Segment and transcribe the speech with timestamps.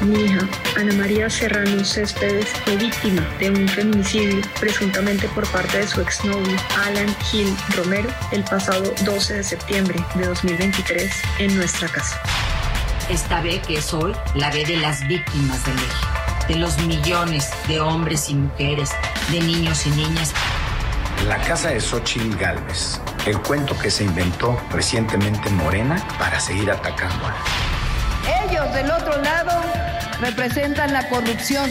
[0.00, 5.86] Mi hija, Ana María Serrano Céspedes, fue víctima de un feminicidio presuntamente por parte de
[5.86, 12.18] su exnovio, Alan Gil Romero, el pasado 12 de septiembre de 2023 en nuestra casa.
[13.10, 17.50] Esta B que es hoy la B de las víctimas del eje, de los millones
[17.68, 18.90] de hombres y mujeres,
[19.30, 20.32] de niños y niñas.
[21.28, 27.26] La casa de Xochitl Galvez, el cuento que se inventó recientemente Morena para seguir atacando
[27.26, 27.34] a
[28.44, 29.89] ellos del otro lado
[30.20, 31.70] representan la corrupción.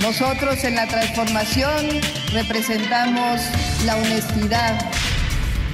[0.00, 2.00] Nosotros en la transformación
[2.32, 3.40] representamos
[3.84, 4.78] la honestidad.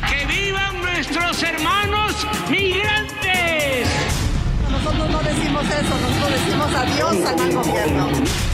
[0.08, 3.88] ¡Que vivan nuestros hermanos migrantes!
[4.70, 8.49] Nosotros no decimos eso, nosotros decimos adiós al mal gobierno.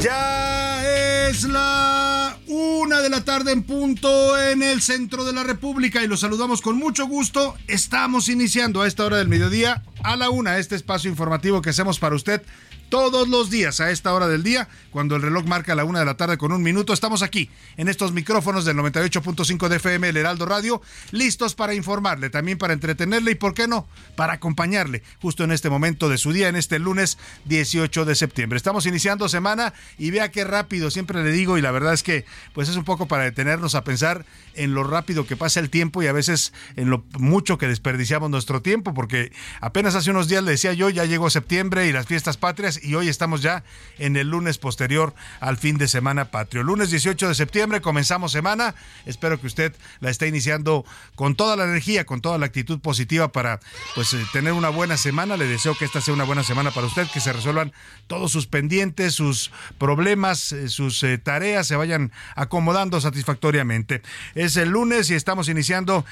[0.00, 6.02] Ya es la una de la tarde en punto en el centro de la República
[6.02, 7.54] y los saludamos con mucho gusto.
[7.68, 11.98] Estamos iniciando a esta hora del mediodía a la una este espacio informativo que hacemos
[11.98, 12.40] para usted
[12.90, 16.04] todos los días a esta hora del día, cuando el reloj marca la una de
[16.04, 20.16] la tarde con un minuto, estamos aquí en estos micrófonos del 98.5 de FM, el
[20.16, 25.44] Heraldo Radio, listos para informarle, también para entretenerle y, ¿por qué no?, para acompañarle justo
[25.44, 28.56] en este momento de su día, en este lunes 18 de septiembre.
[28.56, 32.24] Estamos iniciando semana y vea qué rápido, siempre le digo, y la verdad es que
[32.52, 36.02] pues es un poco para detenernos a pensar en lo rápido que pasa el tiempo
[36.02, 40.42] y a veces en lo mucho que desperdiciamos nuestro tiempo, porque apenas hace unos días
[40.42, 43.64] le decía yo, ya llegó septiembre y las fiestas patrias y hoy estamos ya
[43.98, 46.62] en el lunes posterior al fin de semana patrio.
[46.62, 48.74] Lunes 18 de septiembre comenzamos semana.
[49.06, 50.84] Espero que usted la esté iniciando
[51.14, 53.60] con toda la energía, con toda la actitud positiva para
[53.94, 55.36] pues eh, tener una buena semana.
[55.36, 57.72] Le deseo que esta sea una buena semana para usted, que se resuelvan
[58.06, 64.02] todos sus pendientes, sus problemas, eh, sus eh, tareas se vayan acomodando satisfactoriamente.
[64.40, 66.06] Es el lunes y estamos iniciando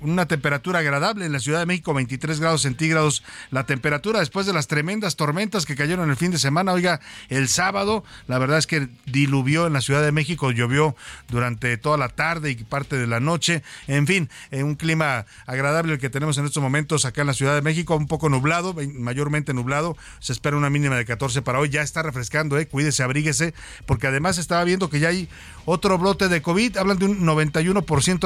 [0.00, 4.54] una temperatura agradable en la Ciudad de México, 23 grados centígrados la temperatura después de
[4.54, 6.72] las tremendas tormentas que cayeron el fin de semana.
[6.72, 10.96] Oiga, el sábado, la verdad es que diluvió en la Ciudad de México, llovió
[11.28, 13.62] durante toda la tarde y parte de la noche.
[13.88, 17.34] En fin, eh, un clima agradable el que tenemos en estos momentos acá en la
[17.34, 19.98] Ciudad de México, un poco nublado, mayormente nublado.
[20.20, 21.68] Se espera una mínima de 14 para hoy.
[21.68, 22.66] Ya está refrescando, eh.
[22.68, 23.52] Cuídese, abríguese,
[23.84, 25.28] porque además estaba viendo que ya hay
[25.66, 26.78] otro brote de COVID.
[26.78, 27.65] Hablan de un 91%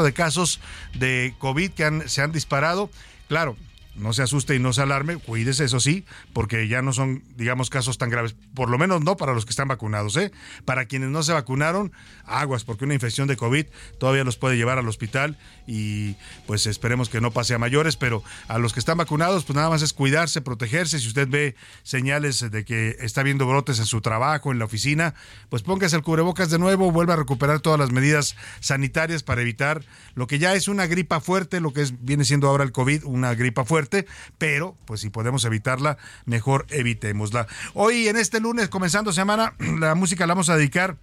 [0.02, 0.60] de casos
[0.94, 2.90] de COVID que se han disparado.
[3.28, 3.56] Claro,
[4.00, 7.70] no se asuste y no se alarme, cuídese, eso sí, porque ya no son, digamos,
[7.70, 10.32] casos tan graves, por lo menos no para los que están vacunados, ¿eh?
[10.64, 11.92] Para quienes no se vacunaron,
[12.24, 13.66] aguas, porque una infección de COVID
[13.98, 16.16] todavía los puede llevar al hospital y
[16.46, 19.68] pues esperemos que no pase a mayores, pero a los que están vacunados, pues nada
[19.70, 20.98] más es cuidarse, protegerse.
[20.98, 25.14] Si usted ve señales de que está viendo brotes en su trabajo, en la oficina,
[25.48, 29.84] pues póngase el cubrebocas de nuevo, vuelva a recuperar todas las medidas sanitarias para evitar
[30.14, 33.04] lo que ya es una gripa fuerte, lo que es, viene siendo ahora el COVID,
[33.04, 33.89] una gripa fuerte,
[34.38, 37.46] pero pues si podemos evitarla, mejor evitémosla.
[37.74, 40.96] Hoy en este lunes, comenzando semana, la música la vamos a dedicar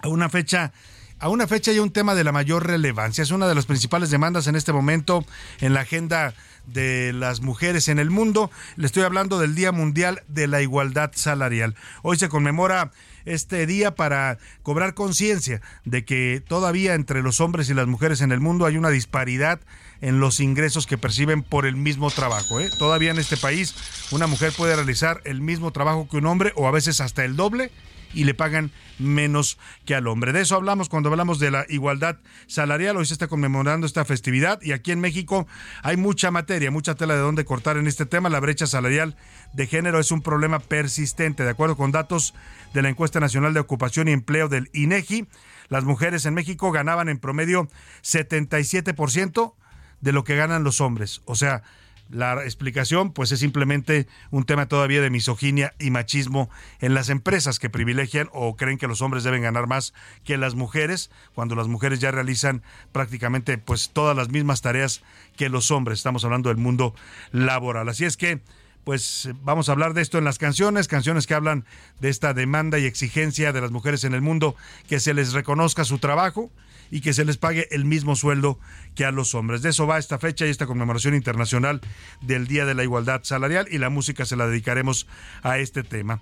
[0.00, 0.72] a una fecha
[1.20, 3.22] a una fecha y un tema de la mayor relevancia.
[3.22, 5.24] Es una de las principales demandas en este momento
[5.60, 6.32] en la agenda
[6.66, 8.50] de las mujeres en el mundo.
[8.76, 11.74] Le estoy hablando del Día Mundial de la Igualdad Salarial.
[12.02, 12.92] Hoy se conmemora
[13.24, 18.32] este día para cobrar conciencia de que todavía entre los hombres y las mujeres en
[18.32, 19.60] el mundo hay una disparidad
[20.00, 22.60] en los ingresos que perciben por el mismo trabajo.
[22.60, 22.70] ¿eh?
[22.78, 23.74] Todavía en este país
[24.10, 27.36] una mujer puede realizar el mismo trabajo que un hombre o a veces hasta el
[27.36, 27.70] doble
[28.14, 30.32] y le pagan menos que al hombre.
[30.32, 32.16] De eso hablamos cuando hablamos de la igualdad
[32.46, 32.96] salarial.
[32.96, 35.46] Hoy se está conmemorando esta festividad y aquí en México
[35.82, 38.28] hay mucha materia, mucha tela de dónde cortar en este tema.
[38.28, 39.16] La brecha salarial
[39.52, 41.44] de género es un problema persistente.
[41.44, 42.34] De acuerdo con datos
[42.74, 45.26] de la encuesta nacional de ocupación y empleo del INEGI,
[45.68, 47.68] las mujeres en México ganaban en promedio
[48.02, 49.54] 77%
[50.00, 51.22] de lo que ganan los hombres.
[51.24, 51.62] O sea,
[52.10, 56.48] la explicación, pues es simplemente un tema todavía de misoginia y machismo
[56.80, 59.92] en las empresas que privilegian o creen que los hombres deben ganar más
[60.24, 62.62] que las mujeres, cuando las mujeres ya realizan
[62.92, 65.02] prácticamente pues todas las mismas tareas
[65.36, 65.98] que los hombres.
[65.98, 66.94] Estamos hablando del mundo
[67.30, 67.88] laboral.
[67.88, 68.40] Así es que
[68.84, 71.66] pues vamos a hablar de esto en las canciones, canciones que hablan
[72.00, 74.56] de esta demanda y exigencia de las mujeres en el mundo,
[74.88, 76.50] que se les reconozca su trabajo
[76.90, 78.58] y que se les pague el mismo sueldo
[78.94, 79.62] que a los hombres.
[79.62, 81.80] De eso va esta fecha y esta conmemoración internacional
[82.20, 85.06] del Día de la Igualdad Salarial y la música se la dedicaremos
[85.42, 86.20] a este tema.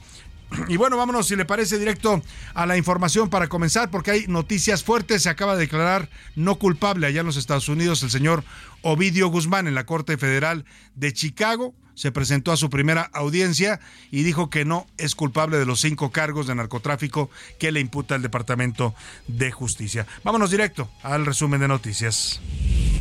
[0.68, 2.22] Y bueno, vámonos, si le parece, directo
[2.54, 5.22] a la información para comenzar, porque hay noticias fuertes.
[5.22, 8.44] Se acaba de declarar no culpable allá en los Estados Unidos el señor
[8.82, 10.64] Ovidio Guzmán en la Corte Federal
[10.94, 13.80] de Chicago se presentó a su primera audiencia
[14.12, 18.14] y dijo que no es culpable de los cinco cargos de narcotráfico que le imputa
[18.14, 18.94] el Departamento
[19.26, 20.06] de Justicia.
[20.22, 22.40] Vámonos directo al resumen de noticias.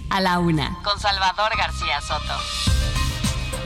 [0.10, 3.05] A la una, con Salvador García Soto.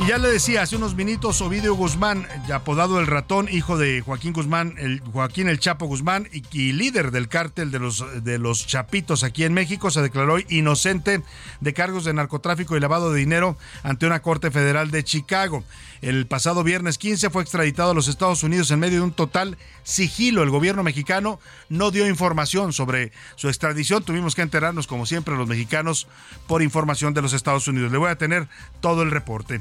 [0.02, 4.32] Y ya le decía hace unos minutos Ovidio Guzmán, apodado el ratón, hijo de Joaquín
[4.32, 9.24] Guzmán, el Joaquín el Chapo Guzmán y, líder del cártel de los, de los Chapitos
[9.24, 11.22] aquí en México, se declaró inocente
[11.60, 15.66] de cargos de narcotráfico y lavado de dinero ante una corte federal de Chicago.
[16.02, 19.58] El pasado viernes 15 fue extraditado a los Estados Unidos en medio de un total
[19.84, 20.44] sigilo.
[20.44, 24.04] El gobierno mexicano no dio información sobre su extradición.
[24.04, 26.08] Tuvimos que enterarnos, como siempre, los mexicanos
[26.48, 27.92] por información de los Estados Unidos.
[27.92, 28.48] Le voy a tener
[28.80, 29.60] todo el reporte.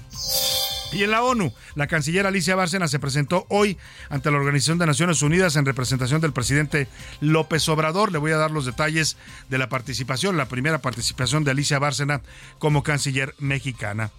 [0.91, 3.77] Y en la ONU, la canciller Alicia Bárcena se presentó hoy
[4.09, 6.89] ante la Organización de Naciones Unidas en representación del presidente
[7.21, 8.11] López Obrador.
[8.11, 9.19] Le voy a dar los detalles
[9.51, 12.23] de la participación, la primera participación de Alicia Bárcena
[12.59, 14.11] como canciller mexicana.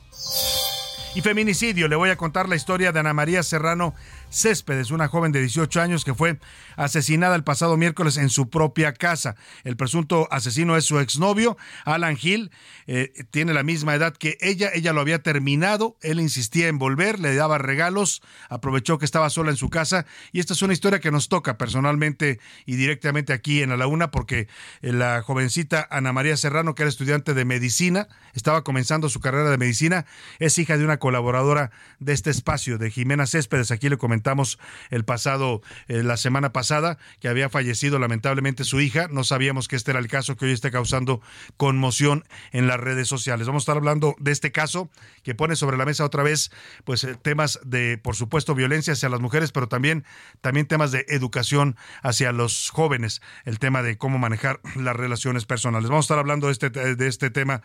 [1.16, 3.96] Y feminicidio, le voy a contar la historia de Ana María Serrano
[4.30, 6.40] Céspedes, una joven de 18 años que fue
[6.76, 9.36] asesinada el pasado miércoles en su propia casa.
[9.64, 12.52] El presunto asesino es su exnovio, Alan Hill,
[12.86, 17.20] eh, tiene la misma edad que ella, ella lo había terminado, él insistía en volver,
[17.20, 20.06] le daba regalos, aprovechó que estaba sola en su casa.
[20.32, 24.12] Y esta es una historia que nos toca personalmente y directamente aquí en la Laguna
[24.12, 24.48] porque
[24.82, 29.50] eh, la jovencita Ana María Serrano, que era estudiante de medicina, estaba comenzando su carrera
[29.50, 30.06] de medicina,
[30.38, 34.60] es hija de una colaboradora de este espacio, de Jimena Céspedes, aquí le comentamos comentamos
[34.90, 39.08] el pasado, eh, la semana pasada, que había fallecido lamentablemente su hija.
[39.10, 41.22] No sabíamos que este era el caso que hoy está causando
[41.56, 43.48] conmoción en las redes sociales.
[43.48, 44.90] Vamos a estar hablando de este caso
[45.24, 46.52] que pone sobre la mesa otra vez,
[46.84, 50.04] pues eh, temas de, por supuesto, violencia hacia las mujeres, pero también,
[50.42, 55.90] también temas de educación hacia los jóvenes, el tema de cómo manejar las relaciones personales.
[55.90, 57.62] Vamos a estar hablando de este, de este tema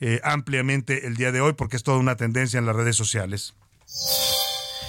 [0.00, 3.54] eh, ampliamente el día de hoy porque es toda una tendencia en las redes sociales.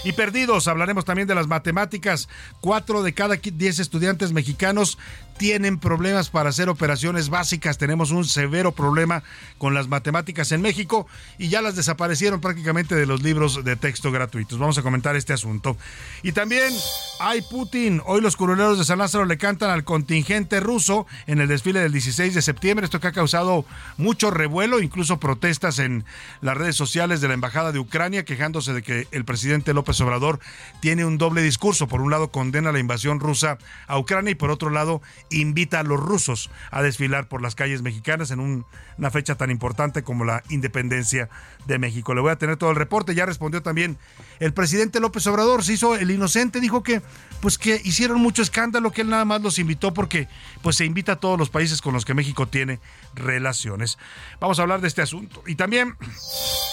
[0.03, 2.29] Y perdidos, hablaremos también de las matemáticas.
[2.61, 4.97] Cuatro de cada diez estudiantes mexicanos
[5.39, 7.77] tienen problemas para hacer operaciones básicas.
[7.77, 9.23] Tenemos un severo problema
[9.57, 11.07] con las matemáticas en México
[11.37, 14.59] y ya las desaparecieron prácticamente de los libros de texto gratuitos.
[14.59, 15.77] Vamos a comentar este asunto.
[16.23, 16.73] Y también
[17.21, 18.01] hay Putin.
[18.05, 21.93] Hoy los curuleros de San Lázaro le cantan al contingente ruso en el desfile del
[21.93, 22.83] 16 de septiembre.
[22.83, 23.63] Esto que ha causado
[23.95, 26.03] mucho revuelo, incluso protestas en
[26.41, 30.41] las redes sociales de la Embajada de Ucrania, quejándose de que el presidente López Obrador
[30.81, 31.87] tiene un doble discurso.
[31.87, 33.57] Por un lado, condena la invasión rusa
[33.87, 37.81] a Ucrania y por otro lado, invita a los rusos a desfilar por las calles
[37.81, 38.65] mexicanas en
[38.97, 41.29] una fecha tan importante como la independencia
[41.65, 42.13] de México.
[42.13, 43.15] Le voy a tener todo el reporte.
[43.15, 43.97] Ya respondió también
[44.39, 47.01] el presidente López Obrador, se hizo el inocente, dijo que
[47.41, 50.27] pues que hicieron mucho escándalo, que él nada más los invitó porque
[50.61, 52.79] pues se invita a todos los países con los que México tiene
[53.15, 53.97] relaciones.
[54.39, 55.43] Vamos a hablar de este asunto.
[55.47, 55.95] Y también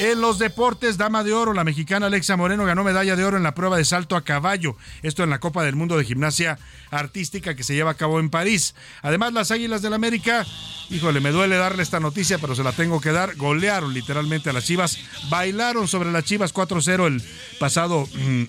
[0.00, 3.42] en los deportes, dama de oro, la mexicana Alexa Moreno ganó medalla de oro en
[3.42, 6.58] la prueba de salto a caballo, esto en la Copa del Mundo de Gimnasia
[6.90, 8.74] Artística que se lleva a cabo en París.
[9.02, 10.46] Además, las Águilas del América,
[10.90, 14.52] híjole, me duele darle esta noticia, pero se la tengo que dar, golearon literalmente a
[14.52, 14.98] las Chivas,
[15.30, 17.22] bailaron sobre las Chivas 4-0 el
[17.58, 18.08] pasado...
[18.14, 18.44] Mm,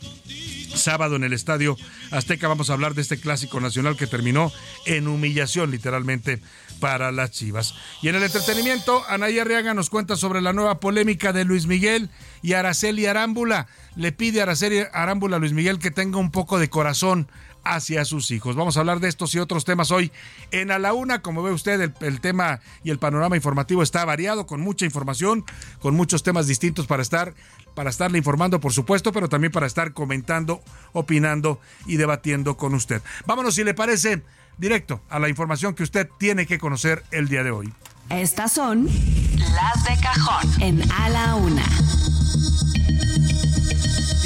[0.78, 1.76] sábado en el Estadio
[2.12, 4.52] Azteca vamos a hablar de este clásico nacional que terminó
[4.86, 6.40] en humillación literalmente
[6.80, 7.74] para las Chivas.
[8.02, 12.10] Y en el entretenimiento, Anaya Arriaga nos cuenta sobre la nueva polémica de Luis Miguel
[12.42, 16.60] Y Araceli Arámbula le pide a Araceli Arámbula a Luis Miguel que tenga un poco
[16.60, 17.28] de corazón
[17.76, 18.56] hacia sus hijos.
[18.56, 20.12] Vamos a hablar de estos y otros temas hoy
[20.52, 21.22] en A la Una.
[21.22, 25.46] Como ve usted, el, tema y el panorama informativo está variado, con mucha información,
[25.80, 27.34] con muchos temas distintos para estar,
[27.76, 30.62] para estarle informando, por supuesto, pero también para estar comentando,
[30.94, 33.02] opinando y debatiendo con usted.
[33.26, 34.24] Vámonos, si le parece,
[34.58, 37.74] directo a la información que usted tiene que conocer el día de hoy.
[38.10, 41.66] Estas son las de cajón en A la Una.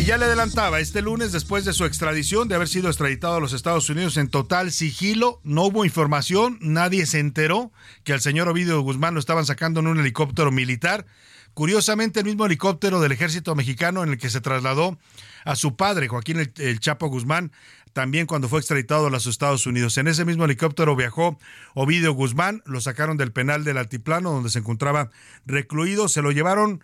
[0.02, 3.40] Y ya le adelantaba, este lunes, después de su extradición, de haber sido extraditado a
[3.40, 7.72] los Estados Unidos en total sigilo, no hubo información, nadie se enteró
[8.04, 11.06] que al señor Ovidio Guzmán lo estaban sacando en un helicóptero militar.
[11.54, 14.98] Curiosamente, el mismo helicóptero del ejército mexicano en el que se trasladó
[15.46, 17.52] a su padre, Joaquín el, Chapo Guzmán,
[17.94, 20.00] también cuando fue extraditado a los Estados Unidos.
[20.00, 21.38] En ese mismo helicóptero viajó
[21.76, 25.12] Ovidio Guzmán, lo sacaron del penal del Altiplano, donde se encontraba
[25.46, 26.84] recluido, se lo llevaron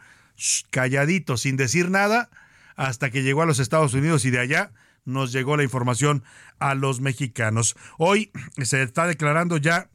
[0.69, 2.29] calladito, sin decir nada,
[2.77, 4.71] hasta que llegó a los Estados Unidos y de allá
[5.03, 6.23] nos llegó la información
[6.59, 7.75] a los mexicanos.
[7.97, 8.31] Hoy
[8.61, 9.89] se está declarando ya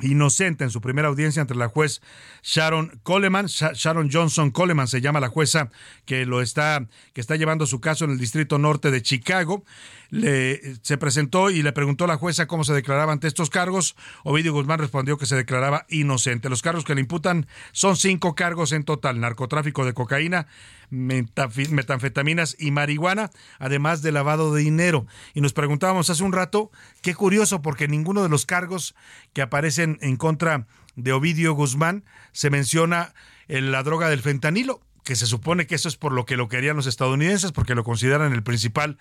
[0.00, 2.02] inocente en su primera audiencia entre la juez
[2.42, 5.70] Sharon Coleman, Sharon Johnson Coleman se llama la jueza
[6.04, 9.64] que lo está que está llevando su caso en el Distrito Norte de Chicago.
[10.10, 13.96] Le, se presentó y le preguntó a la jueza cómo se declaraba ante estos cargos.
[14.24, 16.50] Ovidio Guzmán respondió que se declaraba inocente.
[16.50, 20.48] Los cargos que le imputan son cinco cargos en total: narcotráfico de cocaína,
[20.92, 25.06] metanfetaminas y marihuana, además de lavado de dinero.
[25.34, 26.70] Y nos preguntábamos hace un rato,
[27.00, 28.94] qué curioso, porque ninguno de los cargos
[29.32, 33.14] que aparecen en contra de Ovidio Guzmán se menciona
[33.48, 36.76] la droga del fentanilo, que se supone que eso es por lo que lo querían
[36.76, 38.98] los estadounidenses, porque lo consideran el principal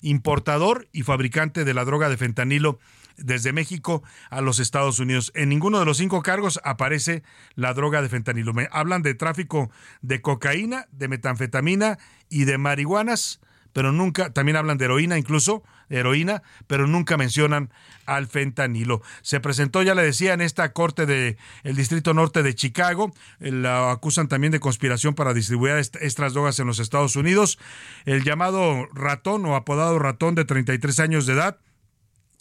[0.00, 2.78] importador y fabricante de la droga de fentanilo
[3.16, 5.32] desde México a los Estados Unidos.
[5.34, 7.22] En ninguno de los cinco cargos aparece
[7.54, 8.52] la droga de fentanilo.
[8.52, 9.70] Me hablan de tráfico
[10.02, 13.40] de cocaína, de metanfetamina y de marihuanas,
[13.72, 17.70] pero nunca, también hablan de heroína incluso, heroína, pero nunca mencionan
[18.06, 19.02] al fentanilo.
[19.22, 23.12] Se presentó, ya le decía, en esta corte del el Distrito Norte de Chicago.
[23.40, 27.58] La acusan también de conspiración para distribuir estas drogas en los Estados Unidos.
[28.04, 31.58] El llamado ratón o apodado ratón de 33 años de edad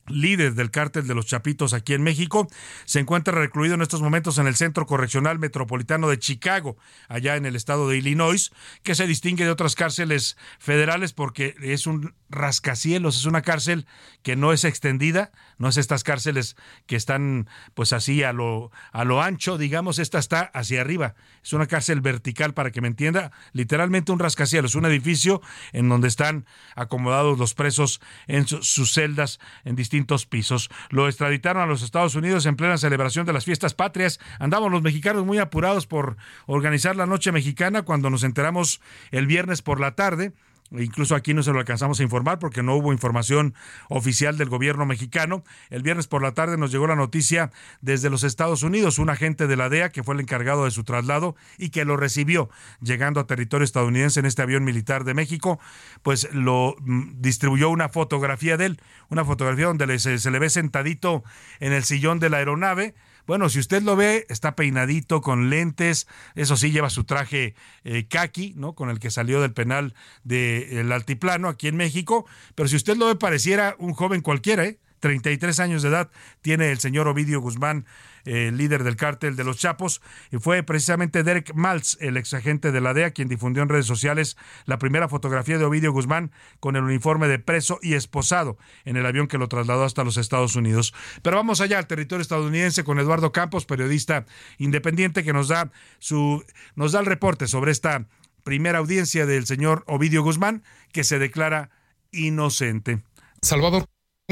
[0.07, 2.47] líder del cártel de los Chapitos aquí en México,
[2.85, 7.45] se encuentra recluido en estos momentos en el Centro Correccional Metropolitano de Chicago, allá en
[7.45, 8.51] el estado de Illinois,
[8.83, 13.85] que se distingue de otras cárceles federales porque es un rascacielos, es una cárcel
[14.23, 16.55] que no es extendida, no es estas cárceles
[16.87, 21.15] que están pues así a lo a lo ancho, digamos, esta está hacia arriba.
[21.43, 25.41] Es una cárcel vertical para que me entienda, literalmente un rascacielos, un edificio
[25.71, 26.45] en donde están
[26.75, 29.92] acomodados los presos en sus celdas en distintos
[30.29, 30.69] pisos.
[30.89, 34.19] Lo extraditaron a los Estados Unidos en plena celebración de las fiestas patrias.
[34.39, 38.81] Andamos los mexicanos muy apurados por organizar la noche mexicana cuando nos enteramos
[39.11, 40.33] el viernes por la tarde
[40.77, 43.53] incluso aquí no se lo alcanzamos a informar porque no hubo información
[43.89, 45.43] oficial del gobierno mexicano.
[45.69, 47.51] El viernes por la tarde nos llegó la noticia
[47.81, 50.83] desde los Estados Unidos, un agente de la DEA que fue el encargado de su
[50.83, 52.49] traslado y que lo recibió
[52.81, 55.59] llegando a territorio estadounidense en este avión militar de México,
[56.01, 60.49] pues lo mm, distribuyó una fotografía de él, una fotografía donde se, se le ve
[60.49, 61.23] sentadito
[61.59, 66.07] en el sillón de la aeronave bueno, si usted lo ve, está peinadito, con lentes,
[66.35, 68.73] eso sí, lleva su traje eh, kaki, ¿no?
[68.73, 72.25] Con el que salió del penal del Altiplano aquí en México,
[72.55, 74.79] pero si usted lo ve, pareciera un joven cualquiera, ¿eh?
[75.03, 76.09] 33 años de edad
[76.41, 77.85] tiene el señor Ovidio Guzmán,
[78.23, 82.71] eh, líder del cártel de los Chapos, y fue precisamente Derek Maltz, el ex agente
[82.71, 86.31] de la DEA, quien difundió en redes sociales la primera fotografía de Ovidio Guzmán
[86.61, 90.15] con el uniforme de preso y esposado en el avión que lo trasladó hasta los
[90.15, 90.93] Estados Unidos.
[91.21, 94.25] Pero vamos allá al territorio estadounidense con Eduardo Campos, periodista
[94.57, 95.69] independiente que nos da
[95.99, 96.45] su
[96.75, 98.07] nos da el reporte sobre esta
[98.45, 101.71] primera audiencia del señor Ovidio Guzmán que se declara
[102.13, 103.03] inocente.
[103.41, 103.83] Salvador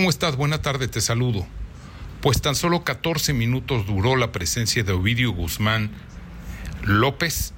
[0.01, 0.35] ¿Cómo estás?
[0.35, 1.45] Buena tarde, te saludo.
[2.21, 5.91] Pues tan solo 14 minutos duró la presencia de Ovidio Guzmán
[6.81, 7.53] López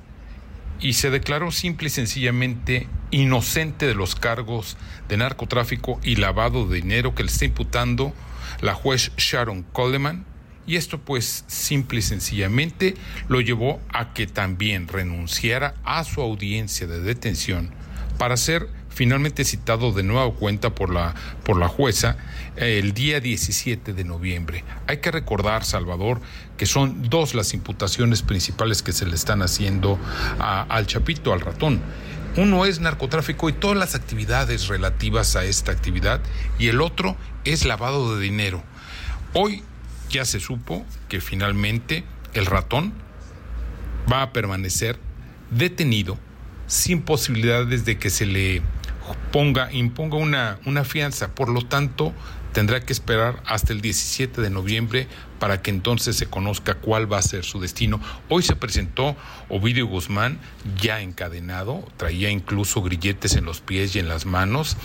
[0.81, 4.75] y se declaró simple y sencillamente inocente de los cargos
[5.07, 8.13] de narcotráfico y lavado de dinero que le está imputando
[8.59, 10.25] la juez Sharon Coleman.
[10.67, 12.95] Y esto pues simple y sencillamente
[13.29, 17.71] lo llevó a que también renunciara a su audiencia de detención
[18.17, 22.17] para ser finalmente citado de nueva cuenta por la, por la jueza
[22.55, 24.63] el día 17 de noviembre.
[24.87, 26.21] Hay que recordar, Salvador,
[26.57, 29.99] que son dos las imputaciones principales que se le están haciendo
[30.39, 31.81] al Chapito, al ratón.
[32.35, 36.19] Uno es narcotráfico y todas las actividades relativas a esta actividad
[36.57, 38.63] y el otro es lavado de dinero.
[39.33, 39.63] Hoy
[40.09, 42.93] ya se supo que finalmente el ratón
[44.11, 44.99] va a permanecer
[45.51, 46.17] detenido
[46.67, 48.61] sin posibilidades de que se le
[49.31, 51.33] ponga, imponga una, una fianza.
[51.33, 52.13] Por lo tanto,
[52.53, 55.07] tendrá que esperar hasta el 17 de noviembre
[55.39, 57.99] para que entonces se conozca cuál va a ser su destino.
[58.29, 59.17] Hoy se presentó
[59.49, 60.39] Ovidio Guzmán
[60.79, 64.77] ya encadenado, traía incluso grilletes en los pies y en las manos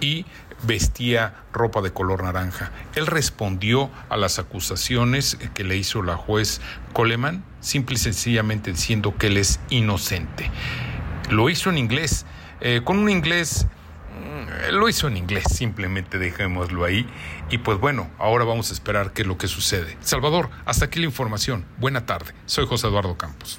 [0.00, 0.26] y
[0.64, 2.72] vestía ropa de color naranja.
[2.94, 6.60] Él respondió a las acusaciones que le hizo la juez
[6.92, 10.50] Coleman, simple y sencillamente diciendo que él es inocente.
[11.30, 12.26] Lo hizo en inglés,
[12.64, 13.66] eh, con un inglés
[14.18, 17.06] mm, lo hizo en inglés, simplemente dejémoslo ahí.
[17.50, 19.98] Y pues bueno, ahora vamos a esperar qué es lo que sucede.
[20.00, 21.64] Salvador, hasta aquí la información.
[21.78, 22.32] Buena tarde.
[22.46, 23.58] Soy José Eduardo Campos.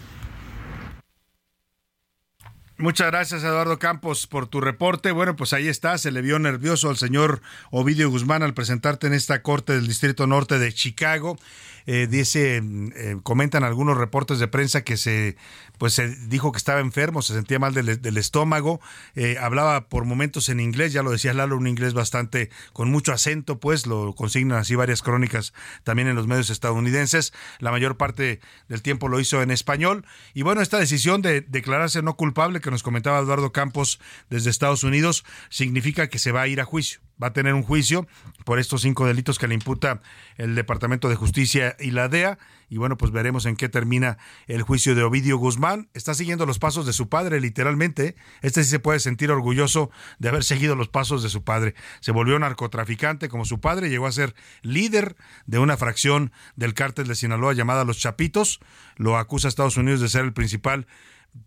[2.77, 5.11] Muchas gracias, Eduardo Campos, por tu reporte.
[5.11, 9.13] Bueno, pues ahí está, se le vio nervioso al señor Ovidio Guzmán al presentarte en
[9.13, 11.37] esta corte del Distrito Norte de Chicago.
[11.85, 12.61] Eh, dice,
[12.95, 15.35] eh, comentan algunos reportes de prensa que se,
[15.77, 18.79] pues se dijo que estaba enfermo, se sentía mal del, estómago,
[19.15, 23.11] eh, hablaba por momentos en inglés, ya lo decía Lalo, un inglés bastante con mucho
[23.11, 27.33] acento, pues lo consignan así varias crónicas también en los medios estadounidenses.
[27.59, 30.05] La mayor parte del tiempo lo hizo en español.
[30.33, 33.99] Y bueno, esta decisión de declararse no culpable que nos comentaba Eduardo Campos
[34.29, 37.63] desde Estados Unidos significa que se va a ir a juicio va a tener un
[37.63, 38.07] juicio
[38.45, 40.01] por estos cinco delitos que le imputa
[40.37, 42.37] el Departamento de Justicia y la DEA.
[42.69, 44.17] Y bueno, pues veremos en qué termina
[44.47, 45.89] el juicio de Ovidio Guzmán.
[45.93, 48.15] Está siguiendo los pasos de su padre, literalmente.
[48.41, 51.75] Este sí se puede sentir orgulloso de haber seguido los pasos de su padre.
[51.99, 55.15] Se volvió narcotraficante como su padre, llegó a ser líder
[55.45, 58.59] de una fracción del cártel de Sinaloa llamada Los Chapitos.
[58.95, 60.87] Lo acusa Estados Unidos de ser el principal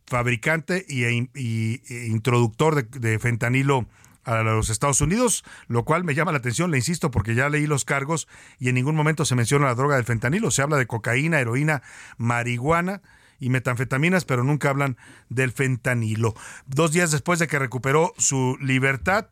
[0.06, 3.87] fabricante y, e, e introductor de fentanilo
[4.26, 7.66] a los Estados Unidos, lo cual me llama la atención, le insisto, porque ya leí
[7.66, 8.28] los cargos
[8.59, 11.83] y en ningún momento se menciona la droga del fentanilo, se habla de cocaína, heroína,
[12.18, 13.02] marihuana
[13.38, 14.97] y metanfetaminas, pero nunca hablan
[15.28, 16.35] del fentanilo.
[16.66, 19.28] Dos días después de que recuperó su libertad,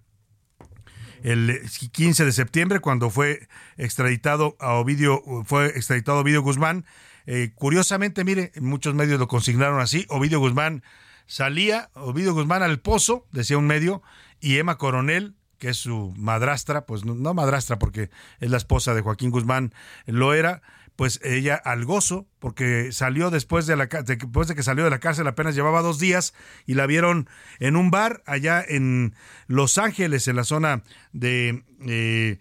[1.23, 1.61] el
[1.93, 6.85] 15 de septiembre, cuando fue extraditado a Ovidio, fue extraditado a Ovidio Guzmán,
[7.27, 10.83] eh, curiosamente, mire, muchos medios lo consignaron así, Ovidio Guzmán
[11.27, 14.03] salía, Ovidio Guzmán al pozo, decía un medio,
[14.45, 18.11] y Emma Coronel, que es su madrastra, pues no, madrastra porque
[18.41, 19.73] es la esposa de Joaquín Guzmán,
[20.05, 20.61] lo era,
[20.97, 25.01] pues ella al gozo, porque salió después de, la, después de que salió de la
[25.01, 26.35] cárcel, apenas llevaba dos días,
[26.67, 27.27] y la vieron
[27.59, 29.15] en un bar allá en
[29.47, 30.83] Los Ángeles, en la zona
[31.15, 32.39] de, eh,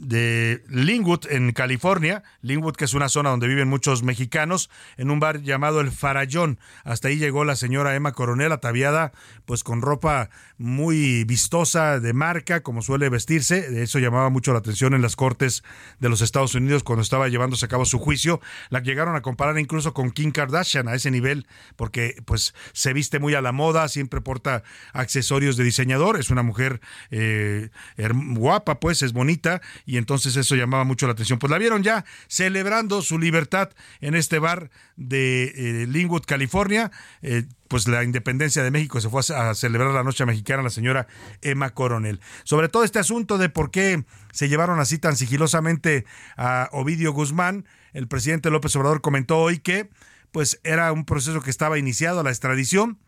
[0.00, 2.22] de Linwood, en California.
[2.42, 6.58] Linwood, que es una zona donde viven muchos mexicanos, en un bar llamado El Farallón.
[6.84, 9.12] Hasta ahí llegó la señora Emma Coronel, ataviada
[9.44, 13.82] pues con ropa muy vistosa, de marca, como suele vestirse.
[13.82, 15.62] Eso llamaba mucho la atención en las cortes
[16.00, 18.40] de los Estados Unidos cuando estaba llevándose a cabo su juicio.
[18.70, 21.46] La llegaron a comparar incluso con Kim Kardashian a ese nivel,
[21.76, 26.18] porque pues se viste muy a la moda, siempre porta accesorios de diseñador.
[26.18, 31.38] Es una mujer eh, guapa, pues es bonita y entonces eso llamaba mucho la atención.
[31.38, 33.70] Pues la vieron ya celebrando su libertad
[34.02, 36.92] en este bar de eh, Linwood, California.
[37.22, 41.06] Eh, pues la independencia de México se fue a, celebrar la noche mexicana la señora
[41.40, 42.20] Emma Coronel.
[42.44, 46.04] Sobre todo este asunto de por qué se llevaron así tan sigilosamente
[46.36, 49.88] a Ovidio Guzmán, el presidente López Obrador comentó hoy que
[50.32, 52.98] pues era un proceso que estaba iniciado a la extradición,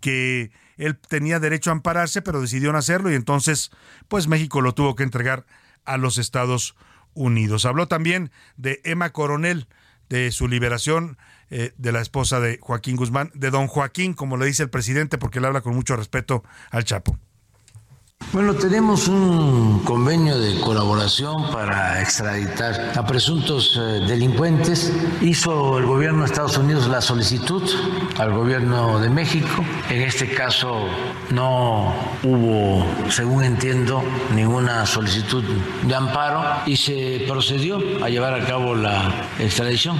[0.00, 3.70] que él tenía derecho a ampararse, pero decidió no hacerlo y entonces
[4.08, 5.46] pues México lo tuvo que entregar
[5.86, 6.76] a los Estados
[7.14, 7.64] Unidos.
[7.64, 9.66] Habló también de Emma Coronel,
[10.08, 11.18] de su liberación
[11.50, 15.18] eh, de la esposa de Joaquín Guzmán, de don Joaquín, como le dice el presidente,
[15.18, 17.18] porque le habla con mucho respeto al Chapo.
[18.36, 24.92] Bueno, tenemos un convenio de colaboración para extraditar a presuntos eh, delincuentes.
[25.22, 27.62] Hizo el gobierno de Estados Unidos la solicitud
[28.18, 29.64] al gobierno de México.
[29.88, 30.86] En este caso
[31.30, 34.02] no hubo, según entiendo,
[34.34, 35.42] ninguna solicitud
[35.84, 39.98] de amparo y se procedió a llevar a cabo la extradición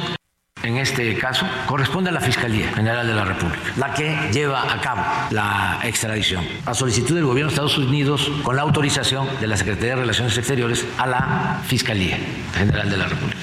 [0.62, 4.81] en este caso corresponde a la Fiscalía General de la República, la que lleva a
[4.81, 9.57] cabo la extradición a solicitud del gobierno de Estados Unidos con la autorización de la
[9.57, 12.19] Secretaría de Relaciones Exteriores a la Fiscalía
[12.55, 13.38] General de la República.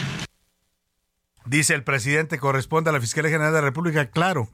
[1.46, 4.50] Dice el presidente, corresponde a la Fiscalía General de la República, claro,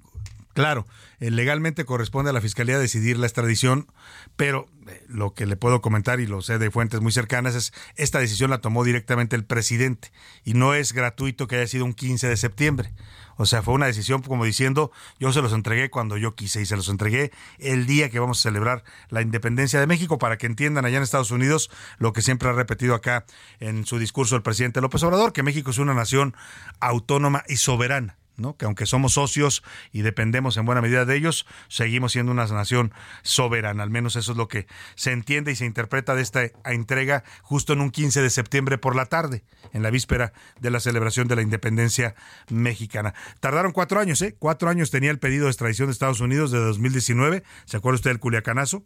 [0.54, 0.86] Claro,
[1.20, 3.88] eh, legalmente corresponde a la Fiscalía decidir la extradición,
[4.36, 4.68] pero
[5.08, 8.50] lo que le puedo comentar, y lo sé de fuentes muy cercanas, es esta decisión
[8.50, 10.12] la tomó directamente el presidente
[10.44, 12.94] y no es gratuito que haya sido un 15 de septiembre.
[13.38, 16.66] O sea, fue una decisión como diciendo, yo se los entregué cuando yo quise y
[16.66, 20.46] se los entregué el día que vamos a celebrar la independencia de México para que
[20.46, 23.26] entiendan allá en Estados Unidos lo que siempre ha repetido acá
[23.62, 26.36] en su discurso el presidente López Obrador, que México es una nación
[26.82, 28.56] autónoma y soberana ¿no?
[28.58, 32.94] que aunque somos socios y dependemos en buena medida de ellos, seguimos siendo una nación
[33.22, 33.84] soberana.
[33.84, 37.74] Al menos eso es lo que se entiende y se interpreta de esta entrega justo
[37.74, 41.36] en un 15 de septiembre por la tarde, en la víspera de la celebración de
[41.36, 42.16] la independencia
[42.50, 43.14] mexicana.
[43.40, 44.36] Tardaron cuatro años, ¿eh?
[44.40, 47.44] Cuatro años tenía el pedido de extradición de Estados Unidos de 2019.
[47.66, 48.84] ¿Se acuerda usted del Culiacanazo?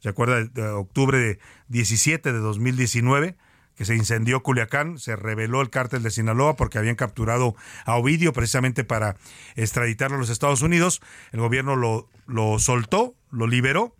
[0.00, 3.36] ¿Se acuerda de octubre de 17 de 2019?
[3.76, 8.32] Que se incendió Culiacán, se reveló el cártel de Sinaloa porque habían capturado a Ovidio
[8.32, 9.16] precisamente para
[9.54, 11.02] extraditarlo a los Estados Unidos.
[11.32, 13.94] El gobierno lo, lo soltó, lo liberó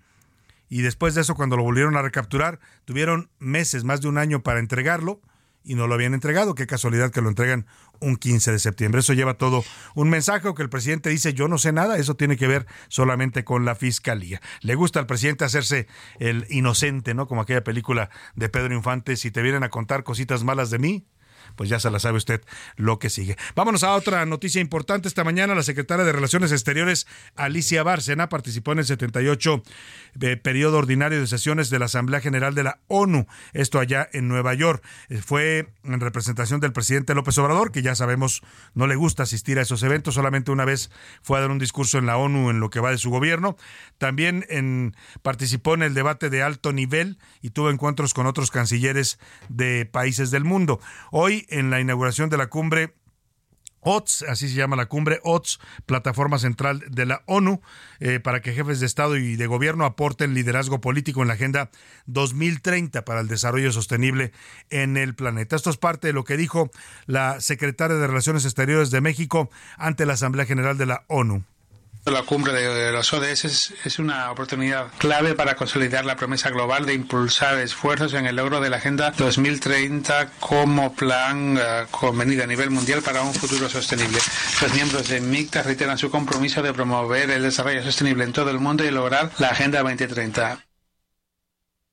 [0.69, 4.43] y después de eso cuando lo volvieron a recapturar tuvieron meses, más de un año
[4.43, 5.21] para entregarlo
[5.67, 6.55] y no lo habían entregado.
[6.55, 7.67] Qué casualidad que lo entregan
[8.01, 9.01] un 15 de septiembre.
[9.01, 12.37] Eso lleva todo un mensaje que el presidente dice yo no sé nada, eso tiene
[12.37, 14.41] que ver solamente con la fiscalía.
[14.61, 17.27] Le gusta al presidente hacerse el inocente, ¿no?
[17.27, 21.07] Como aquella película de Pedro Infante, si te vienen a contar cositas malas de mí,
[21.57, 22.43] pues ya se la sabe usted
[22.77, 23.37] lo que sigue.
[23.55, 25.09] Vámonos a otra noticia importante.
[25.09, 29.63] Esta mañana la secretaria de Relaciones Exteriores, Alicia Bárcena, participó en el 78
[30.21, 34.29] eh, periodo ordinario de sesiones de la Asamblea General de la ONU, esto allá en
[34.29, 34.83] Nueva York.
[35.09, 38.43] Eh, fue en representación del presidente López Obrador, que ya sabemos
[38.75, 40.91] no le gusta asistir a esos eventos, solamente una vez
[41.23, 43.57] fue a dar un discurso en la ONU en lo que va de su gobierno.
[43.99, 49.87] También participó en el debate de alto nivel y tuvo encuentros con otros cancilleres de
[49.87, 50.81] países del mundo.
[51.11, 52.95] Hoy en la inauguración de la cumbre
[53.87, 57.61] OTS, así se llama la cumbre, OTS, plataforma central de la ONU,
[58.01, 61.71] eh, para que jefes de Estado y de Gobierno aporten liderazgo político en la Agenda
[62.07, 64.33] 2030 para el desarrollo sostenible
[64.71, 65.55] en el planeta.
[65.55, 66.71] Esto es parte de lo que dijo
[67.07, 71.45] la secretaria de Relaciones Exteriores de México ante la Asamblea General de la ONU.
[72.07, 76.95] La cumbre de los ODS es, una oportunidad clave para consolidar la promesa global de
[76.95, 82.71] impulsar esfuerzos en el logro de la Agenda 2030 como plan uh, convenido a nivel
[82.71, 84.19] mundial para un futuro sostenible.
[84.63, 88.61] Los miembros de MICTA reiteran su compromiso de promover el desarrollo sostenible en todo el
[88.61, 90.66] mundo y lograr la Agenda 2030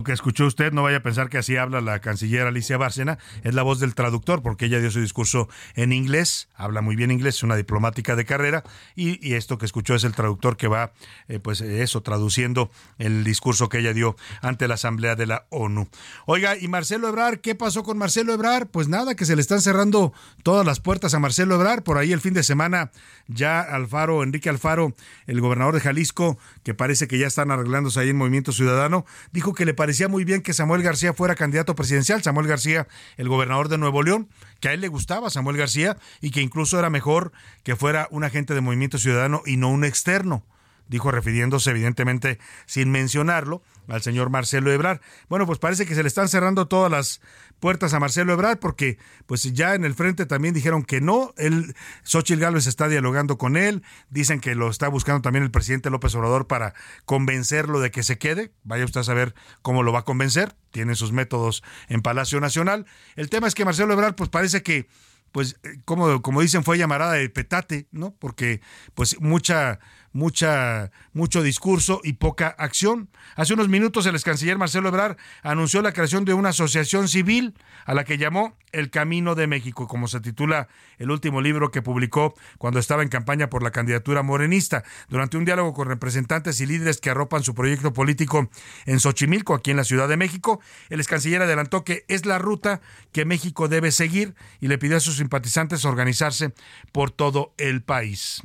[0.03, 3.53] que escuchó usted, no vaya a pensar que así habla la canciller Alicia Bárcena, es
[3.53, 7.35] la voz del traductor, porque ella dio su discurso en inglés, habla muy bien inglés,
[7.35, 8.63] es una diplomática de carrera,
[8.95, 10.93] y, esto que escuchó es el traductor que va,
[11.27, 15.87] eh, pues eso, traduciendo el discurso que ella dio ante la Asamblea de la ONU.
[16.25, 17.39] Oiga, ¿y Marcelo Ebrar?
[17.39, 18.67] ¿Qué pasó con Marcelo Ebrar?
[18.67, 20.13] Pues nada, que se le están cerrando
[20.43, 22.91] todas las puertas a Marcelo Ebrar, por ahí el fin de semana
[23.27, 24.93] ya Alfaro, Enrique Alfaro,
[25.27, 29.53] el gobernador de Jalisco, que parece que ya están arreglándose ahí en Movimiento Ciudadano, dijo
[29.53, 32.23] que le parece parecía muy bien que Samuel García fuera candidato presidencial.
[32.23, 34.27] Samuel García, el gobernador de Nuevo León,
[34.59, 38.23] que a él le gustaba Samuel García y que incluso era mejor que fuera un
[38.23, 40.43] agente de Movimiento Ciudadano y no un externo
[40.87, 45.01] dijo refiriéndose evidentemente sin mencionarlo al señor Marcelo Ebrard.
[45.29, 47.21] Bueno, pues parece que se le están cerrando todas las
[47.59, 51.75] puertas a Marcelo Ebrard porque pues ya en el frente también dijeron que no, él
[52.03, 56.13] Xochitl Gálvez está dialogando con él, dicen que lo está buscando también el presidente López
[56.15, 56.73] Obrador para
[57.05, 60.95] convencerlo de que se quede, vaya usted a saber cómo lo va a convencer, tiene
[60.95, 62.85] sus métodos en Palacio Nacional.
[63.15, 64.87] El tema es que Marcelo Ebrard pues parece que
[65.33, 68.15] pues eh, como, como dicen fue llamarada de petate, ¿no?
[68.19, 68.61] Porque
[68.93, 69.79] pues mucha
[70.13, 73.09] mucha, mucho discurso y poca acción.
[73.35, 77.55] Hace unos minutos el ex canciller Marcelo Ebrard anunció la creación de una asociación civil
[77.85, 81.81] a la que llamó El Camino de México, como se titula el último libro que
[81.81, 84.83] publicó cuando estaba en campaña por la candidatura morenista.
[85.09, 88.49] Durante un diálogo con representantes y líderes que arropan su proyecto político
[88.85, 92.37] en Xochimilco, aquí en la Ciudad de México, el ex canciller adelantó que es la
[92.37, 96.53] ruta que México debe seguir y le pidió a sus simpatizantes organizarse
[96.91, 98.43] por todo el país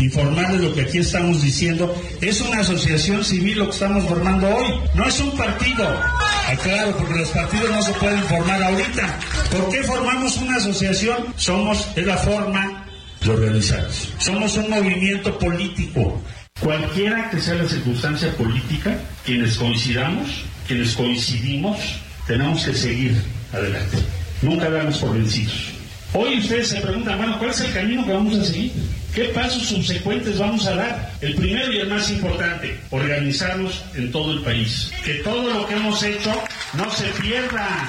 [0.00, 1.94] informar de lo que aquí estamos diciendo.
[2.20, 5.86] Es una asociación civil lo que estamos formando hoy, no es un partido.
[6.48, 9.18] Aclaro, porque los partidos no se pueden formar ahorita.
[9.50, 11.34] ¿Por qué formamos una asociación?
[11.36, 12.86] Somos, es la forma
[13.22, 14.12] de organizarnos.
[14.18, 16.20] Somos un movimiento político.
[16.60, 21.78] Cualquiera que sea la circunstancia política, quienes coincidamos, quienes coincidimos,
[22.26, 23.16] tenemos que seguir
[23.52, 23.98] adelante.
[24.42, 25.72] Nunca damos por vencidos.
[26.12, 28.72] Hoy ustedes se preguntan, bueno, ¿cuál es el camino que vamos a seguir?
[29.14, 31.12] ¿Qué pasos subsecuentes vamos a dar?
[31.20, 34.92] El primero y el más importante, organizarnos en todo el país.
[35.04, 36.32] Que todo lo que hemos hecho
[36.74, 37.88] no se pierda.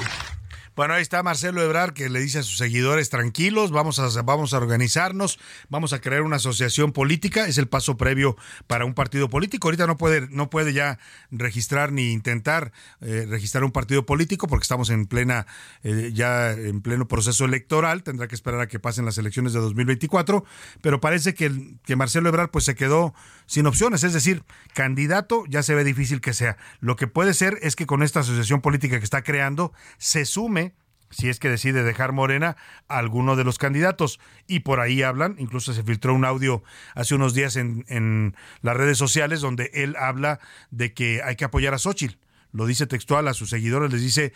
[0.74, 4.54] Bueno, ahí está Marcelo Ebrar que le dice a sus seguidores tranquilos, vamos a, vamos
[4.54, 9.28] a organizarnos, vamos a crear una asociación política, es el paso previo para un partido
[9.28, 9.68] político.
[9.68, 10.98] Ahorita no puede, no puede ya
[11.30, 15.46] registrar ni intentar eh, registrar un partido político porque estamos en plena,
[15.82, 19.60] eh, ya en pleno proceso electoral, tendrá que esperar a que pasen las elecciones de
[19.60, 20.42] 2024,
[20.80, 23.12] pero parece que, que Marcelo Ebrar pues se quedó
[23.46, 26.56] sin opciones, es decir, candidato ya se ve difícil que sea.
[26.80, 30.74] Lo que puede ser es que con esta asociación política que está creando se sume
[31.12, 32.56] si es que decide dejar Morena
[32.88, 34.18] a alguno de los candidatos.
[34.46, 36.62] Y por ahí hablan, incluso se filtró un audio
[36.94, 41.44] hace unos días en, en las redes sociales donde él habla de que hay que
[41.44, 42.16] apoyar a Xochitl
[42.52, 44.32] lo dice textual a sus seguidores, les dice,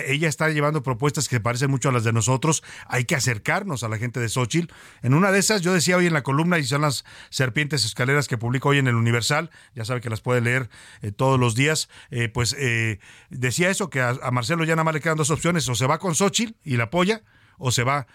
[0.00, 2.62] ella está llevando propuestas que parecen mucho a las de nosotros.
[2.86, 4.72] Hay que acercarnos a la gente de Xochitl.
[5.02, 8.28] En una de esas, yo decía hoy en la columna, y son las serpientes escaleras
[8.28, 10.70] que publico hoy en el Universal, ya sabe que las puede leer
[11.02, 12.98] eh, todos los días, eh, pues eh,
[13.30, 15.98] decía eso, que a, Marcelo ya nada más le quedan dos opciones, o se va
[15.98, 17.22] con Xochitl y la apoya,
[17.58, 18.06] o se va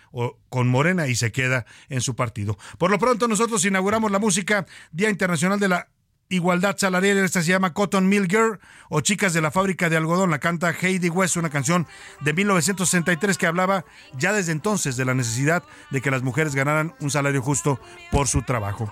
[0.49, 2.57] con Morena y se queda en su partido.
[2.77, 5.87] Por lo pronto nosotros inauguramos la música Día Internacional de la
[6.29, 7.17] igualdad salarial.
[7.17, 8.59] Esta se llama Cotton Mill Girl
[8.89, 10.29] o Chicas de la Fábrica de Algodón.
[10.29, 11.87] La canta Heidi West, una canción
[12.21, 13.85] de 1963 que hablaba
[14.17, 17.79] ya desde entonces de la necesidad de que las mujeres ganaran un salario justo
[18.11, 18.91] por su trabajo.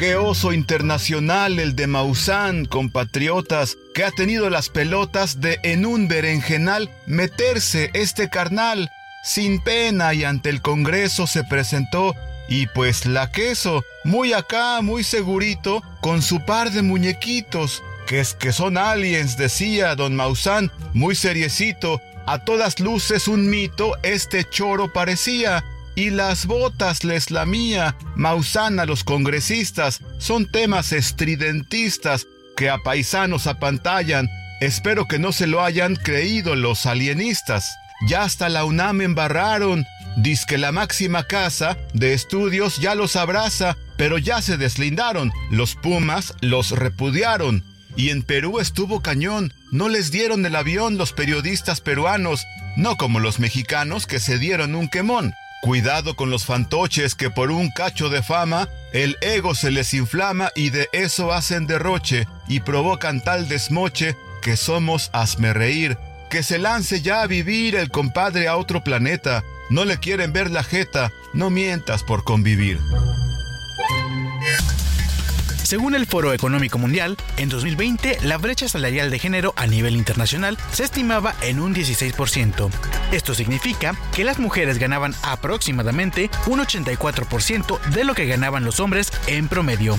[0.00, 6.08] Qué oso internacional el de Maussan, compatriotas, que ha tenido las pelotas de en un
[6.08, 8.90] berenjenal meterse este carnal.
[9.22, 12.14] Sin pena y ante el Congreso se presentó
[12.48, 18.32] y pues la queso, muy acá, muy segurito, con su par de muñequitos, que es
[18.32, 24.90] que son aliens, decía don Maussan, muy seriecito, a todas luces un mito este choro
[24.94, 25.62] parecía,
[26.00, 32.78] y las botas les la mía, Maussan a los congresistas, son temas estridentistas que a
[32.78, 34.26] paisanos apantallan.
[34.62, 37.66] Espero que no se lo hayan creído los alienistas.
[38.08, 39.84] Ya hasta la UNAM embarraron.
[40.16, 45.30] Diz que la máxima casa de estudios ya los abraza, pero ya se deslindaron.
[45.50, 47.62] Los Pumas los repudiaron.
[47.94, 49.52] Y en Perú estuvo cañón.
[49.70, 52.46] No les dieron el avión los periodistas peruanos,
[52.78, 55.34] no como los mexicanos que se dieron un quemón.
[55.60, 60.50] Cuidado con los fantoches que por un cacho de fama el ego se les inflama
[60.54, 65.98] y de eso hacen derroche y provocan tal desmoche que somos hazme reír.
[66.30, 69.44] Que se lance ya a vivir el compadre a otro planeta.
[69.68, 72.78] No le quieren ver la jeta, no mientas por convivir.
[75.70, 80.58] Según el Foro Económico Mundial, en 2020 la brecha salarial de género a nivel internacional
[80.72, 82.68] se estimaba en un 16%.
[83.12, 89.12] Esto significa que las mujeres ganaban aproximadamente un 84% de lo que ganaban los hombres
[89.28, 89.96] en promedio.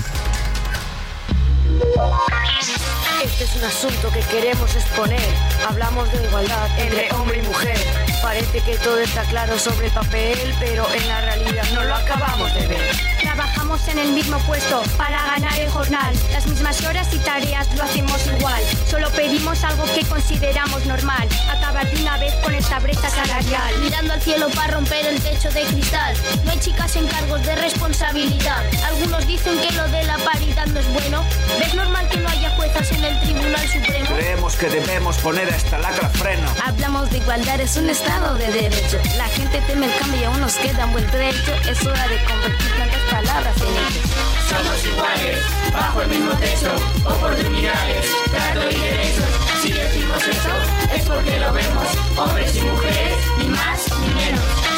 [3.24, 5.24] Este es un asunto que queremos exponer.
[5.66, 8.11] Hablamos de igualdad entre hombre y mujer.
[8.22, 12.54] Parece que todo está claro sobre el papel, pero en la realidad no lo acabamos
[12.54, 12.96] de ver.
[13.20, 16.14] Trabajamos en el mismo puesto para ganar el jornal.
[16.32, 18.62] Las mismas horas y tareas lo hacemos igual.
[18.88, 21.28] Solo pedimos algo que consideramos normal.
[21.50, 23.78] Acabar de una vez con esta brecha salarial.
[23.80, 26.14] Mirando al cielo para romper el techo de cristal.
[26.44, 28.62] No hay chicas en cargos de responsabilidad.
[28.86, 31.24] Algunos dicen que lo de la paridad no es bueno.
[31.58, 34.06] ¿Ves normal que no haya juezas en el Tribunal Supremo?
[34.14, 36.48] Creemos que debemos poner a esta lacra freno.
[36.64, 38.98] Hablamos de igualdad, es un estado de Derecho.
[39.16, 41.52] La gente teme el cambio y aún nos queda un buen trecho.
[41.68, 44.10] Es hora de convertir tantas palabras en hechos.
[44.48, 45.38] Somos iguales,
[45.72, 49.24] bajo el mismo techo, oportunidades, trato y derechos.
[49.62, 54.71] Si decimos eso, es porque lo vemos, hombres y mujeres, ni más ni menos.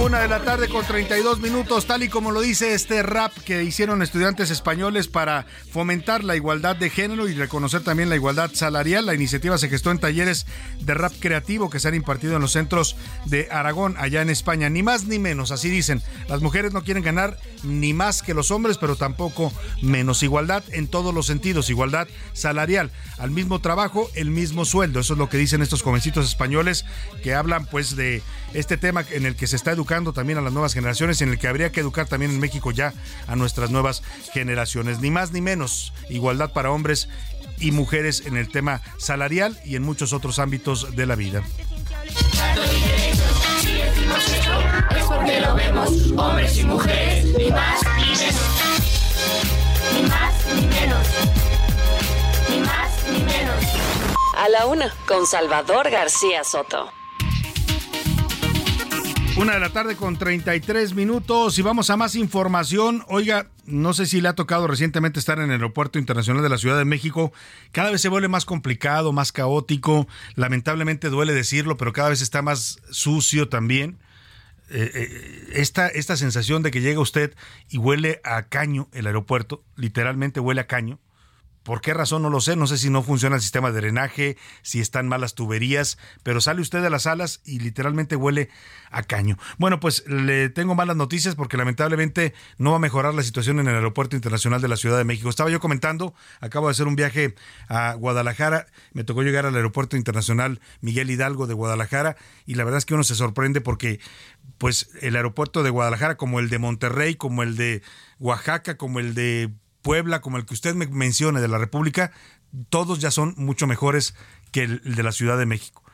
[0.00, 3.64] Una de la tarde con 32 minutos, tal y como lo dice este rap que
[3.64, 9.06] hicieron estudiantes españoles para fomentar la igualdad de género y reconocer también la igualdad salarial.
[9.06, 10.46] La iniciativa se gestó en talleres
[10.80, 14.68] de rap creativo que se han impartido en los centros de Aragón, allá en España.
[14.68, 16.02] Ni más ni menos, así dicen.
[16.28, 20.22] Las mujeres no quieren ganar ni más que los hombres, pero tampoco menos.
[20.22, 22.90] Igualdad en todos los sentidos, igualdad salarial.
[23.18, 25.00] Al mismo trabajo, el mismo sueldo.
[25.00, 26.84] Eso es lo que dicen estos jovencitos españoles
[27.22, 28.22] que hablan pues de
[28.54, 31.38] este tema en el que se está educando también a las nuevas generaciones, en el
[31.38, 32.92] que habría que educar también en México ya
[33.26, 35.00] a nuestras nuevas generaciones.
[35.00, 35.92] Ni más ni menos.
[36.08, 37.08] Igualdad para hombres
[37.58, 41.42] y mujeres en el tema salarial y en muchos otros ámbitos de la vida.
[54.36, 56.92] A la una, con Salvador García Soto.
[59.38, 63.04] Una de la tarde con 33 minutos y vamos a más información.
[63.06, 66.56] Oiga, no sé si le ha tocado recientemente estar en el Aeropuerto Internacional de la
[66.56, 67.34] Ciudad de México.
[67.70, 70.08] Cada vez se vuelve más complicado, más caótico.
[70.36, 73.98] Lamentablemente duele decirlo, pero cada vez está más sucio también.
[74.70, 77.34] Eh, eh, esta, esta sensación de que llega usted
[77.68, 80.98] y huele a caño el aeropuerto, literalmente huele a caño,
[81.66, 82.22] ¿Por qué razón?
[82.22, 82.54] No lo sé.
[82.54, 86.60] No sé si no funciona el sistema de drenaje, si están malas tuberías, pero sale
[86.60, 88.50] usted de las alas y literalmente huele
[88.92, 89.36] a caño.
[89.58, 93.66] Bueno, pues le tengo malas noticias porque lamentablemente no va a mejorar la situación en
[93.66, 95.28] el Aeropuerto Internacional de la Ciudad de México.
[95.28, 97.34] Estaba yo comentando, acabo de hacer un viaje
[97.68, 102.78] a Guadalajara, me tocó llegar al Aeropuerto Internacional Miguel Hidalgo de Guadalajara y la verdad
[102.78, 103.98] es que uno se sorprende porque
[104.58, 107.82] pues el aeropuerto de Guadalajara como el de Monterrey, como el de
[108.20, 109.50] Oaxaca, como el de
[109.86, 112.10] Puebla, como el que usted me mencione de la República,
[112.70, 114.16] todos ya son mucho mejores
[114.50, 115.84] que el, de la Ciudad de México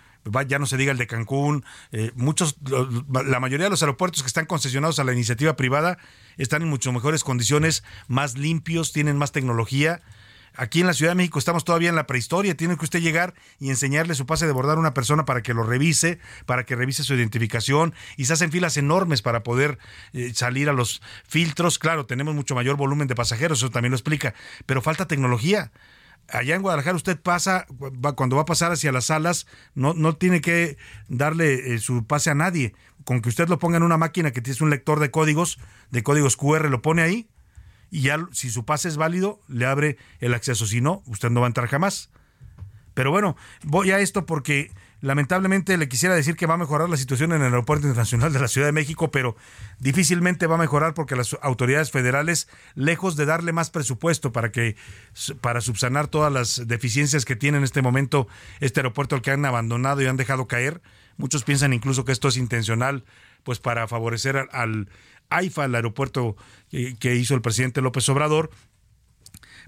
[0.46, 2.56] ya no se diga el de Cancún, eh, muchos,
[3.10, 5.98] la mayoría de los aeropuertos que están concesionados a la iniciativa privada
[6.36, 10.00] están en mucho mejores condiciones, más limpios, tienen más tecnología.
[10.54, 12.54] Aquí en la Ciudad de México estamos todavía en la prehistoria.
[12.56, 15.54] Tiene que usted llegar y enseñarle su pase de bordar a una persona para que
[15.54, 17.94] lo revise, para que revise su identificación.
[18.16, 19.78] Y se hacen filas enormes para poder
[20.12, 21.78] eh, salir a los filtros.
[21.78, 24.34] Claro, tenemos mucho mayor volumen de pasajeros, eso también lo explica.
[24.66, 25.72] Pero falta tecnología.
[26.28, 27.66] Allá en Guadalajara usted pasa,
[28.14, 30.76] cuando va a pasar hacia las salas, no, no tiene que
[31.08, 32.74] darle eh, su pase a nadie.
[33.04, 35.58] Con que usted lo ponga en una máquina que tiene un lector de códigos,
[35.90, 37.28] de códigos QR, lo pone ahí
[37.92, 40.66] y ya si su pase es válido, le abre el acceso.
[40.66, 42.08] Si no, usted no va a entrar jamás.
[42.94, 44.70] Pero bueno, voy a esto porque
[45.02, 48.40] lamentablemente le quisiera decir que va a mejorar la situación en el Aeropuerto Internacional de
[48.40, 49.36] la Ciudad de México, pero
[49.78, 54.74] difícilmente va a mejorar porque las autoridades federales, lejos de darle más presupuesto para que
[55.42, 58.26] para subsanar todas las deficiencias que tiene en este momento
[58.60, 60.80] este aeropuerto al que han abandonado y han dejado caer,
[61.18, 63.04] muchos piensan incluso que esto es intencional,
[63.42, 64.88] pues para favorecer al
[65.36, 66.36] AIFA, el aeropuerto
[66.70, 68.50] que hizo el presidente López Obrador,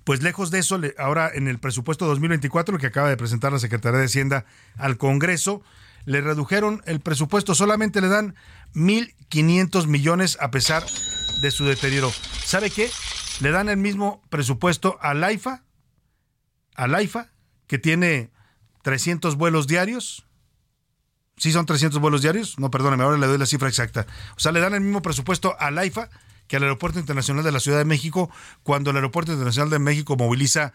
[0.05, 3.99] pues lejos de eso, ahora en el presupuesto 2024, que acaba de presentar la Secretaría
[3.99, 4.45] de Hacienda
[4.77, 5.63] al Congreso,
[6.05, 8.35] le redujeron el presupuesto, solamente le dan
[8.75, 10.85] 1.500 millones a pesar
[11.41, 12.13] de su deterioro.
[12.45, 12.91] ¿Sabe qué?
[13.41, 15.65] Le dan el mismo presupuesto al AIFA,
[16.75, 17.31] al AIFA,
[17.67, 18.31] que tiene
[18.83, 20.27] 300 vuelos diarios,
[21.37, 22.59] ¿Sí son 300 vuelos diarios?
[22.59, 24.07] No, perdóneme, ahora le doy la cifra exacta.
[24.37, 26.09] O sea, le dan el mismo presupuesto al AIFA
[26.47, 28.31] que al Aeropuerto Internacional de la Ciudad de México,
[28.63, 30.73] cuando el Aeropuerto Internacional de México moviliza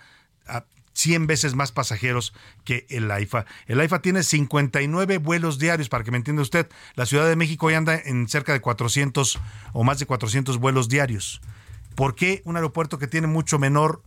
[0.47, 2.33] a 100 veces más pasajeros
[2.65, 3.45] que el AIFA.
[3.67, 6.67] El AIFA tiene 59 vuelos diarios, para que me entienda usted.
[6.95, 9.39] La Ciudad de México hoy anda en cerca de 400
[9.73, 11.41] o más de 400 vuelos diarios.
[11.95, 14.03] ¿Por qué un aeropuerto que tiene mucho menor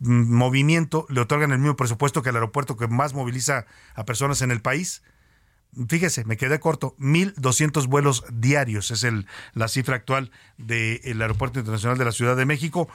[0.00, 4.42] mm, movimiento le otorgan el mismo presupuesto que el aeropuerto que más moviliza a personas
[4.42, 5.02] en el país?
[5.88, 11.96] Fíjese, me quedé corto, 1.200 vuelos diarios es el, la cifra actual del Aeropuerto Internacional
[11.96, 12.88] de la Ciudad de México.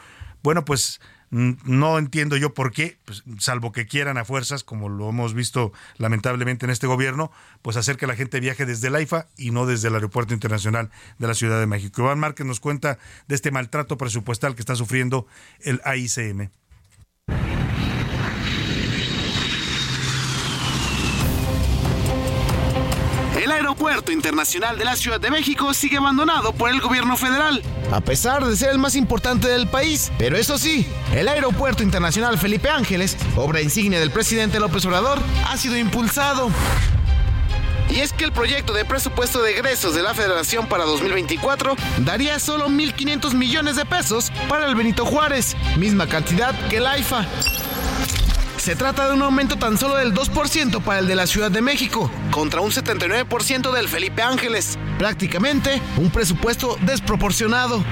[0.44, 5.10] Bueno, pues no entiendo yo por qué, pues, salvo que quieran a fuerzas, como lo
[5.10, 9.28] hemos visto lamentablemente en este gobierno, pues hacer que la gente viaje desde el AIFA
[9.38, 12.02] y no desde el Aeropuerto Internacional de la Ciudad de México.
[12.02, 15.28] Iván Márquez nos cuenta de este maltrato presupuestal que está sufriendo
[15.62, 16.50] el AICM.
[23.66, 28.46] Aeropuerto Internacional de la Ciudad de México sigue abandonado por el gobierno federal, a pesar
[28.46, 30.12] de ser el más importante del país.
[30.20, 35.58] Pero eso sí, el Aeropuerto Internacional Felipe Ángeles, obra insignia del presidente López Obrador, ha
[35.58, 36.52] sido impulsado.
[37.90, 42.38] Y es que el proyecto de presupuesto de egresos de la Federación para 2024 daría
[42.38, 47.26] solo 1.500 millones de pesos para el Benito Juárez, misma cantidad que el AIFA.
[48.58, 51.62] Se trata de un aumento tan solo del 2% para el de la Ciudad de
[51.62, 54.78] México, contra un 79% del Felipe Ángeles.
[54.98, 57.84] Prácticamente un presupuesto desproporcionado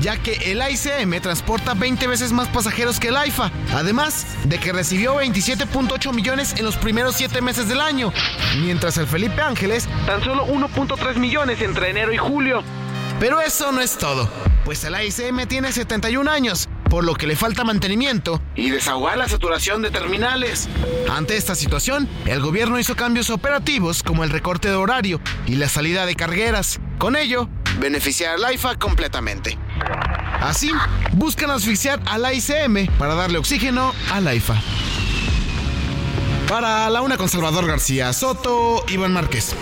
[0.00, 4.72] ya que el ICM transporta 20 veces más pasajeros que el AIFA, además de que
[4.72, 8.12] recibió 27.8 millones en los primeros 7 meses del año,
[8.60, 12.62] mientras el Felipe Ángeles tan solo 1.3 millones entre enero y julio.
[13.18, 14.30] Pero eso no es todo,
[14.64, 19.28] pues el ICM tiene 71 años por lo que le falta mantenimiento y desahogar la
[19.28, 20.68] saturación de terminales.
[21.10, 25.68] Ante esta situación, el gobierno hizo cambios operativos como el recorte de horario y la
[25.68, 26.80] salida de cargueras.
[26.98, 29.58] Con ello, beneficiar al AIFA completamente.
[30.40, 30.70] Así,
[31.12, 34.60] buscan asfixiar al ICM para darle oxígeno al AIFA.
[36.48, 39.54] Para la una con Salvador García Soto, Iván Márquez.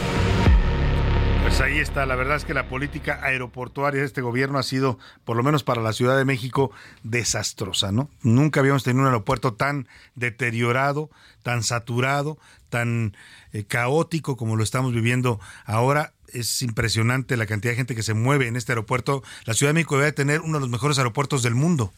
[1.45, 4.99] Pues ahí está, la verdad es que la política aeroportuaria de este gobierno ha sido,
[5.27, 6.71] por lo menos para la Ciudad de México,
[7.03, 8.09] desastrosa, ¿no?
[8.23, 11.11] Nunca habíamos tenido un aeropuerto tan deteriorado,
[11.43, 12.39] tan saturado,
[12.71, 13.15] tan
[13.53, 16.15] eh, caótico como lo estamos viviendo ahora.
[16.29, 19.23] es impresionante la cantidad de gente que se mueve en este aeropuerto.
[19.45, 21.93] La Ciudad de México debe tener uno de los mejores aeropuertos del mundo,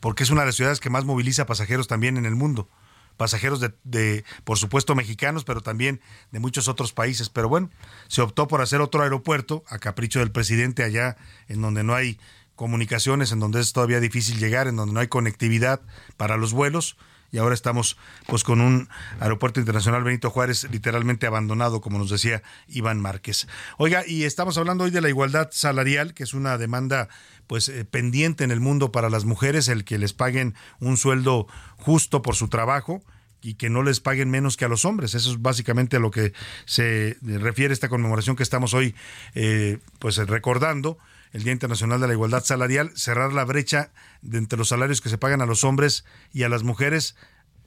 [0.00, 2.70] porque es una de las ciudades que más moviliza pasajeros también en el mundo.
[3.18, 6.00] Pasajeros de, de, por supuesto, mexicanos, pero también
[6.32, 7.28] de muchos otros países.
[7.28, 7.68] Pero bueno,
[8.06, 12.18] se optó por hacer otro aeropuerto a capricho del presidente allá, en donde no hay
[12.56, 15.82] comunicaciones, en donde es todavía difícil llegar, en donde no hay conectividad
[16.16, 16.96] para los vuelos
[17.30, 17.96] y ahora estamos
[18.26, 18.88] pues con un
[19.20, 23.46] aeropuerto internacional Benito Juárez literalmente abandonado, como nos decía Iván Márquez.
[23.76, 27.08] Oiga, y estamos hablando hoy de la igualdad salarial, que es una demanda
[27.48, 31.48] pues eh, pendiente en el mundo para las mujeres, el que les paguen un sueldo
[31.76, 33.02] justo por su trabajo
[33.40, 35.14] y que no les paguen menos que a los hombres.
[35.14, 36.32] Eso es básicamente a lo que
[36.66, 38.94] se refiere esta conmemoración que estamos hoy
[39.34, 40.98] eh, pues recordando
[41.32, 43.90] el Día Internacional de la Igualdad Salarial, cerrar la brecha
[44.22, 47.16] de entre los salarios que se pagan a los hombres y a las mujeres,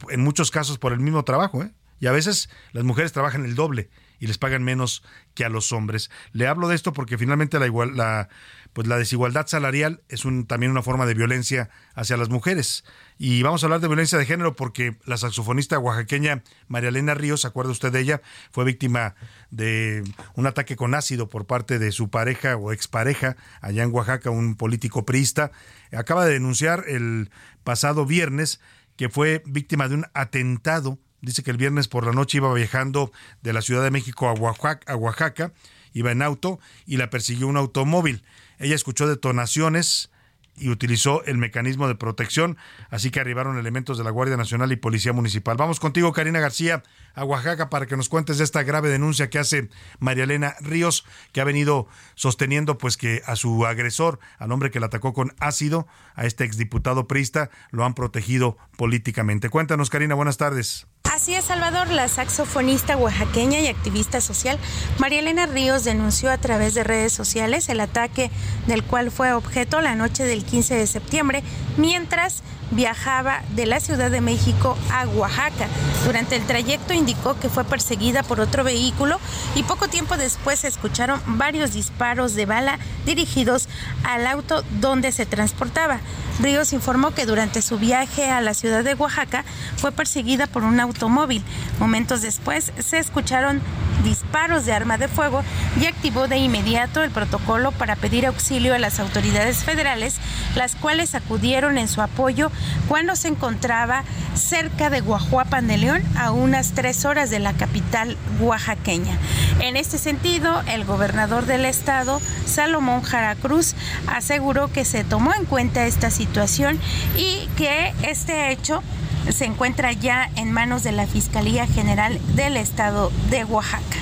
[0.09, 1.71] en muchos casos por el mismo trabajo, ¿eh?
[1.99, 3.91] Y a veces las mujeres trabajan el doble
[4.21, 5.03] y les pagan menos
[5.33, 6.11] que a los hombres.
[6.31, 8.29] Le hablo de esto porque finalmente la, igual, la,
[8.71, 12.85] pues la desigualdad salarial es un, también una forma de violencia hacia las mujeres.
[13.17, 17.41] Y vamos a hablar de violencia de género porque la saxofonista oaxaqueña María Elena Ríos,
[17.41, 18.21] ¿se acuerda usted de ella?
[18.51, 19.15] Fue víctima
[19.49, 20.03] de
[20.35, 24.55] un ataque con ácido por parte de su pareja o expareja allá en Oaxaca, un
[24.55, 25.51] político priista.
[25.91, 27.31] Acaba de denunciar el
[27.63, 28.61] pasado viernes
[28.97, 30.99] que fue víctima de un atentado.
[31.21, 33.11] Dice que el viernes por la noche iba viajando
[33.41, 35.53] de la Ciudad de México a Oaxaca,
[35.93, 38.23] iba en auto y la persiguió un automóvil.
[38.57, 40.09] Ella escuchó detonaciones
[40.55, 42.57] y utilizó el mecanismo de protección,
[42.89, 45.57] así que arribaron elementos de la Guardia Nacional y Policía Municipal.
[45.57, 46.83] Vamos contigo, Karina García,
[47.15, 49.69] a Oaxaca para que nos cuentes de esta grave denuncia que hace
[49.99, 54.79] María Elena Ríos, que ha venido sosteniendo pues que a su agresor, al hombre que
[54.79, 59.49] la atacó con ácido, a este exdiputado prista, lo han protegido políticamente.
[59.49, 60.87] Cuéntanos, Karina, buenas tardes.
[61.03, 64.57] Así es, Salvador, la saxofonista oaxaqueña y activista social
[64.97, 68.31] María Elena Ríos denunció a través de redes sociales el ataque
[68.67, 71.43] del cual fue objeto la noche del 15 de septiembre,
[71.77, 75.67] mientras viajaba de la Ciudad de México a Oaxaca.
[76.05, 79.19] Durante el trayecto indicó que fue perseguida por otro vehículo
[79.55, 83.67] y poco tiempo después se escucharon varios disparos de bala dirigidos
[84.03, 85.99] al auto donde se transportaba.
[86.39, 89.43] Ríos informó que durante su viaje a la ciudad de Oaxaca
[89.75, 91.43] fue perseguida por un automóvil.
[91.79, 93.61] Momentos después se escucharon
[94.03, 95.43] disparos de arma de fuego
[95.79, 100.15] y activó de inmediato el protocolo para pedir auxilio a las autoridades federales,
[100.55, 102.51] las cuales acudieron en su apoyo
[102.87, 104.03] cuando se encontraba
[104.35, 109.17] cerca de Guajuapan de León, a unas tres horas de la capital oaxaqueña.
[109.59, 113.75] En este sentido, el gobernador del estado, Salomón Jara Cruz,
[114.07, 116.79] aseguró que se tomó en cuenta esta situación
[117.17, 118.81] y que este hecho
[119.29, 123.97] se encuentra ya en manos de la Fiscalía General del Estado de Oaxaca.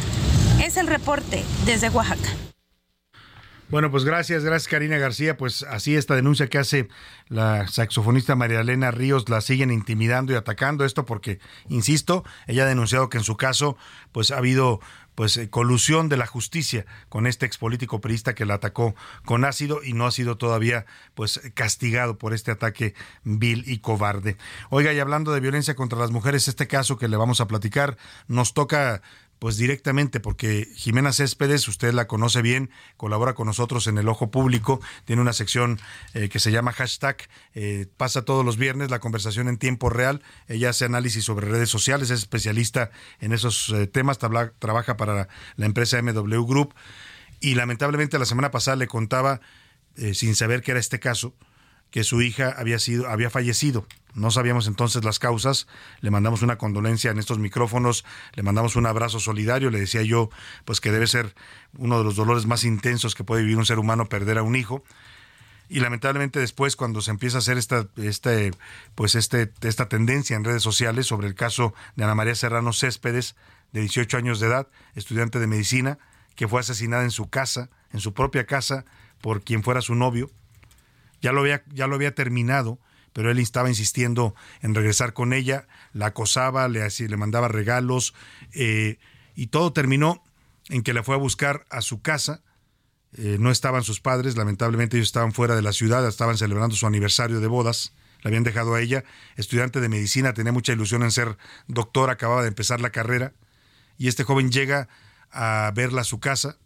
[0.64, 2.49] Es el reporte desde Oaxaca.
[3.70, 5.38] Bueno, pues gracias, gracias Karina García.
[5.38, 6.88] Pues así esta denuncia que hace
[7.28, 12.68] la saxofonista María Elena Ríos la siguen intimidando y atacando esto porque, insisto, ella ha
[12.68, 13.78] denunciado que en su caso
[14.12, 14.80] pues ha habido
[15.14, 19.84] pues eh, colusión de la justicia con este expolítico priista que la atacó con ácido
[19.84, 24.38] y no ha sido todavía pues castigado por este ataque vil y cobarde.
[24.72, 27.98] Oiga, y hablando de violencia contra las mujeres, este caso que le vamos a platicar
[28.28, 29.04] nos toca
[29.40, 34.30] pues directamente, porque Jimena Céspedes, usted la conoce bien, colabora con nosotros en el Ojo
[34.30, 35.80] Público, tiene una sección
[36.14, 37.18] eh, que se llama hashtag,
[37.54, 41.70] eh, pasa todos los viernes la conversación en tiempo real, ella hace análisis sobre redes
[41.70, 46.76] sociales, es especialista en esos eh, temas, trabaja para la empresa MW Group
[47.40, 49.40] y lamentablemente la semana pasada le contaba,
[50.14, 51.34] sin saber que era este caso,
[51.92, 53.86] que su hija había sido había fallecido.
[54.14, 55.68] No sabíamos entonces las causas.
[56.02, 60.30] Le mandamos una condolencia en estos micrófonos, le mandamos un abrazo solidario, le decía yo
[60.66, 61.36] pues que debe ser
[61.78, 64.56] uno de los dolores más intensos que puede vivir un ser humano perder a un
[64.56, 64.84] hijo.
[65.72, 68.52] Y lamentablemente después cuando se empieza a hacer esta este
[68.96, 73.36] pues este esta tendencia en redes sociales sobre el caso de Ana María Serrano Céspedes,
[73.72, 76.00] de 18 años de edad, estudiante de medicina,
[76.36, 78.86] que fue asesinada en su casa, en su propia casa
[79.22, 80.32] por quien fuera su novio
[81.22, 82.80] ya lo había, ya lo había terminado,
[83.14, 88.14] pero él estaba insistiendo en regresar con ella, la acosaba, le, le mandaba regalos,
[88.54, 88.98] eh,
[89.36, 90.24] y todo terminó
[90.70, 92.44] en que la fue a buscar a su casa.
[93.14, 96.86] Eh, no estaban sus padres, lamentablemente ellos estaban fuera de la ciudad, estaban celebrando su
[96.86, 99.04] aniversario de bodas, la habían dejado a ella,
[99.36, 103.34] estudiante de medicina, tenía mucha ilusión en ser doctor, acababa de empezar la carrera,
[103.98, 104.90] y este joven llega
[105.32, 106.58] a verla a su casa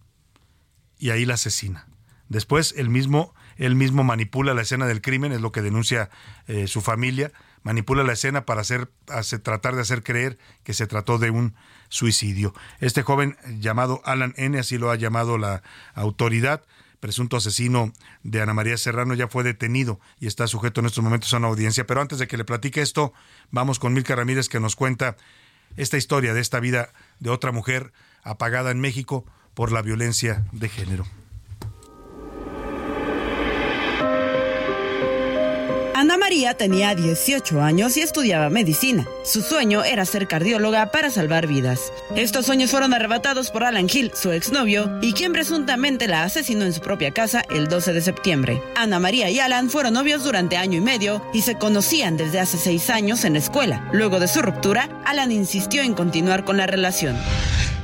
[0.97, 1.88] y ahí la asesina.
[2.30, 6.10] Después el mismo él mismo manipula la escena del crimen, es lo que denuncia
[6.47, 7.32] eh, su familia,
[7.64, 8.64] manipula la escena para
[9.43, 11.56] tratar de hacer creer que se trató de un
[11.89, 12.54] suicidio.
[12.80, 16.64] Este joven llamado Alan N., así lo ha llamado la autoridad,
[16.99, 17.91] presunto asesino
[18.24, 21.47] de Ana María Serrano, ya fue detenido y está sujeto en estos momentos a una
[21.47, 21.86] audiencia.
[21.86, 23.14] Pero antes de que le platique esto,
[23.51, 25.18] vamos con Milka Ramírez que nos cuenta
[25.76, 27.91] esta historia de esta vida de otra mujer
[28.24, 31.06] apagada en México por la violencia de género.
[36.04, 39.08] Ana María tenía 18 años y estudiaba medicina.
[39.24, 41.93] Su sueño era ser cardióloga para salvar vidas.
[42.18, 46.74] Estos sueños fueron arrebatados por Alan Hill, su exnovio, y quien presuntamente la asesinó en
[46.74, 48.62] su propia casa el 12 de septiembre.
[48.76, 52.58] Ana María y Alan fueron novios durante año y medio y se conocían desde hace
[52.58, 53.89] seis años en la escuela.
[53.93, 57.16] Luego de su ruptura, Alan insistió en continuar con la relación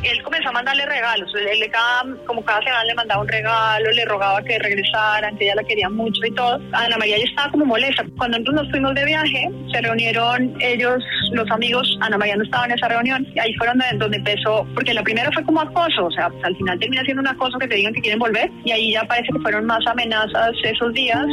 [0.04, 1.30] él comenzó a mandarle regalos.
[1.36, 5.56] Él, cada, como cada semana le mandaba un regalo, le rogaba que regresaran, que ella
[5.56, 6.60] la quería mucho y todo.
[6.72, 8.06] Ana María ya estaba como molesta.
[8.18, 11.97] Cuando nosotros nos fuimos de viaje, se reunieron ellos, los amigos.
[12.02, 13.28] Ana María no estaba en esa reunión.
[13.36, 16.06] Y ahí fueron donde, empezó, porque la primera fue como acoso.
[16.06, 18.50] O sea, al final termina siendo un acoso que te digan que quieren volver.
[18.64, 21.26] Y ahí ya parece que fueron más amenazas esos días.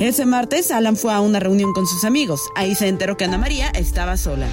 [0.00, 2.40] Ese martes, Alan fue a una reunión con sus amigos.
[2.56, 4.46] Ahí se enteró que Ana María estaba sola.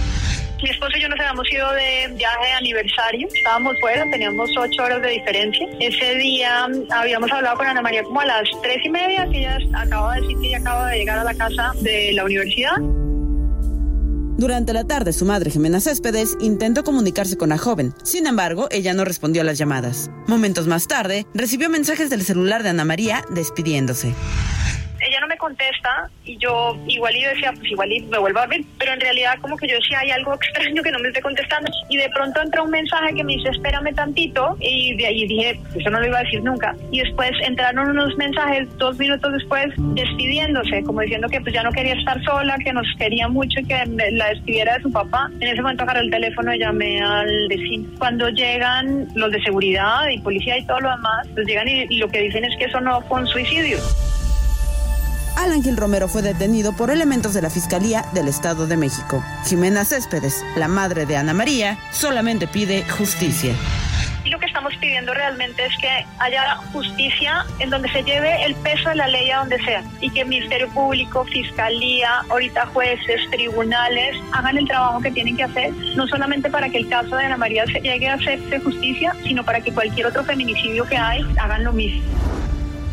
[0.64, 4.84] Mi esposo y yo nos habíamos ido de viaje de aniversario, estábamos fuera, teníamos ocho
[4.84, 5.68] horas de diferencia.
[5.80, 9.40] Ese día mm, habíamos hablado con Ana María como a las tres y media, que
[9.40, 12.76] ella acaba de decir que ella acaba de llegar a la casa de la universidad.
[14.38, 17.94] Durante la tarde, su madre, Jimena Céspedes, intentó comunicarse con la joven.
[18.04, 20.10] Sin embargo, ella no respondió a las llamadas.
[20.28, 24.14] Momentos más tarde, recibió mensajes del celular de Ana María despidiéndose
[25.08, 28.48] ella no me contesta y yo igual y decía, pues igual y me vuelvo a
[28.48, 31.22] ver, pero en realidad como que yo decía, hay algo extraño que no me esté
[31.22, 35.28] contestando y de pronto entra un mensaje que me dice, espérame tantito y de ahí
[35.28, 36.76] dije, eso no lo iba a decir nunca.
[36.92, 41.72] Y después entraron unos mensajes dos minutos después despidiéndose, como diciendo que pues ya no
[41.72, 45.30] quería estar sola, que nos quería mucho y que la despidiera de su papá.
[45.40, 47.90] En ese momento agarré el teléfono y llamé al vecino.
[47.98, 51.98] Cuando llegan los de seguridad y policía y todo lo demás, pues llegan y, y
[51.98, 53.78] lo que dicen es que eso no fue un suicidio.
[55.38, 59.24] Alan Gil Romero fue detenido por elementos de la Fiscalía del Estado de México.
[59.46, 63.54] Jimena Céspedes, la madre de Ana María, solamente pide justicia.
[64.26, 68.90] Lo que estamos pidiendo realmente es que haya justicia en donde se lleve el peso
[68.90, 74.18] de la ley a donde sea y que el Ministerio Público, Fiscalía, ahorita jueces, tribunales
[74.32, 77.38] hagan el trabajo que tienen que hacer, no solamente para que el caso de Ana
[77.38, 81.64] María se llegue a hacerse justicia, sino para que cualquier otro feminicidio que hay hagan
[81.64, 82.02] lo mismo.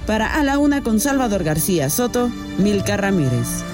[0.07, 3.65] Para A la Una con Salvador García Soto, Milka Ramírez.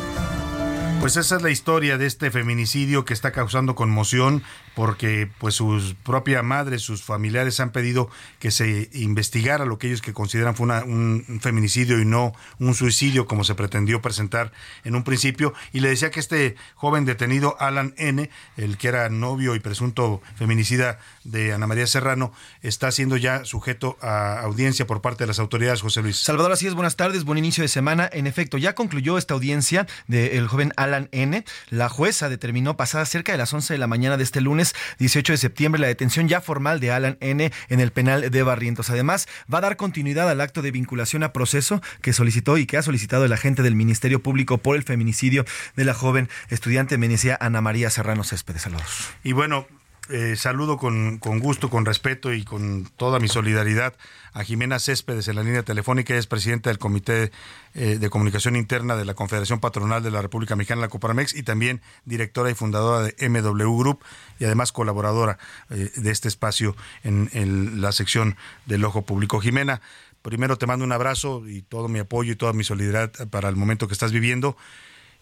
[1.01, 4.43] Pues esa es la historia de este feminicidio que está causando conmoción
[4.81, 8.09] porque pues su propia madre, sus familiares han pedido
[8.39, 13.27] que se investigara lo que ellos que consideran fue un feminicidio y no un suicidio
[13.27, 14.53] como se pretendió presentar
[14.85, 19.11] en un principio y le decía que este joven detenido Alan N, el que era
[19.11, 25.03] novio y presunto feminicida de Ana María Serrano, está siendo ya sujeto a audiencia por
[25.03, 26.17] parte de las autoridades, José Luis.
[26.17, 28.09] Salvador, así es, buenas tardes, buen inicio de semana.
[28.11, 31.45] En efecto, ya concluyó esta audiencia del joven Alan N.
[31.69, 35.33] La jueza determinó pasada cerca de las 11 de la mañana de este lunes 18
[35.33, 37.51] de septiembre la detención ya formal de Alan N.
[37.69, 38.91] en el penal de Barrientos.
[38.91, 42.77] Además, va a dar continuidad al acto de vinculación a proceso que solicitó y que
[42.77, 45.45] ha solicitado el agente del Ministerio Público por el feminicidio
[45.77, 48.63] de la joven estudiante menecía Ana María Serrano Céspedes.
[48.63, 49.11] Saludos.
[49.25, 49.67] Y bueno,
[50.11, 53.95] eh, saludo con, gusto, con respeto y con toda mi solidaridad
[54.33, 56.15] a Jimena Céspedes en la línea telefónica.
[56.15, 57.31] es presidenta del Comité
[57.75, 61.43] eh, de Comunicación Interna de la Confederación Patronal de la República Mexicana, la Coparmex, y
[61.43, 64.05] también directora y fundadora de MW Group
[64.39, 65.39] y además colaboradora
[65.71, 68.37] eh, de este espacio en la sección
[68.67, 69.41] del Ojo Público.
[69.41, 69.81] Jimena,
[70.23, 73.57] primero te mando un abrazo y todo mi apoyo y toda mi solidaridad para el
[73.57, 74.57] momento que estás viviendo.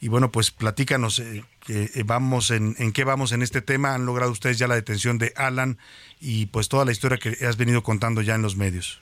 [0.01, 3.94] Y bueno, pues platícanos eh, eh, vamos en, en qué vamos en este tema.
[3.94, 5.78] Han logrado ustedes ya la detención de Alan
[6.20, 9.01] y pues toda la historia que has venido contando ya en los medios.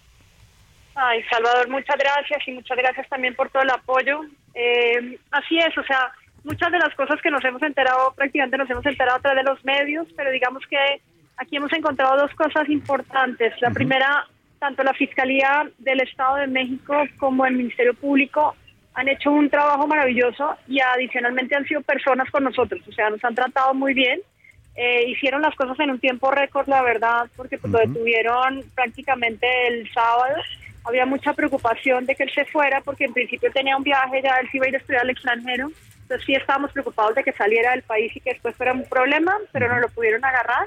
[0.94, 4.22] Ay, Salvador, muchas gracias y muchas gracias también por todo el apoyo.
[4.54, 6.10] Eh, así es, o sea,
[6.42, 9.50] muchas de las cosas que nos hemos enterado, prácticamente nos hemos enterado a través de
[9.50, 11.02] los medios, pero digamos que
[11.36, 13.52] aquí hemos encontrado dos cosas importantes.
[13.60, 14.26] La primera,
[14.58, 18.56] tanto la Fiscalía del Estado de México como el Ministerio Público
[18.96, 23.22] han hecho un trabajo maravilloso y adicionalmente han sido personas con nosotros, o sea, nos
[23.24, 24.20] han tratado muy bien.
[24.74, 29.46] Eh, hicieron las cosas en un tiempo récord, la verdad, porque pues, lo detuvieron prácticamente
[29.68, 30.34] el sábado.
[30.84, 34.36] Había mucha preocupación de que él se fuera, porque en principio tenía un viaje, ya
[34.36, 35.70] él se iba a ir a estudiar al extranjero.
[36.02, 39.34] Entonces sí estábamos preocupados de que saliera del país y que después fuera un problema,
[39.52, 40.66] pero no lo pudieron agarrar.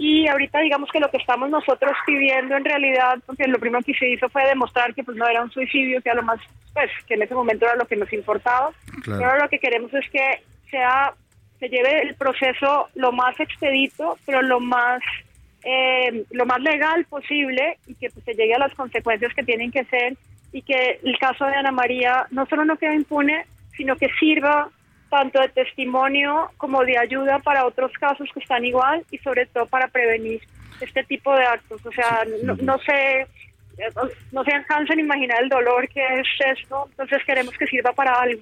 [0.00, 3.92] Y ahorita digamos que lo que estamos nosotros pidiendo en realidad, porque lo primero que
[3.92, 6.40] se hizo fue demostrar que pues no era un suicidio, que era lo más,
[6.72, 8.70] pues que en ese momento era lo que nos importaba.
[9.04, 11.12] Pero ahora lo que queremos es que sea,
[11.58, 15.02] se lleve el proceso lo más expedito, pero lo más
[15.64, 19.70] eh, lo más legal posible y que pues, se llegue a las consecuencias que tienen
[19.70, 20.16] que ser
[20.50, 23.44] y que el caso de Ana María no solo no quede impune,
[23.76, 24.70] sino que sirva
[25.10, 29.66] tanto de testimonio como de ayuda para otros casos que están igual y sobre todo
[29.66, 30.40] para prevenir
[30.80, 31.84] este tipo de actos.
[31.84, 33.26] O sea, no, no sé,
[34.32, 38.14] no se alcanzan a imaginar el dolor que es esto, entonces queremos que sirva para
[38.14, 38.40] algo.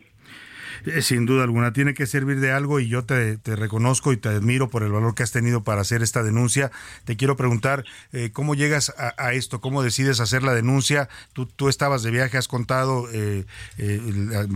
[0.87, 4.29] Eh, sin duda alguna, tiene que servir de algo y yo te, reconozco y te
[4.29, 6.71] admiro por el valor que has tenido para hacer esta denuncia.
[7.05, 9.61] Te quiero preguntar, eh, ¿cómo llegas a, esto?
[9.61, 11.09] ¿Cómo decides hacer la denuncia?
[11.33, 13.45] Tú, tú estabas de viaje, has contado, eh,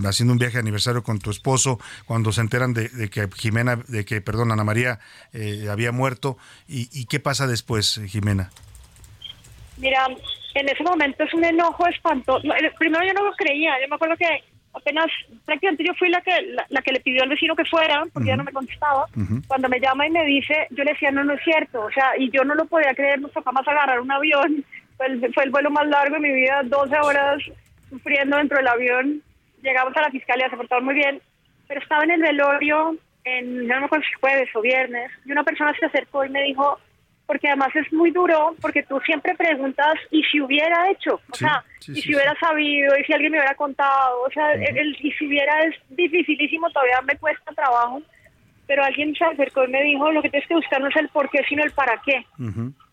[0.07, 4.05] haciendo un viaje de aniversario con tu esposo, cuando se enteran de, que Jimena, de
[4.05, 5.01] que, perdón, Ana María
[5.71, 6.37] había muerto.
[6.69, 8.51] ¿Y, ¿Y qué pasa después, Jimena?
[9.79, 10.07] Mira,
[10.55, 12.47] en ese momento es un enojo espantoso.
[12.79, 15.07] Primero yo no lo creía, yo me acuerdo que apenas
[15.45, 16.33] prácticamente yo fui la que
[16.69, 19.07] la, que le pidió al vecino que fuera porque ya no me contestaba.
[19.47, 22.13] Cuando me llama y me dice yo le decía no no es cierto o sea
[22.19, 24.65] y yo no lo podía creer nos tocó más agarrar un avión.
[24.99, 27.43] Fue el, fue el vuelo más largo de mi vida 12 horas
[27.89, 29.23] sufriendo dentro del avión.
[29.63, 31.21] Llegamos a la fiscalía se portaron muy bien
[31.73, 35.43] pero estaba en el velorio en no me acuerdo si jueves o viernes y una
[35.43, 36.79] persona se acercó y me dijo
[37.33, 41.19] porque además es muy duro, porque tú siempre preguntas, ¿y si hubiera hecho?
[41.31, 42.95] O sea, ¿y si hubiera sabido?
[42.99, 44.21] ¿Y si alguien me hubiera contado?
[44.27, 48.03] O sea, el, y si hubiera es dificilísimo, todavía me cuesta trabajo,
[48.67, 51.09] pero alguien se acercó y me dijo, lo que tienes que buscar no es el
[51.09, 52.23] por qué, sino el para qué.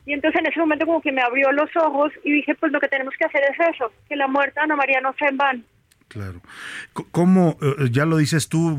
[0.05, 2.79] Y entonces en ese momento como que me abrió los ojos y dije, pues lo
[2.79, 5.35] que tenemos que hacer es eso, que la muerte de Ana María no sea en
[5.37, 5.63] vano.
[6.09, 6.41] Claro.
[7.11, 8.75] ¿Cómo, eh, ya lo dices tú,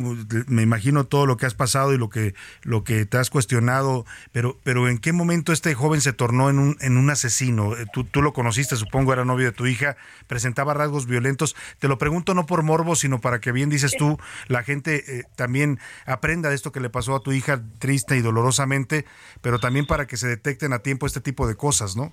[0.49, 4.05] me imagino todo lo que has pasado y lo que, lo que te has cuestionado,
[4.33, 7.77] pero, pero ¿en qué momento este joven se tornó en un, en un asesino?
[7.77, 11.55] Eh, tú, tú lo conociste, supongo, era novio de tu hija, presentaba rasgos violentos.
[11.79, 14.19] Te lo pregunto no por morbo, sino para que bien dices tú,
[14.49, 18.23] la gente eh, también aprenda de esto que le pasó a tu hija triste y
[18.23, 19.07] dolorosamente,
[19.41, 22.13] pero también para que se detecten a tiempo este tipo de cosas, ¿no?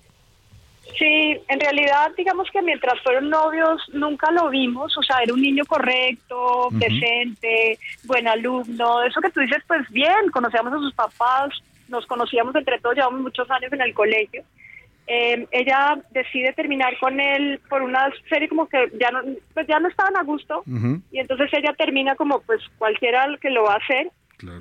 [0.97, 5.41] Sí, en realidad digamos que mientras fueron novios nunca lo vimos, o sea, era un
[5.41, 11.49] niño correcto, decente, buen alumno, eso que tú dices, pues bien, conocíamos a sus papás,
[11.87, 14.43] nos conocíamos entre todos, llevamos muchos años en el colegio.
[15.09, 19.21] Eh, ella decide terminar con él por una serie como que ya no,
[19.53, 20.63] pues ya no estaban a gusto.
[21.11, 24.11] Y entonces ella termina como pues cualquiera que lo va a hacer.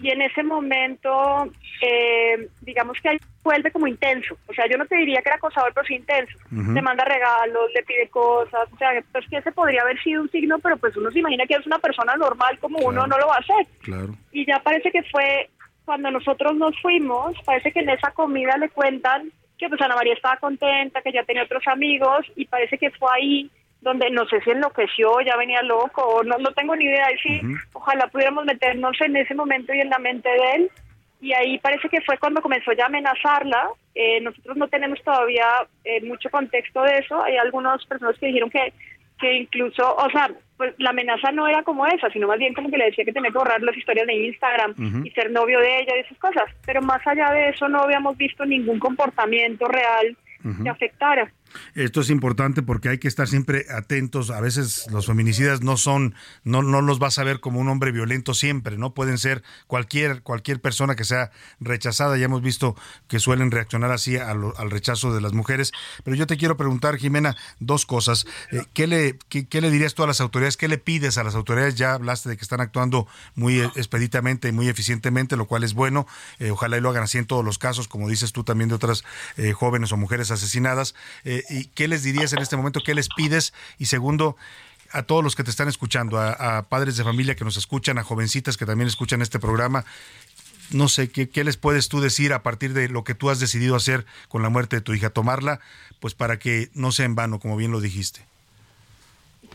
[0.02, 1.50] Y en ese momento,
[1.82, 4.36] eh, digamos que vuelve como intenso.
[4.46, 6.36] O sea, yo no te diría que era acosador, pero sí intenso.
[6.50, 8.68] Le manda regalos, le pide cosas.
[8.72, 11.46] O sea, pues que ese podría haber sido un signo, pero pues uno se imagina
[11.46, 13.66] que es una persona normal como uno no lo va a hacer.
[14.32, 15.48] Y ya parece que fue
[15.84, 20.14] cuando nosotros nos fuimos, parece que en esa comida le cuentan que pues Ana María
[20.14, 24.40] estaba contenta, que ya tenía otros amigos y parece que fue ahí donde no sé
[24.42, 27.06] si enloqueció, ya venía loco, o no, no tengo ni idea.
[27.12, 27.40] Y sí,
[27.72, 30.70] ojalá pudiéramos meternos en ese momento y en la mente de él.
[31.20, 33.70] Y ahí parece que fue cuando comenzó ya a amenazarla.
[33.94, 35.46] Eh, nosotros no tenemos todavía
[35.84, 37.22] eh, mucho contexto de eso.
[37.22, 38.72] Hay algunas personas que dijeron que,
[39.18, 42.70] que incluso, o sea, pues la amenaza no era como esa, sino más bien como
[42.70, 45.80] que le decía que tenía que borrar las historias de Instagram y ser novio de
[45.80, 46.44] ella y esas cosas.
[46.64, 50.16] Pero más allá de eso no habíamos visto ningún comportamiento real
[50.62, 51.32] que afectara.
[51.74, 54.30] Esto es importante porque hay que estar siempre atentos.
[54.30, 57.92] A veces los feminicidas no son, no, no los vas a ver como un hombre
[57.92, 58.94] violento siempre, ¿no?
[58.94, 61.30] Pueden ser cualquier, cualquier persona que sea
[61.60, 62.16] rechazada.
[62.16, 62.76] Ya hemos visto
[63.08, 65.72] que suelen reaccionar así al, rechazo de las mujeres.
[66.04, 68.26] Pero yo te quiero preguntar, Jimena, dos cosas.
[68.52, 70.56] Eh, ¿qué, le, qué, le dirías tú a las autoridades?
[70.56, 71.74] ¿Qué le pides a las autoridades?
[71.74, 76.06] Ya hablaste de que están actuando muy expeditamente y muy eficientemente, lo cual es bueno.
[76.38, 78.74] Eh, ojalá y lo hagan así en todos los casos, como dices tú también de
[78.74, 79.04] otras
[79.36, 80.94] eh, jóvenes o mujeres asesinadas.
[81.50, 82.80] ¿Y qué les dirías en este momento?
[82.84, 83.52] ¿Qué les pides?
[83.78, 84.36] Y segundo,
[84.92, 88.02] a todos los que te están escuchando, a, padres de familia que nos escuchan, a
[88.02, 89.84] jovencitas que también escuchan este programa,
[90.72, 93.38] no sé, ¿qué, ¿qué, les puedes tú decir a partir de lo que tú has
[93.38, 95.10] decidido hacer con la muerte de tu hija?
[95.10, 95.60] Tomarla,
[96.00, 98.24] pues para que no sea en vano, como bien lo dijiste.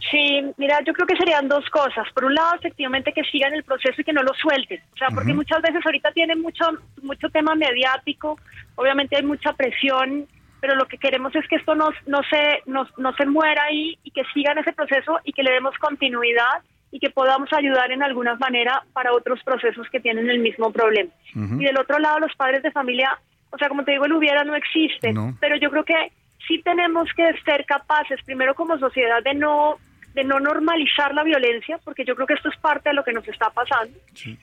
[0.10, 2.08] Sí, mira, yo creo que serían dos cosas.
[2.14, 4.82] Por un lado, efectivamente, que sigan el proceso y que no lo suelten.
[4.94, 6.66] O sea, porque muchas veces ahorita tienen mucho,
[7.04, 8.40] mucho tema mediático,
[8.76, 10.28] obviamente hay mucha presión
[10.62, 13.97] pero lo que queremos es que esto no, no, se, no, no se muera ahí
[14.03, 17.91] y que siga en ese proceso y que le demos continuidad y que podamos ayudar
[17.91, 21.09] en alguna manera para otros procesos que tienen el mismo problema.
[21.34, 23.18] Y del otro lado, los padres de familia,
[23.49, 26.12] o sea, como te digo, el hubiera no existe, pero yo creo que
[26.47, 29.78] sí tenemos que ser capaces, primero como sociedad, de no
[30.14, 33.14] de no normalizar la violencia, porque yo creo que esto es parte de lo que
[33.14, 33.97] nos está pasando.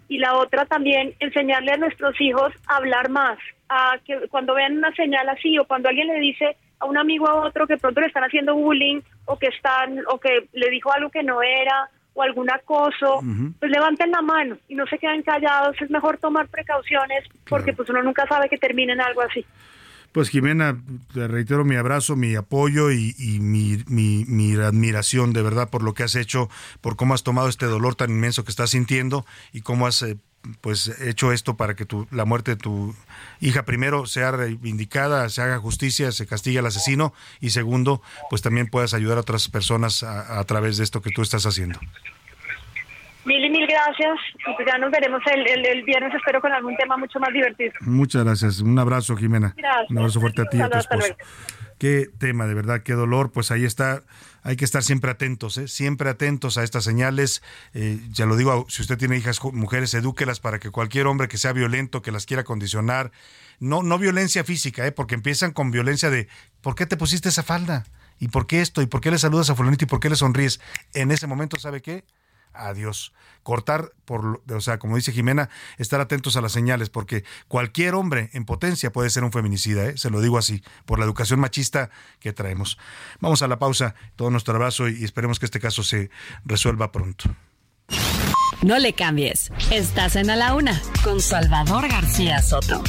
[0.08, 3.38] Y la otra también, enseñarle a nuestros hijos a hablar más,
[3.68, 7.28] a que cuando vean una señal así o cuando alguien le dice a un amigo
[7.28, 10.92] a otro que pronto le están haciendo bullying o que están o que le dijo
[10.92, 13.20] algo que no era o algún acoso,
[13.60, 17.88] pues levanten la mano y no se queden callados, es mejor tomar precauciones porque pues
[17.90, 19.44] uno nunca sabe que termine en algo así.
[20.12, 20.76] Pues Jimena,
[21.12, 26.02] te reitero mi abrazo, mi apoyo y, mi, mi, admiración de verdad por lo que
[26.02, 26.48] has hecho,
[26.80, 30.16] por cómo has tomado este dolor tan inmenso que estás sintiendo y cómo has eh,
[30.62, 32.94] pues hecho esto para que tu, la muerte de tu
[33.40, 38.00] hija primero sea reivindicada, se haga justicia, se castigue al asesino y segundo,
[38.30, 41.78] pues también puedas ayudar a otras personas a través de esto que tú estás haciendo.
[43.28, 44.18] Mil y mil gracias.
[44.56, 47.72] Pues ya nos veremos el, viernes, espero, con algún tema mucho más divertido.
[47.80, 48.60] Muchas gracias.
[48.60, 49.54] Un abrazo, Jimena.
[49.88, 51.16] Un abrazo fuerte a ti y a tu esposo.
[51.78, 53.30] Qué tema, de verdad, qué dolor.
[53.30, 54.02] Pues ahí está.
[54.42, 55.68] Hay que estar siempre atentos, ¿eh?
[55.68, 57.42] siempre atentos a estas señales.
[57.74, 61.36] Eh, ya lo digo, si usted tiene hijas mujeres, edúquelas para que cualquier hombre que
[61.36, 63.10] sea violento, que las quiera condicionar,
[63.60, 64.92] no, no violencia física, ¿eh?
[64.92, 66.28] porque empiezan con violencia de
[66.62, 67.84] ¿por qué te pusiste esa falda?
[68.20, 68.80] ¿Y por qué esto?
[68.82, 69.84] ¿Y por qué le saludas a fulanito?
[69.84, 70.60] ¿Y por qué le sonríes?
[70.94, 72.04] En ese momento, ¿sabe qué?
[72.58, 73.12] Adiós.
[73.42, 75.48] Cortar, por, o sea, como dice Jimena,
[75.78, 79.96] estar atentos a las señales, porque cualquier hombre en potencia puede ser un feminicida, ¿eh?
[79.96, 81.90] se lo digo así, por la educación machista
[82.20, 82.78] que traemos.
[83.20, 86.10] Vamos a la pausa, todo nuestro abrazo y esperemos que este caso se
[86.44, 87.34] resuelva pronto.
[88.62, 89.52] No le cambies.
[89.70, 92.82] Estás en A la Una con Salvador García Soto.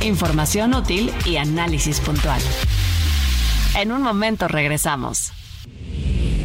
[0.00, 2.40] Información útil y análisis puntual.
[3.76, 5.32] En un momento regresamos.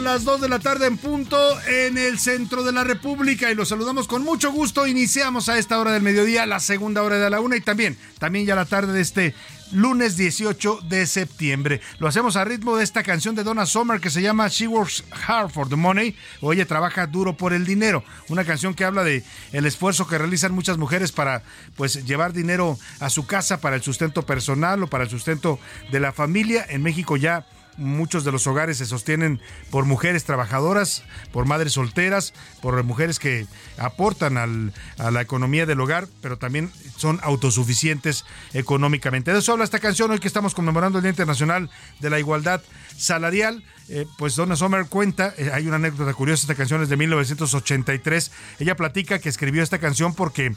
[0.00, 3.68] Las 2 de la tarde en punto en el centro de la República y los
[3.68, 4.86] saludamos con mucho gusto.
[4.86, 8.46] Iniciamos a esta hora del mediodía, la segunda hora de la una y también, también
[8.46, 9.34] ya la tarde de este
[9.72, 11.80] lunes 18 de septiembre.
[11.98, 15.04] Lo hacemos a ritmo de esta canción de Donna Summer que se llama She Works
[15.26, 18.04] Hard for the Money o Ella trabaja duro por el dinero.
[18.28, 21.42] Una canción que habla de el esfuerzo que realizan muchas mujeres para
[21.76, 25.58] pues llevar dinero a su casa para el sustento personal o para el sustento
[25.90, 26.64] de la familia.
[26.68, 27.46] En México ya
[27.78, 33.46] muchos de los hogares se sostienen por mujeres trabajadoras, por madres solteras, por mujeres que
[33.78, 39.32] aportan a la economía del hogar, pero también son autosuficientes económicamente.
[39.32, 41.70] De eso habla esta canción hoy que estamos conmemorando el Día Internacional
[42.00, 42.60] de la Igualdad
[42.96, 43.62] Salarial.
[43.88, 48.32] Eh, pues Donna Sommer cuenta, eh, hay una anécdota curiosa, esta canción es de 1983.
[48.58, 50.54] Ella platica que escribió esta canción porque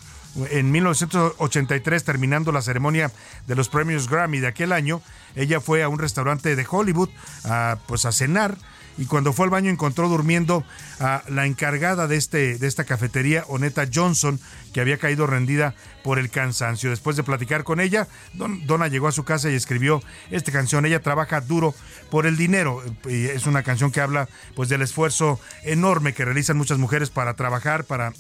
[0.49, 3.11] en 1983, terminando la ceremonia
[3.47, 5.01] de los premios Grammy de aquel año,
[5.35, 7.09] ella fue a un restaurante de Hollywood
[7.43, 8.57] a, pues a cenar
[8.97, 10.63] y cuando fue al baño encontró durmiendo
[10.99, 14.39] a la encargada de, este, de esta cafetería, Oneta Johnson,
[14.73, 15.73] que había caído rendida
[16.03, 16.89] por el cansancio.
[16.89, 20.85] Después de platicar con ella, Donna llegó a su casa y escribió esta canción.
[20.85, 21.73] Ella trabaja duro
[22.09, 22.83] por el dinero.
[23.07, 27.85] Es una canción que habla pues del esfuerzo enorme que realizan muchas mujeres para trabajar,
[27.85, 28.13] para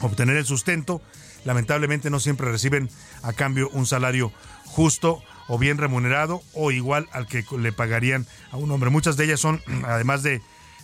[0.00, 1.02] obtener el sustento.
[1.44, 2.90] Lamentablemente no siempre reciben
[3.22, 4.32] a cambio un salario
[4.66, 8.90] justo o bien remunerado o igual al que le pagarían a un hombre.
[8.90, 10.42] Muchas de ellas son, además de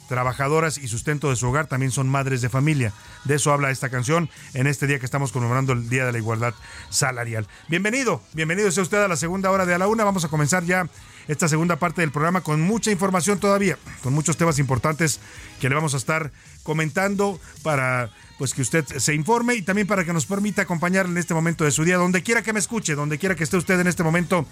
[0.08, 2.92] trabajadoras y sustento de su hogar, también son madres de familia.
[3.24, 6.18] De eso habla esta canción en este día que estamos conmemorando el Día de la
[6.18, 6.54] Igualdad
[6.88, 7.46] Salarial.
[7.68, 10.04] Bienvenido, bienvenido sea usted a la segunda hora de a la una.
[10.04, 10.88] Vamos a comenzar ya
[11.28, 15.20] esta segunda parte del programa con mucha información todavía, con muchos temas importantes
[15.60, 20.04] que le vamos a estar comentando para pues que usted se informe y también para
[20.04, 22.94] que nos permita acompañarle en este momento de su día, donde quiera que me escuche,
[22.94, 24.46] donde quiera que esté usted en este momento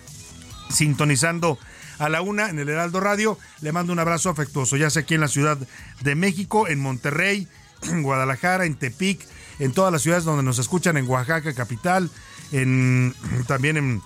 [0.69, 1.59] sintonizando
[1.99, 3.39] a la una en el Heraldo Radio.
[3.61, 5.57] Le mando un abrazo afectuoso, ya sea aquí en la Ciudad
[6.01, 7.49] de México, en Monterrey,
[7.83, 9.25] en Guadalajara, en Tepic,
[9.61, 12.11] en todas las ciudades donde nos escuchan, en Oaxaca, capital,
[12.51, 13.15] en,
[13.47, 14.03] también en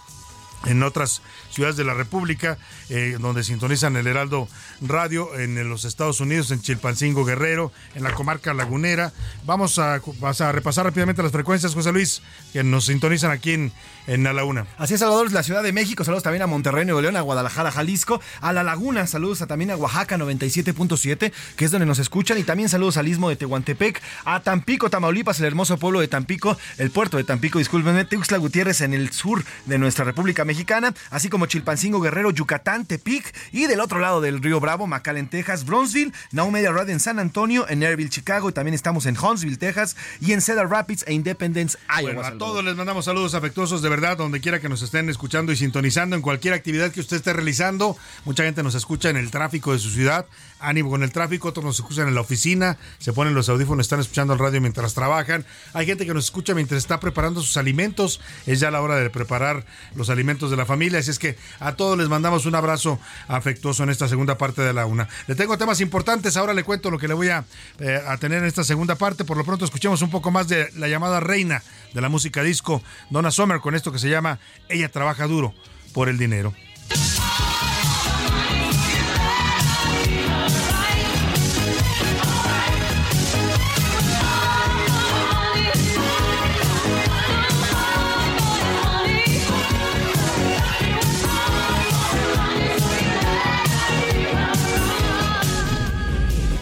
[0.66, 4.48] en otras ciudades de la República, eh, donde sintonizan el Heraldo
[4.80, 9.12] Radio, en los Estados Unidos, en Chilpancingo Guerrero, en la comarca lagunera.
[9.44, 12.22] Vamos a, a repasar rápidamente las frecuencias, José Luis,
[12.52, 13.72] que nos sintonizan aquí en,
[14.06, 14.66] en la Una.
[14.78, 17.70] Así es, Salvador, la Ciudad de México, saludos también a Monterrey, Nuevo León, a Guadalajara,
[17.70, 22.42] Jalisco, a La Laguna, saludos también a Oaxaca 97.7, que es donde nos escuchan, y
[22.42, 26.90] también saludos al Istmo de Tehuantepec, a Tampico, Tamaulipas, el hermoso pueblo de Tampico, el
[26.90, 31.39] puerto de Tampico, discúlpenme, Tuxtla Gutiérrez en el sur de nuestra República Mexicana, así como
[31.46, 36.50] Chilpancingo, Guerrero, Yucatán, Tepic, y del otro lado del río Bravo, McAllen, Texas, Bronzeville, Now
[36.50, 40.32] Media Radio en San Antonio, en Airville, Chicago, y también estamos en Huntsville, Texas, y
[40.32, 42.26] en Cedar Rapids e Independence, Iowa.
[42.26, 45.56] a todos les mandamos saludos afectuosos de verdad, donde quiera que nos estén escuchando y
[45.56, 47.96] sintonizando en cualquier actividad que usted esté realizando.
[48.24, 50.26] Mucha gente nos escucha en el tráfico de su ciudad,
[50.60, 54.00] ánimo con el tráfico, otros nos escuchan en la oficina, se ponen los audífonos, están
[54.00, 55.44] escuchando el radio mientras trabajan.
[55.72, 59.10] Hay gente que nos escucha mientras está preparando sus alimentos, es ya la hora de
[59.10, 62.98] preparar los alimentos de la familia, así es que a todos les mandamos un abrazo
[63.28, 65.08] afectuoso en esta segunda parte de la una.
[65.26, 67.44] Le tengo temas importantes, ahora le cuento lo que le voy a,
[67.78, 70.70] eh, a tener en esta segunda parte, por lo pronto escuchemos un poco más de
[70.76, 71.62] la llamada reina
[71.94, 74.38] de la música disco, Donna Summer, con esto que se llama
[74.68, 75.54] Ella trabaja duro
[75.92, 76.54] por el dinero.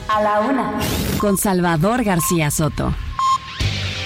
[0.08, 0.72] A la una.
[1.18, 2.94] Con Salvador García Soto.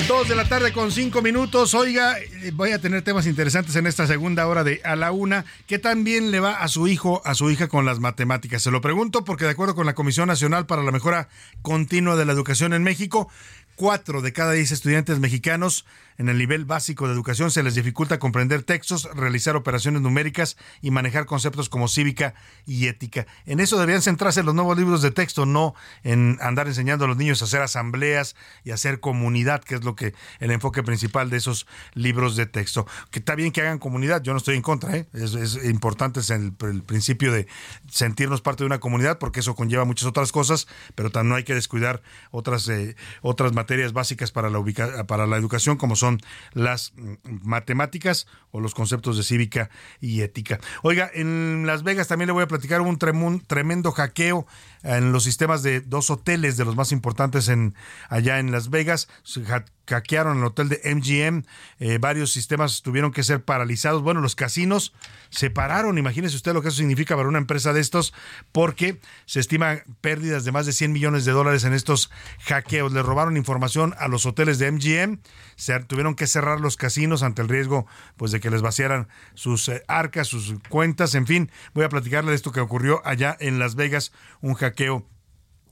[0.09, 1.75] Dos de la tarde con cinco minutos.
[1.75, 5.45] Oiga, eh, voy a tener temas interesantes en esta segunda hora de A la Una.
[5.69, 8.63] ¿Qué tan bien le va a su hijo, a su hija con las matemáticas?
[8.63, 11.29] Se lo pregunto porque de acuerdo con la Comisión Nacional para la Mejora
[11.63, 13.29] Continua de la Educación en México,
[13.77, 15.85] cuatro de cada diez estudiantes mexicanos
[16.19, 20.91] en el nivel básico de educación se les dificulta comprender textos, realizar operaciones numéricas y
[20.91, 22.35] manejar conceptos como cívica
[22.67, 23.27] y ética.
[23.47, 27.17] En eso deberían centrarse los nuevos libros de texto, no en andar enseñando a los
[27.17, 31.31] niños a hacer asambleas y a hacer comunidad, que es lo que el enfoque principal
[31.31, 32.87] de esos libros de texto.
[33.11, 35.07] Que está bien que hagan comunidad, yo no estoy en contra, ¿eh?
[35.15, 37.47] es, importante el, el, principio de
[37.89, 41.55] sentirnos parte de una comunidad, porque eso conlleva muchas otras cosas, pero no hay que
[41.55, 43.53] descuidar otras, eh, otras
[43.93, 44.63] básicas para la,
[45.07, 46.21] para la educación, como son
[46.53, 46.93] las
[47.25, 50.61] matemáticas o los conceptos de cívica y ética.
[50.83, 54.47] Oiga, en Las Vegas también le voy a platicar un tremendo hackeo
[54.83, 57.75] en los sistemas de dos hoteles de los más importantes en
[58.09, 59.09] allá en Las Vegas.
[59.87, 61.45] Se hackearon el hotel de MGM,
[61.79, 64.03] eh, varios sistemas tuvieron que ser paralizados.
[64.03, 64.95] Bueno, los casinos
[65.31, 68.15] se pararon, imagínese usted lo que eso significa para una empresa de estos,
[68.53, 72.11] porque se estiman pérdidas de más de 100 millones de dólares en estos
[72.45, 72.93] hackeos.
[72.93, 75.21] Le robaron información a los hoteles de MGM,
[75.57, 79.69] se tuvieron que cerrar los casinos ante el riesgo pues de que les vaciaran sus
[79.69, 83.59] eh, arcas, sus cuentas, en fin, voy a platicarle de esto que ocurrió allá en
[83.59, 85.07] Las Vegas, un hackeo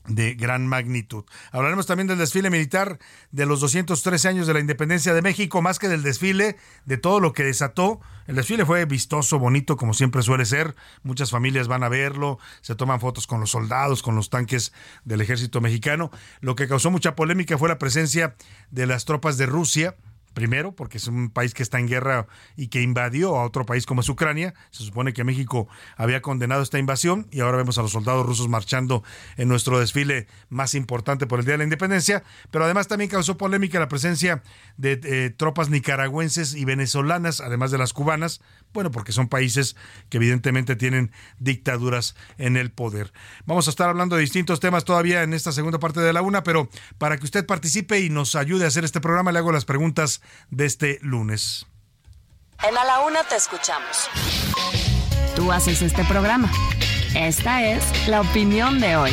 [0.06, 1.24] de gran magnitud.
[1.52, 2.98] Hablaremos también del desfile militar
[3.30, 7.20] de los 213 años de la independencia de México, más que del desfile, de todo
[7.20, 8.00] lo que desató.
[8.26, 10.74] El desfile fue vistoso, bonito, como siempre suele ser.
[11.02, 14.72] Muchas familias van a verlo, se toman fotos con los soldados, con los tanques
[15.04, 16.10] del ejército mexicano.
[16.40, 18.34] Lo que causó mucha polémica fue la presencia
[18.70, 19.96] de las tropas de Rusia
[20.34, 22.26] Primero, porque es un país que está en guerra
[22.56, 24.54] y que invadió a otro país como es Ucrania.
[24.70, 28.48] Se supone que México había condenado esta invasión y ahora vemos a los soldados rusos
[28.48, 29.02] marchando
[29.36, 32.22] en nuestro desfile más importante por el Día de la Independencia.
[32.50, 34.42] Pero además también causó polémica la presencia
[34.76, 38.40] de eh, tropas nicaragüenses y venezolanas, además de las cubanas.
[38.72, 39.76] Bueno, porque son países
[40.08, 43.12] que evidentemente tienen dictaduras en el poder.
[43.46, 46.42] Vamos a estar hablando de distintos temas todavía en esta segunda parte de la una,
[46.42, 46.68] pero
[46.98, 50.22] para que usted participe y nos ayude a hacer este programa, le hago las preguntas
[50.50, 51.66] de este lunes.
[52.62, 54.08] En A la Una te escuchamos.
[55.34, 56.50] Tú haces este programa.
[57.14, 59.12] Esta es la opinión de hoy.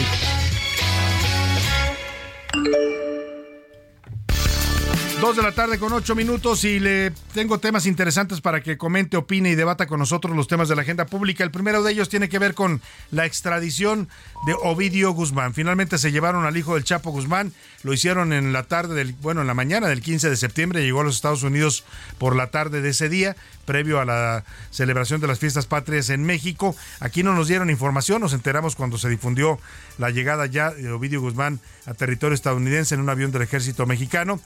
[5.22, 9.18] Dos de la tarde con ocho minutos y le tengo temas interesantes para que comente,
[9.18, 11.43] opine y debata con nosotros los temas de la agenda pública.
[11.43, 14.07] El primero de ellos tiene que ver con la extradición
[14.45, 15.55] de Ovidio Guzmán.
[15.55, 17.51] Finalmente se llevaron al hijo del Chapo Guzmán,
[17.82, 21.01] lo hicieron en la tarde del, bueno, en la mañana del 15 de septiembre, llegó
[21.01, 21.84] a los Estados Unidos
[22.20, 26.26] por la tarde de ese día, previo a la celebración de las fiestas patrias en
[26.26, 26.76] México.
[26.99, 29.59] Aquí no nos dieron información, nos enteramos cuando se difundió
[29.97, 34.39] la llegada ya de Ovidio Guzmán a territorio estadounidense en un avión del ejército mexicano.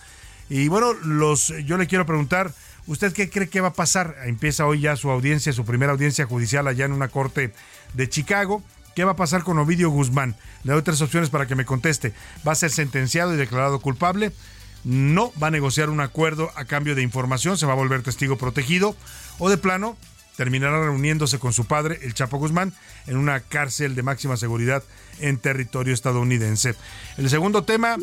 [0.49, 2.53] Y bueno, los, yo le quiero preguntar,
[2.87, 4.15] ¿usted qué cree que va a pasar?
[4.25, 7.53] Empieza hoy ya su audiencia, su primera audiencia judicial allá en una corte
[7.93, 8.63] de Chicago.
[8.95, 10.35] ¿Qué va a pasar con Ovidio Guzmán?
[10.63, 12.13] Le doy tres opciones para que me conteste.
[12.45, 14.33] ¿Va a ser sentenciado y declarado culpable?
[14.83, 18.37] No va a negociar un acuerdo a cambio de información, se va a volver testigo
[18.37, 18.95] protegido.
[19.39, 19.95] O de plano,
[20.41, 22.73] terminará reuniéndose con su padre, el Chapo Guzmán,
[23.05, 24.81] en una cárcel de máxima seguridad
[25.19, 26.73] en territorio estadounidense.
[27.19, 27.95] El segundo tema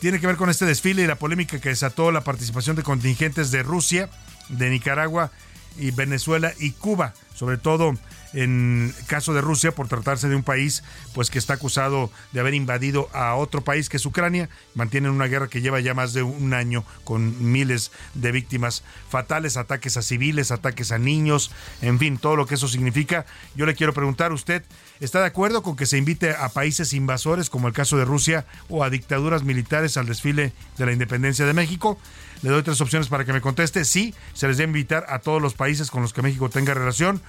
[0.00, 3.50] tiene que ver con este desfile y la polémica que desató la participación de contingentes
[3.50, 4.08] de Rusia,
[4.50, 5.32] de Nicaragua
[5.80, 7.98] y Venezuela y Cuba, sobre todo
[8.32, 10.82] en caso de Rusia por tratarse de un país
[11.14, 15.26] pues que está acusado de haber invadido a otro país que es Ucrania, mantienen una
[15.26, 20.02] guerra que lleva ya más de un año con miles de víctimas fatales, ataques a
[20.02, 21.50] civiles, ataques a niños,
[21.82, 23.26] en fin, todo lo que eso significa.
[23.56, 24.62] Yo le quiero preguntar, ¿usted
[25.00, 28.46] está de acuerdo con que se invite a países invasores como el caso de Rusia
[28.68, 31.98] o a dictaduras militares al desfile de la independencia de México?
[32.42, 33.84] Le doy tres opciones para que me conteste.
[33.84, 37.20] Sí, se les debe invitar a todos los países con los que México tenga relación.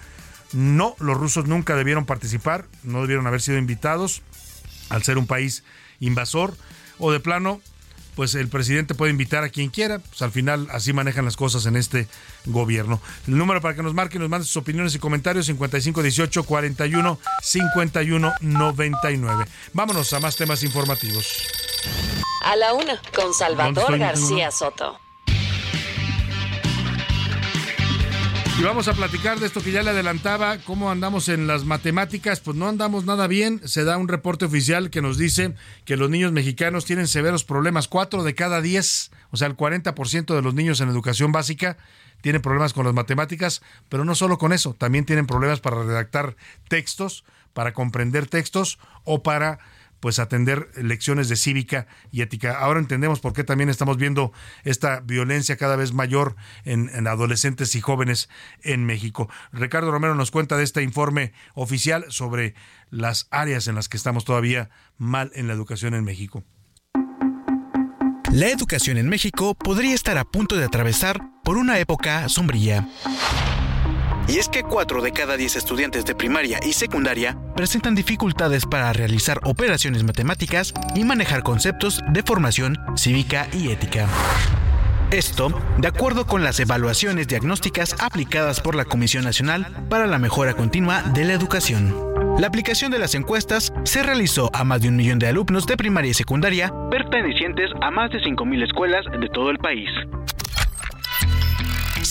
[0.53, 4.21] No, los rusos nunca debieron participar, no debieron haber sido invitados
[4.89, 5.63] al ser un país
[5.99, 6.55] invasor.
[6.99, 7.61] O de plano,
[8.15, 11.65] pues el presidente puede invitar a quien quiera, pues al final así manejan las cosas
[11.65, 12.07] en este
[12.45, 13.01] gobierno.
[13.27, 18.33] El número para que nos marquen, nos manden sus opiniones y comentarios 5518 41 51
[18.41, 19.45] 99.
[19.73, 21.25] Vámonos a más temas informativos.
[22.43, 25.00] A la una con Salvador García Soto.
[28.59, 32.41] Y vamos a platicar de esto que ya le adelantaba, cómo andamos en las matemáticas.
[32.41, 33.61] Pues no andamos nada bien.
[33.67, 37.87] Se da un reporte oficial que nos dice que los niños mexicanos tienen severos problemas.
[37.87, 41.77] Cuatro de cada diez, o sea, el 40% de los niños en educación básica
[42.21, 46.35] tienen problemas con las matemáticas, pero no solo con eso, también tienen problemas para redactar
[46.67, 47.23] textos,
[47.53, 49.59] para comprender textos o para
[50.01, 52.59] pues atender lecciones de cívica y ética.
[52.59, 54.33] Ahora entendemos por qué también estamos viendo
[54.63, 56.35] esta violencia cada vez mayor
[56.65, 58.27] en, adolescentes y jóvenes
[58.63, 59.29] en México.
[59.53, 62.55] Ricardo Romero nos cuenta de este informe oficial sobre
[62.89, 66.43] las áreas en las que estamos todavía mal en la educación en México.
[68.31, 72.87] La educación en México podría estar a punto de atravesar por una época sombría.
[74.28, 78.93] Y es que 4 de cada 10 estudiantes de primaria y secundaria presentan dificultades para
[78.93, 84.07] realizar operaciones matemáticas y manejar conceptos de formación cívica y ética.
[85.11, 90.53] Esto, de acuerdo con las evaluaciones diagnósticas aplicadas por la Comisión Nacional para la Mejora
[90.53, 91.93] Continua de la Educación.
[92.39, 95.76] La aplicación de las encuestas se realizó a más de un millón de alumnos de
[95.76, 99.89] primaria y secundaria pertenecientes a más de 5.000 escuelas de todo el país.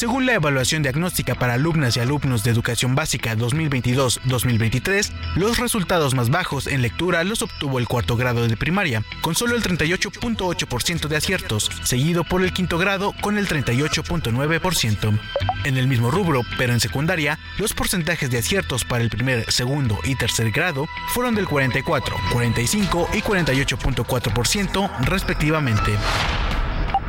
[0.01, 6.31] Según la evaluación diagnóstica para alumnas y alumnos de educación básica 2022-2023, los resultados más
[6.31, 11.17] bajos en lectura los obtuvo el cuarto grado de primaria, con solo el 38.8% de
[11.19, 15.21] aciertos, seguido por el quinto grado con el 38.9%.
[15.65, 19.99] En el mismo rubro, pero en secundaria, los porcentajes de aciertos para el primer, segundo
[20.05, 25.93] y tercer grado fueron del 44, 45 y 48.4% respectivamente.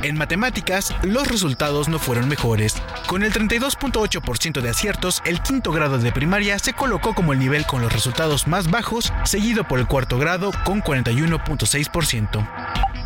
[0.04, 2.76] En matemáticas, los resultados no fueron mejores.
[3.08, 7.68] Con el 32.8% de aciertos, el quinto grado de primaria se colocó como el nivel
[7.68, 12.48] con los resultados más bajos, seguido por el cuarto grado con 41.6%.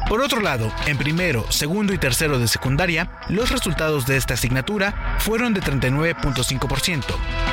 [0.08, 5.18] Por otro lado, en primero, segundo y tercero de secundaria, los resultados de esta asignatura
[5.20, 7.04] fueron de 39.5%,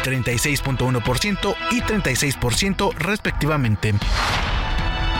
[0.04, 3.94] 36.1% y 36% respectivamente.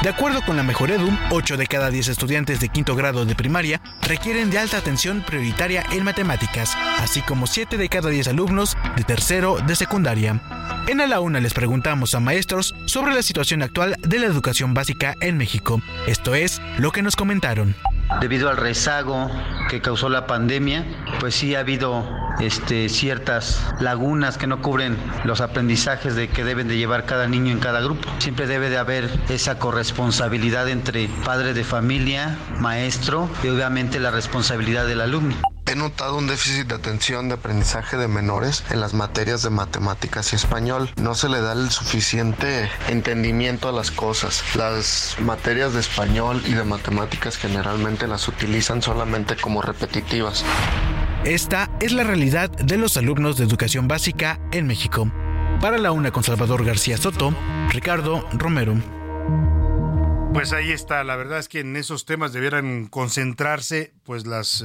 [0.03, 3.37] De acuerdo con la Mejor Edu, 8 de cada 10 estudiantes de quinto grado de
[3.37, 8.77] primaria requieren de alta atención prioritaria en matemáticas, así como 7 de cada 10 alumnos
[8.97, 10.41] de tercero de secundaria.
[10.89, 14.75] En A la Una les preguntamos a maestros sobre la situación actual de la educación
[14.75, 15.81] básica en México.
[16.09, 17.77] Esto es lo que nos comentaron.
[18.21, 19.31] Debido al rezago
[19.69, 20.85] que causó la pandemia,
[21.21, 22.07] pues sí ha habido
[22.41, 27.53] este, ciertas lagunas que no cubren los aprendizajes de que deben de llevar cada niño
[27.53, 28.09] en cada grupo.
[28.19, 34.87] Siempre debe de haber esa corresponsabilidad entre padre de familia, maestro y obviamente la responsabilidad
[34.87, 35.52] del alumno.
[35.73, 40.33] He notado un déficit de atención de aprendizaje de menores en las materias de matemáticas
[40.33, 40.91] y español.
[40.97, 44.45] No se le da el suficiente entendimiento a las cosas.
[44.55, 50.45] Las materias de español y de matemáticas generalmente las utilizan solamente como repetitivas.
[51.25, 55.11] Esta es la realidad de los alumnos de educación básica en México.
[55.63, 57.35] Para la una con Salvador García Soto,
[57.71, 58.75] Ricardo Romero.
[60.35, 64.65] Pues ahí está, la verdad es que en esos temas debieran concentrarse pues las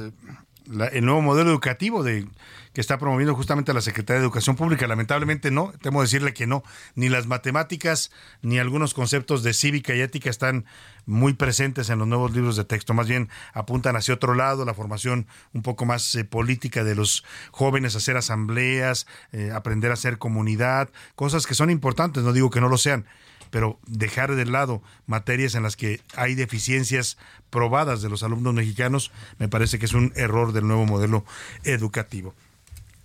[0.70, 2.26] eh, el nuevo modelo educativo de
[2.72, 4.86] que está promoviendo justamente la Secretaría de Educación Pública.
[4.86, 6.62] Lamentablemente no, temo decirle que no,
[6.94, 8.10] ni las matemáticas
[8.42, 10.64] ni algunos conceptos de cívica y ética están
[11.06, 14.74] muy presentes en los nuevos libros de texto, más bien apuntan hacia otro lado, la
[14.74, 20.18] formación un poco más eh, política de los jóvenes, hacer asambleas, eh, aprender a ser
[20.18, 23.06] comunidad, cosas que son importantes, no digo que no lo sean,
[23.50, 27.18] pero dejar de lado materias en las que hay deficiencias
[27.50, 31.24] probadas de los alumnos mexicanos, me parece que es un error del nuevo modelo
[31.64, 32.34] educativo.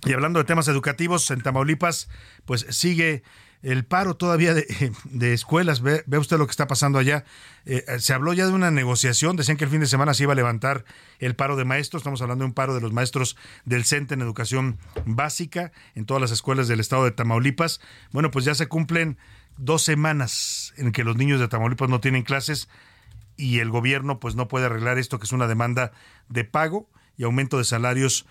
[0.05, 2.09] Y hablando de temas educativos, en Tamaulipas,
[2.45, 3.23] pues sigue
[3.63, 5.81] el paro todavía de, escuelas.
[5.81, 7.23] Ve, usted lo que está pasando allá.
[7.65, 9.37] Eh, se habló ya de una negociación.
[9.37, 10.83] Decían que el fin de semana se iba a levantar
[11.19, 12.01] el paro de maestros.
[12.01, 16.19] Estamos hablando de un paro de los maestros del CENTE en educación básica en todas
[16.19, 17.79] las escuelas del estado de Tamaulipas.
[18.11, 19.17] Bueno, pues ya se cumplen
[19.57, 22.69] dos semanas en que los niños de Tamaulipas no tienen clases
[23.37, 25.91] y el gobierno pues no puede arreglar esto que es una demanda
[26.29, 28.25] de pago y aumento de salarios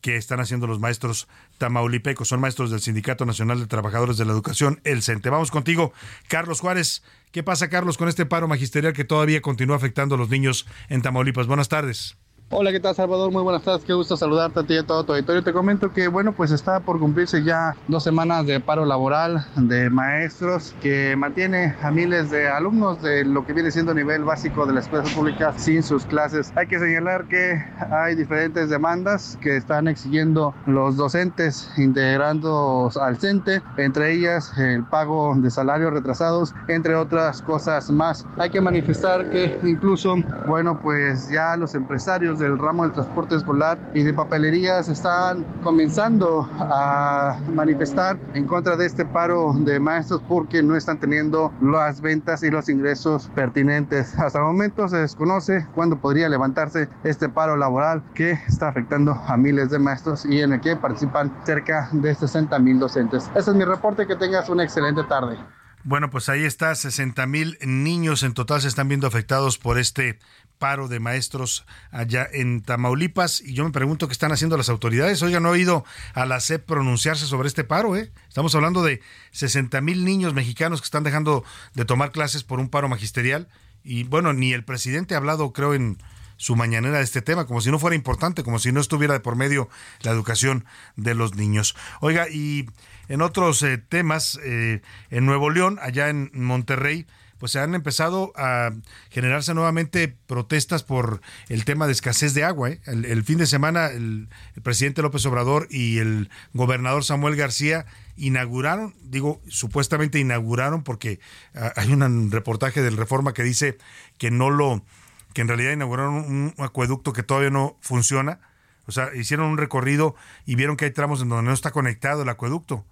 [0.00, 2.28] que están haciendo los maestros tamaulipecos.
[2.28, 5.30] Son maestros del Sindicato Nacional de Trabajadores de la Educación, el CENTE.
[5.30, 5.94] Vamos contigo,
[6.28, 7.02] Carlos Juárez.
[7.32, 11.00] ¿Qué pasa, Carlos, con este paro magisterial que todavía continúa afectando a los niños en
[11.00, 11.46] Tamaulipas?
[11.46, 12.18] Buenas tardes.
[12.50, 13.32] Hola, ¿qué tal Salvador?
[13.32, 15.42] Muy buenas tardes, qué gusto saludarte a ti y a todo tu auditorio.
[15.42, 19.88] Te comento que, bueno, pues está por cumplirse ya dos semanas de paro laboral de
[19.88, 24.74] maestros que mantiene a miles de alumnos de lo que viene siendo nivel básico de
[24.74, 26.52] la escuela pública sin sus clases.
[26.54, 33.62] Hay que señalar que hay diferentes demandas que están exigiendo los docentes integrando al CENTE,
[33.78, 38.24] entre ellas el pago de salarios retrasados, entre otras cosas más.
[38.36, 40.14] Hay que manifestar que incluso,
[40.46, 46.48] bueno, pues ya los empresarios del ramo del transporte escolar y de papelerías están comenzando
[46.58, 52.42] a manifestar en contra de este paro de maestros porque no están teniendo las ventas
[52.42, 54.18] y los ingresos pertinentes.
[54.18, 59.36] Hasta el momento se desconoce cuándo podría levantarse este paro laboral que está afectando a
[59.36, 63.30] miles de maestros y en el que participan cerca de 60 mil docentes.
[63.34, 65.38] Ese es mi reporte, que tengas una excelente tarde.
[65.86, 70.18] Bueno, pues ahí está, 60 mil niños en total se están viendo afectados por este
[70.64, 73.42] paro de maestros allá en Tamaulipas.
[73.42, 75.22] Y yo me pregunto qué están haciendo las autoridades.
[75.22, 75.84] Oiga, no he oído
[76.14, 78.10] a la SEP pronunciarse sobre este paro, ¿eh?
[78.28, 79.02] Estamos hablando de
[79.32, 81.44] 60 mil niños mexicanos que están dejando
[81.74, 83.46] de tomar clases por un paro magisterial.
[83.82, 85.98] Y bueno, ni el presidente ha hablado, creo, en
[86.38, 89.20] su mañanera de este tema, como si no fuera importante, como si no estuviera de
[89.20, 89.68] por medio
[90.00, 90.64] la educación
[90.96, 91.76] de los niños.
[92.00, 92.64] Oiga, y
[93.10, 97.06] en otros eh, temas, eh, en Nuevo León, allá en Monterrey,
[97.38, 98.70] pues se han empezado a
[99.10, 102.70] generarse nuevamente protestas por el tema de escasez de agua.
[102.70, 102.80] ¿eh?
[102.86, 104.28] El, fin de semana el,
[104.62, 111.20] presidente López Obrador y el gobernador Samuel García inauguraron, digo, supuestamente inauguraron porque
[111.54, 113.78] ah, hay un reportaje del Reforma que dice
[114.18, 114.84] que no lo,
[115.32, 118.40] que en realidad inauguraron un acueducto que todavía no funciona.
[118.86, 120.14] O sea, hicieron un recorrido
[120.44, 122.84] y vieron que hay tramos en donde no está conectado el acueducto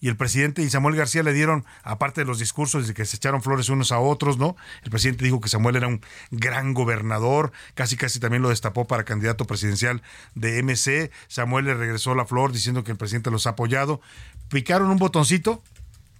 [0.00, 3.16] y el presidente y Samuel García le dieron, aparte de los discursos de que se
[3.16, 4.56] echaron flores unos a otros, ¿no?
[4.82, 9.04] El presidente dijo que Samuel era un gran gobernador, casi casi también lo destapó para
[9.04, 10.02] candidato presidencial
[10.34, 11.10] de MC.
[11.28, 14.00] Samuel le regresó la flor diciendo que el presidente los ha apoyado.
[14.48, 15.62] Picaron un botoncito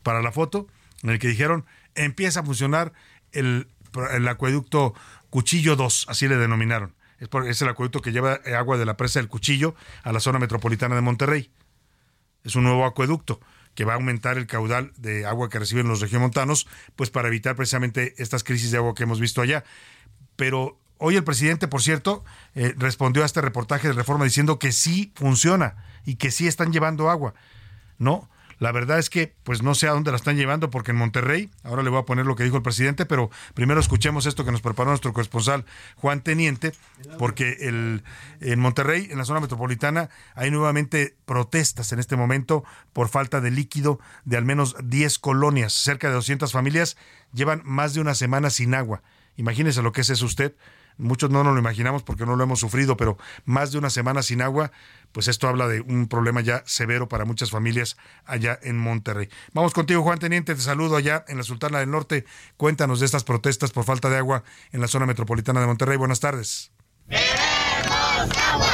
[0.02, 0.66] para la foto
[1.02, 1.64] en el que dijeron,
[1.94, 2.92] empieza a funcionar
[3.32, 3.66] el,
[4.12, 4.94] el acueducto
[5.30, 6.94] Cuchillo 2, así le denominaron.
[7.18, 10.38] Es, es el acueducto que lleva agua de la presa del Cuchillo a la zona
[10.38, 11.50] metropolitana de Monterrey.
[12.44, 13.40] Es un nuevo acueducto
[13.74, 16.66] que va a aumentar el caudal de agua que reciben los regiomontanos,
[16.96, 19.64] pues para evitar precisamente estas crisis de agua que hemos visto allá.
[20.36, 24.72] Pero hoy el presidente, por cierto, eh, respondió a este reportaje de reforma diciendo que
[24.72, 27.34] sí funciona y que sí están llevando agua.
[27.98, 28.28] No,
[28.60, 31.50] la verdad es que, pues no sé a dónde la están llevando, porque en Monterrey,
[31.64, 34.52] ahora le voy a poner lo que dijo el presidente, pero primero escuchemos esto que
[34.52, 35.64] nos preparó nuestro corresponsal
[35.96, 36.72] Juan Teniente,
[37.18, 38.04] porque el,
[38.42, 43.50] en Monterrey, en la zona metropolitana, hay nuevamente protestas en este momento por falta de
[43.50, 45.72] líquido de al menos 10 colonias.
[45.72, 46.98] Cerca de 200 familias
[47.32, 49.02] llevan más de una semana sin agua.
[49.36, 50.54] Imagínese lo que es eso usted
[51.00, 54.22] muchos no nos lo imaginamos porque no lo hemos sufrido, pero más de una semana
[54.22, 54.70] sin agua,
[55.12, 59.28] pues esto habla de un problema ya severo para muchas familias allá en Monterrey.
[59.52, 62.24] Vamos contigo, Juan Teniente, te saludo allá en la Sultana del Norte.
[62.56, 65.96] Cuéntanos de estas protestas por falta de agua en la zona metropolitana de Monterrey.
[65.96, 66.72] Buenas tardes.
[67.08, 68.70] ¡Queremos agua!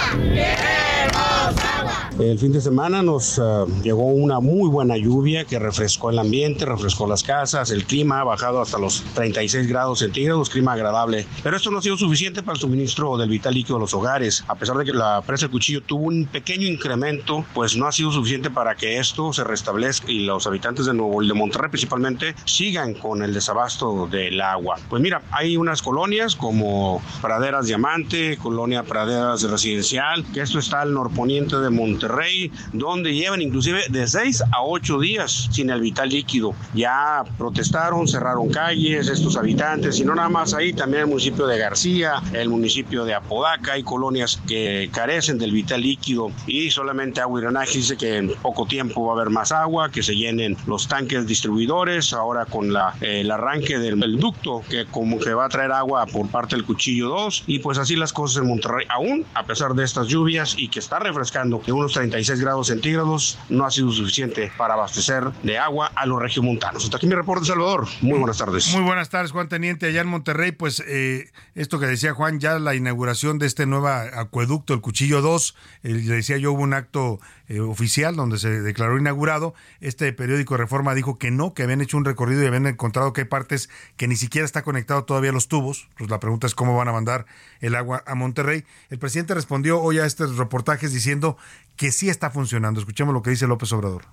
[2.19, 6.65] El fin de semana nos uh, llegó una muy buena lluvia que refrescó el ambiente,
[6.65, 11.27] refrescó las casas, el clima ha bajado hasta los 36 grados centígrados, clima agradable.
[11.43, 14.45] Pero esto no ha sido suficiente para el suministro del vital líquido a los hogares.
[14.49, 17.93] A pesar de que la presa del cuchillo tuvo un pequeño incremento, pues no ha
[17.93, 22.35] sido suficiente para que esto se restablezca y los habitantes de Nuevo de Monterrey principalmente
[22.47, 24.77] sigan con el desabasto del agua.
[24.89, 30.95] Pues mira, hay unas colonias como Praderas Diamante, Colonia Praderas Residencial, que esto está al
[30.95, 36.09] norponiente de Monterrey Rey, donde llevan inclusive de 6 a 8 días sin el vital
[36.09, 36.55] líquido.
[36.75, 41.59] Ya protestaron, cerraron calles estos habitantes y no nada más ahí, también el municipio de
[41.59, 47.41] García, el municipio de Apodaca, hay colonias que carecen del vital líquido y solamente agua
[47.41, 50.89] drenaje dice que en poco tiempo va a haber más agua, que se llenen los
[50.89, 55.49] tanques distribuidores, ahora con la, el arranque del, del ducto que como que va a
[55.49, 59.25] traer agua por parte del cuchillo 2 y pues así las cosas en Monterrey, aún
[59.35, 63.65] a pesar de estas lluvias y que está refrescando de unos 36 grados centígrados no
[63.65, 66.85] ha sido suficiente para abastecer de agua a los regiomontanos.
[66.85, 67.89] Hasta aquí mi reporte, Salvador.
[68.03, 68.71] Muy buenas tardes.
[68.75, 69.87] Muy buenas tardes, Juan Teniente.
[69.87, 73.89] Allá en Monterrey, pues eh, esto que decía Juan, ya la inauguración de este nuevo
[73.89, 75.55] acueducto, el Cuchillo 2,
[75.85, 77.19] eh, le decía yo, hubo un acto
[77.49, 79.55] eh, oficial donde se declaró inaugurado.
[79.81, 83.23] Este periódico Reforma dijo que no, que habían hecho un recorrido y habían encontrado que
[83.23, 85.89] hay partes que ni siquiera está conectado todavía los tubos.
[85.97, 87.27] Pues la pregunta es cómo van a mandar
[87.61, 88.65] el agua a Monterrey.
[88.91, 91.37] El presidente respondió hoy a estos reportajes diciendo
[91.77, 92.81] que sí está funcionando.
[92.81, 94.05] Escuchemos lo que dice López Obrador.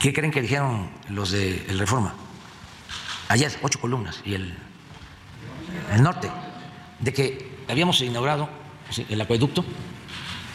[0.00, 2.14] ¿Qué creen que dijeron los de Reforma?
[3.28, 4.56] Ayer, ocho columnas y el,
[5.92, 6.30] el norte,
[7.00, 8.48] de que habíamos inaugurado
[9.08, 9.64] el acueducto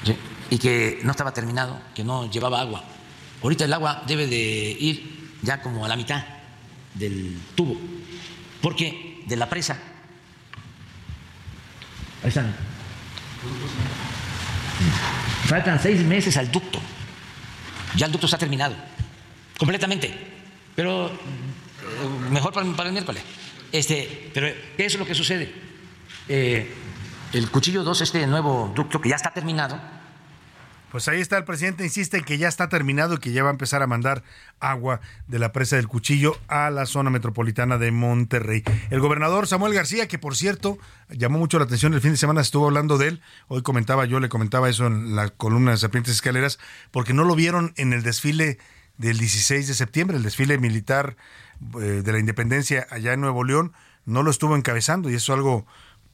[0.03, 0.15] ¿sí?
[0.49, 2.83] Y que no estaba terminado, que no llevaba agua.
[3.41, 6.23] Ahorita el agua debe de ir ya como a la mitad
[6.93, 7.77] del tubo,
[8.61, 9.77] porque de la presa,
[12.21, 12.55] ahí están,
[15.45, 16.79] faltan seis meses al ducto,
[17.95, 18.75] ya el ducto está terminado,
[19.57, 20.13] completamente,
[20.75, 21.11] pero
[22.29, 23.23] mejor para, para el miércoles.
[23.71, 24.47] Este, pero
[24.77, 25.51] ¿qué es lo que sucede?
[26.29, 26.71] Eh,
[27.33, 29.79] el cuchillo 2, este nuevo ducto que ya está terminado,
[30.93, 33.49] pues ahí está el presidente, insiste en que ya está terminado y que ya va
[33.49, 34.21] a empezar a mandar
[34.59, 38.63] agua de la presa del Cuchillo a la zona metropolitana de Monterrey.
[38.91, 40.77] El gobernador Samuel García, que por cierto
[41.09, 44.19] llamó mucho la atención el fin de semana, estuvo hablando de él, hoy comentaba yo,
[44.19, 46.59] le comentaba eso en la columna de Serpientes Escaleras,
[46.91, 48.59] porque no lo vieron en el desfile
[48.99, 51.17] del 16 de septiembre, el desfile militar
[51.81, 53.73] eh, de la independencia allá en Nuevo León,
[54.05, 55.65] no lo estuvo encabezando y eso es algo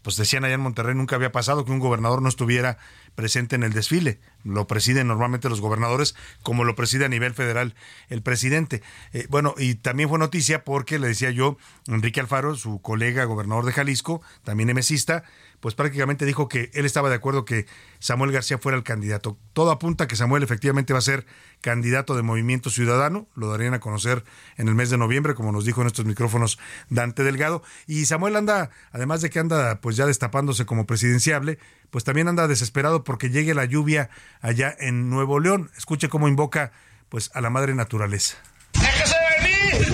[0.01, 2.77] pues decían allá en Monterrey, nunca había pasado que un gobernador no estuviera
[3.19, 4.21] presente en el desfile.
[4.45, 7.75] Lo presiden normalmente los gobernadores, como lo preside a nivel federal
[8.07, 8.81] el presidente.
[9.11, 13.65] Eh, bueno, y también fue noticia porque le decía yo, Enrique Alfaro, su colega gobernador
[13.65, 15.25] de Jalisco, también emesista,
[15.59, 17.65] pues prácticamente dijo que él estaba de acuerdo que
[17.99, 19.37] Samuel García fuera el candidato.
[19.53, 21.25] Todo apunta a que Samuel efectivamente va a ser
[21.61, 24.23] candidato de Movimiento Ciudadano, lo darían a conocer
[24.57, 26.59] en el mes de noviembre, como nos dijo en estos micrófonos
[26.89, 27.61] Dante Delgado.
[27.87, 31.59] Y Samuel anda, además de que anda pues ya destapándose como presidenciable,
[31.89, 34.09] pues también anda desesperado porque llegue la lluvia
[34.41, 35.71] allá en Nuevo León.
[35.77, 36.71] Escuche cómo invoca
[37.09, 38.37] pues a la madre naturaleza.
[38.73, 39.93] ¡Déjese venir!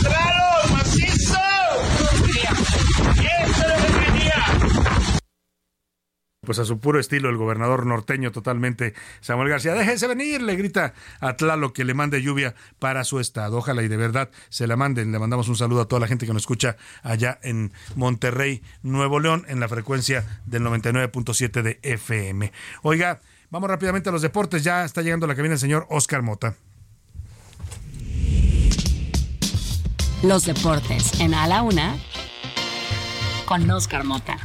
[0.00, 0.33] ¡Claro,
[6.44, 9.74] pues a su puro estilo el gobernador norteño totalmente Samuel García.
[9.74, 13.58] Déjense venir, le grita a Tlalo que le mande lluvia para su estado.
[13.58, 15.12] Ojalá y de verdad se la manden.
[15.12, 19.20] Le mandamos un saludo a toda la gente que nos escucha allá en Monterrey, Nuevo
[19.20, 22.52] León, en la frecuencia del 99.7 de FM.
[22.82, 24.62] Oiga, vamos rápidamente a los deportes.
[24.62, 26.54] Ya está llegando a la cabina el señor Oscar Mota.
[30.22, 31.96] Los deportes en A la Una
[33.44, 34.38] con Oscar Mota.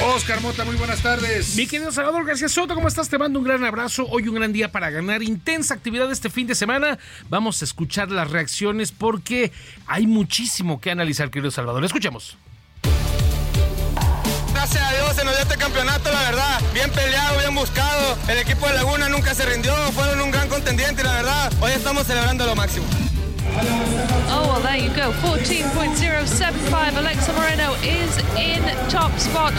[0.00, 1.56] Oscar Mota, muy buenas tardes.
[1.56, 3.08] Mi querido Salvador García Soto, ¿cómo estás?
[3.08, 4.06] Te mando un gran abrazo.
[4.08, 5.22] Hoy un gran día para ganar.
[5.22, 6.98] Intensa actividad este fin de semana.
[7.28, 9.50] Vamos a escuchar las reacciones porque
[9.86, 11.84] hay muchísimo que analizar, querido Salvador.
[11.84, 12.36] Escuchemos.
[14.52, 16.60] Gracias a Dios se nos dio este campeonato, la verdad.
[16.72, 18.16] Bien peleado, bien buscado.
[18.28, 19.74] El equipo de Laguna nunca se rindió.
[19.92, 21.52] Fueron un gran contendiente, la verdad.
[21.60, 22.86] Hoy estamos celebrando lo máximo.
[24.30, 25.12] Oh, well, there you go.
[25.22, 27.02] 14.075.
[28.38, 29.52] In top spot.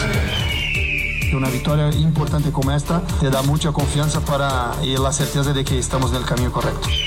[1.34, 5.78] Una victoria importante como esta te da mucha confianza para y la certeza de que
[5.78, 6.88] estamos en el camino correcto.
[6.88, 7.04] Estoy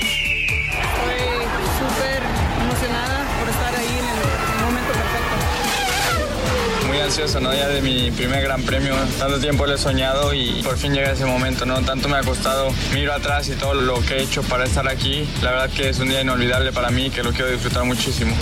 [1.80, 2.22] súper
[2.62, 4.16] emocionada por estar ahí en el
[4.64, 6.86] momento perfecto.
[6.86, 7.52] Muy ansioso, ¿no?
[7.52, 8.94] Ya de mi primer gran premio.
[9.18, 11.82] Tanto tiempo lo he soñado y por fin llega ese momento, ¿no?
[11.82, 12.68] Tanto me ha costado.
[12.92, 15.28] Miro atrás y todo lo que he hecho para estar aquí.
[15.42, 18.36] La verdad que es un día inolvidable para mí que lo quiero disfrutar muchísimo.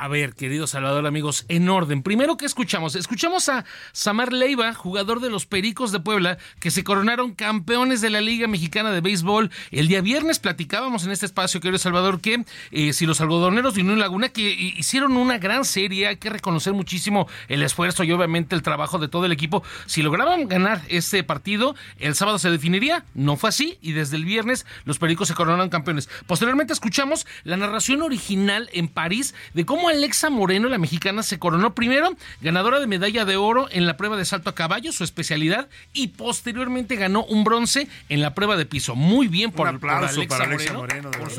[0.00, 2.04] A ver, querido Salvador, amigos, en orden.
[2.04, 2.94] Primero, ¿qué escuchamos?
[2.94, 8.08] Escuchamos a Samar Leiva, jugador de los Pericos de Puebla, que se coronaron campeones de
[8.08, 9.50] la Liga Mexicana de Béisbol.
[9.72, 13.80] El día viernes platicábamos en este espacio, querido Salvador, que eh, si los algodoneros de
[13.80, 14.42] Unión Laguna, que
[14.76, 19.08] hicieron una gran serie, hay que reconocer muchísimo el esfuerzo y obviamente el trabajo de
[19.08, 19.64] todo el equipo.
[19.86, 23.04] Si lograban ganar este partido, el sábado se definiría.
[23.14, 26.08] No fue así y desde el viernes los Pericos se coronaron campeones.
[26.28, 31.74] Posteriormente escuchamos la narración original en París de cómo Alexa Moreno, la mexicana, se coronó
[31.74, 35.68] primero ganadora de medalla de oro en la prueba de salto a caballo, su especialidad,
[35.92, 38.94] y posteriormente ganó un bronce en la prueba de piso.
[38.94, 41.10] Muy bien por, Alexa, para Alexa Moreno.
[41.10, 41.30] por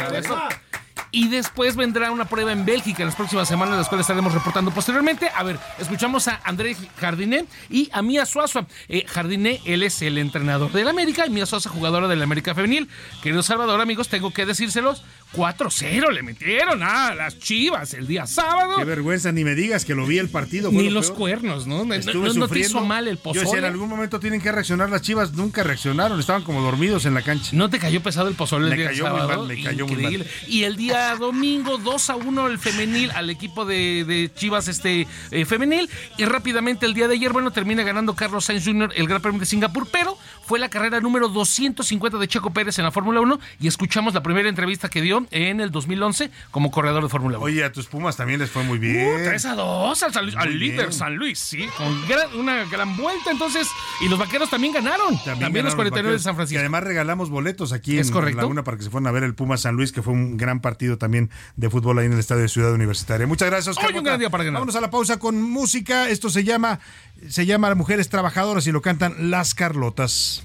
[1.12, 4.72] y después vendrá una prueba en Bélgica en las próximas semanas, las cuales estaremos reportando
[4.72, 5.30] posteriormente.
[5.34, 8.66] A ver, escuchamos a André Jardiné y a Mía Suazo.
[8.88, 12.90] Eh, Jardiné, él es el entrenador del América y Mía Suazo, jugadora del América Femenil.
[13.24, 15.04] Querido Salvador, amigos, tengo que decírselos.
[15.34, 18.78] 4-0 le metieron a las Chivas el día sábado.
[18.78, 20.72] Qué vergüenza, ni me digas que lo vi el partido.
[20.72, 21.92] Ni los cuernos, ¿no?
[21.94, 23.46] Estuve no, te hizo mal el pozole.
[23.46, 27.06] Yo si en algún momento tienen que reaccionar las Chivas, nunca reaccionaron, estaban como dormidos
[27.06, 27.52] en la cancha.
[27.54, 29.46] ¿No te cayó pesado el pozole el día sábado?
[29.46, 30.28] me cayó muy mal.
[30.48, 35.46] Y el día domingo 2 a 1 el femenil al equipo de, Chivas este eh,
[35.46, 38.92] femenil y rápidamente el día de ayer bueno termina ganando Carlos Sainz Jr.
[38.96, 40.18] el Gran Premio de Singapur pero
[40.50, 44.24] fue la carrera número 250 de Checo Pérez en la Fórmula 1 y escuchamos la
[44.24, 47.46] primera entrevista que dio en el 2011 como corredor de Fórmula 1.
[47.46, 49.26] Oye, a tus Pumas también les fue muy bien.
[49.26, 51.96] 3 a 2 al, líder San Luis, sí, con
[52.40, 53.68] una gran vuelta entonces
[54.02, 55.24] y los vaqueros también ganaron.
[55.24, 56.56] También, los 49 de San Francisco.
[56.56, 59.36] Y además regalamos boletos aquí en la Laguna para que se fueran a ver el
[59.36, 62.42] Pumas San Luis que fue un gran partido también de fútbol ahí en el estadio
[62.42, 63.28] de Ciudad Universitaria.
[63.28, 63.92] Muchas gracias, Oscar.
[63.92, 64.62] Hoy un gran día para ganar.
[64.62, 66.10] Vámonos a la pausa con música.
[66.10, 66.80] Esto se llama
[67.28, 70.44] se llama Mujeres Trabajadoras y lo cantan Las Carlotas.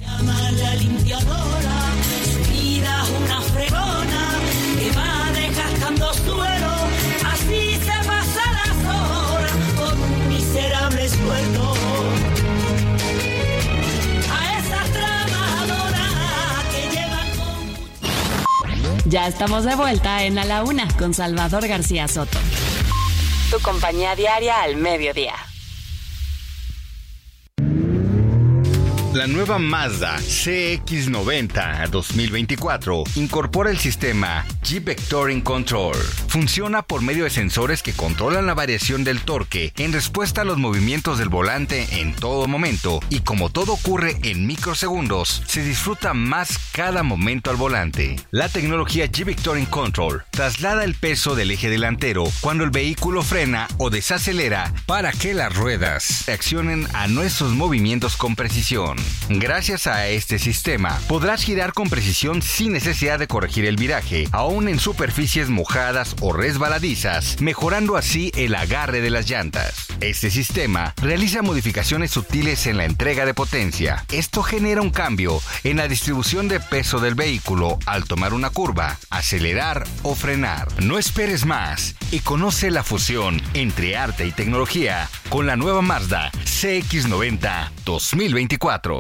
[19.07, 22.39] Ya estamos de vuelta en A la Una con Salvador García Soto.
[23.49, 25.54] Tu compañía diaria al mediodía.
[29.15, 35.95] La nueva Mazda CX90 2024 incorpora el sistema G-Vectoring Control.
[36.27, 40.59] Funciona por medio de sensores que controlan la variación del torque en respuesta a los
[40.59, 46.59] movimientos del volante en todo momento y como todo ocurre en microsegundos, se disfruta más
[46.73, 48.16] cada momento al volante.
[48.32, 53.91] La tecnología G-Vectoring Control traslada el peso del eje delantero cuando el vehículo frena o
[53.91, 59.04] desacelera para que las ruedas reaccionen a nuestros movimientos con precisión.
[59.29, 64.69] Gracias a este sistema, podrás girar con precisión sin necesidad de corregir el viraje, aún
[64.69, 69.87] en superficies mojadas o resbaladizas, mejorando así el agarre de las llantas.
[70.01, 74.05] Este sistema realiza modificaciones sutiles en la entrega de potencia.
[74.13, 78.99] Esto genera un cambio en la distribución de peso del vehículo al tomar una curva,
[79.09, 80.69] acelerar o frenar.
[80.83, 86.31] No esperes más y conoce la fusión entre arte y tecnología con la nueva Mazda
[86.45, 88.94] CX90 2024.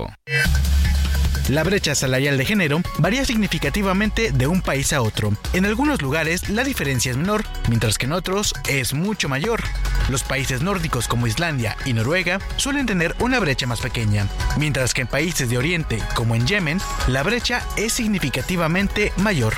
[1.48, 5.32] La brecha salarial de género varía significativamente de un país a otro.
[5.52, 9.60] En algunos lugares la diferencia es menor, mientras que en otros es mucho mayor.
[10.08, 14.26] Los países nórdicos como Islandia y Noruega suelen tener una brecha más pequeña,
[14.58, 19.54] mientras que en países de Oriente como en Yemen la brecha es significativamente mayor.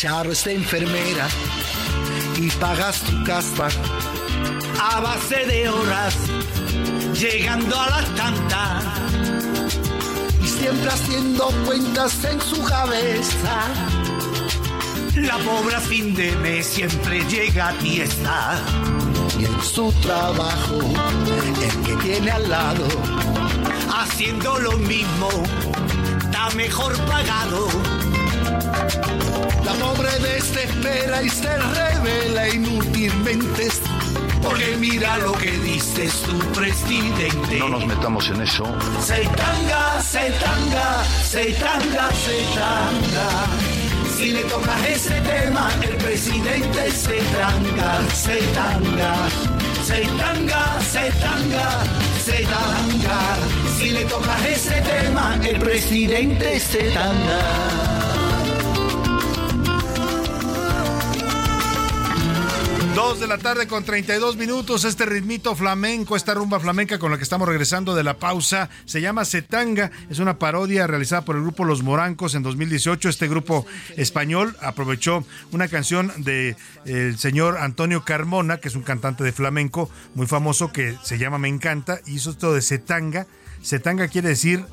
[0.00, 1.28] Charo esta enfermera
[2.38, 3.68] y pagas tu casa
[4.80, 6.16] a base de horas,
[7.12, 8.84] llegando a las tantas
[10.42, 13.68] y siempre haciendo cuentas en su cabeza.
[15.16, 18.58] La pobre fin de mes siempre llega a está
[19.38, 22.88] y en su trabajo el que tiene al lado
[23.98, 25.28] haciendo lo mismo
[26.22, 27.68] está mejor pagado
[29.64, 33.68] la pobre desespera y se revela inútilmente.
[34.42, 37.58] Porque mira lo que dice su presidente.
[37.58, 38.64] No nos metamos en eso.
[39.00, 43.46] Se tanga, se tanga, se tanga, se tanga.
[44.16, 49.14] Si le toca ese tema, el presidente se tanga, se tanga.
[49.82, 51.84] Se tanga, se tanga,
[52.22, 53.36] se tanga.
[53.78, 58.19] Si le toca ese tema, el presidente se tanga.
[62.94, 64.84] Dos de la tarde con 32 minutos.
[64.84, 69.00] Este ritmito flamenco, esta rumba flamenca con la que estamos regresando de la pausa, se
[69.00, 69.92] llama Setanga.
[70.10, 73.08] Es una parodia realizada por el grupo Los Morancos en 2018.
[73.08, 73.64] Este grupo
[73.96, 76.56] español aprovechó una canción de
[77.16, 81.48] señor Antonio Carmona, que es un cantante de flamenco muy famoso que se llama Me
[81.48, 83.26] Encanta, y hizo esto de Setanga.
[83.62, 84.64] Setanga quiere decir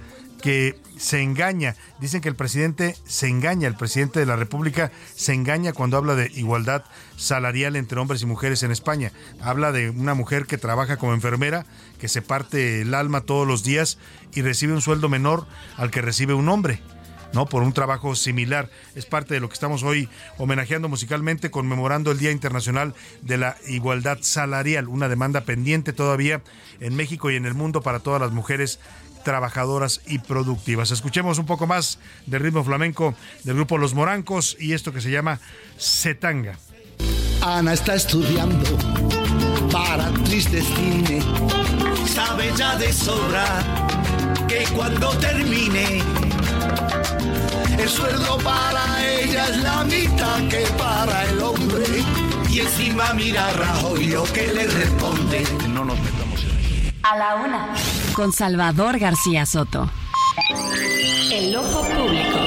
[0.41, 1.76] que se engaña.
[1.99, 6.15] Dicen que el presidente se engaña, el presidente de la República se engaña cuando habla
[6.15, 6.84] de igualdad
[7.18, 9.11] salarial entre hombres y mujeres en España.
[9.41, 11.65] Habla de una mujer que trabaja como enfermera,
[11.99, 13.98] que se parte el alma todos los días
[14.34, 15.45] y recibe un sueldo menor
[15.76, 16.80] al que recibe un hombre.
[17.34, 17.45] ¿no?
[17.45, 18.69] por un trabajo similar.
[18.95, 20.07] Es parte de lo que estamos hoy
[20.38, 26.41] homenajeando musicalmente, conmemorando el Día Internacional de la Igualdad Salarial, una demanda pendiente todavía
[26.80, 28.80] en México y en el mundo para todas las mujeres
[29.23, 30.91] trabajadoras y productivas.
[30.91, 33.14] Escuchemos un poco más del ritmo flamenco
[33.44, 35.41] del grupo Los Morancos y esto que se llama
[35.77, 36.57] Setanga.
[37.48, 38.78] Ana está estudiando
[39.72, 41.22] para actriz de cine.
[42.06, 43.45] Sabe ya de sobra
[44.48, 46.03] que cuando termine,
[47.80, 51.86] el sueldo para ella es la mitad que para el hombre.
[52.49, 55.44] Y encima mira a Rajoy lo que le responde.
[55.69, 57.74] No nos metamos en A la una.
[58.14, 59.90] Con Salvador García Soto.
[61.32, 62.47] El ojo público.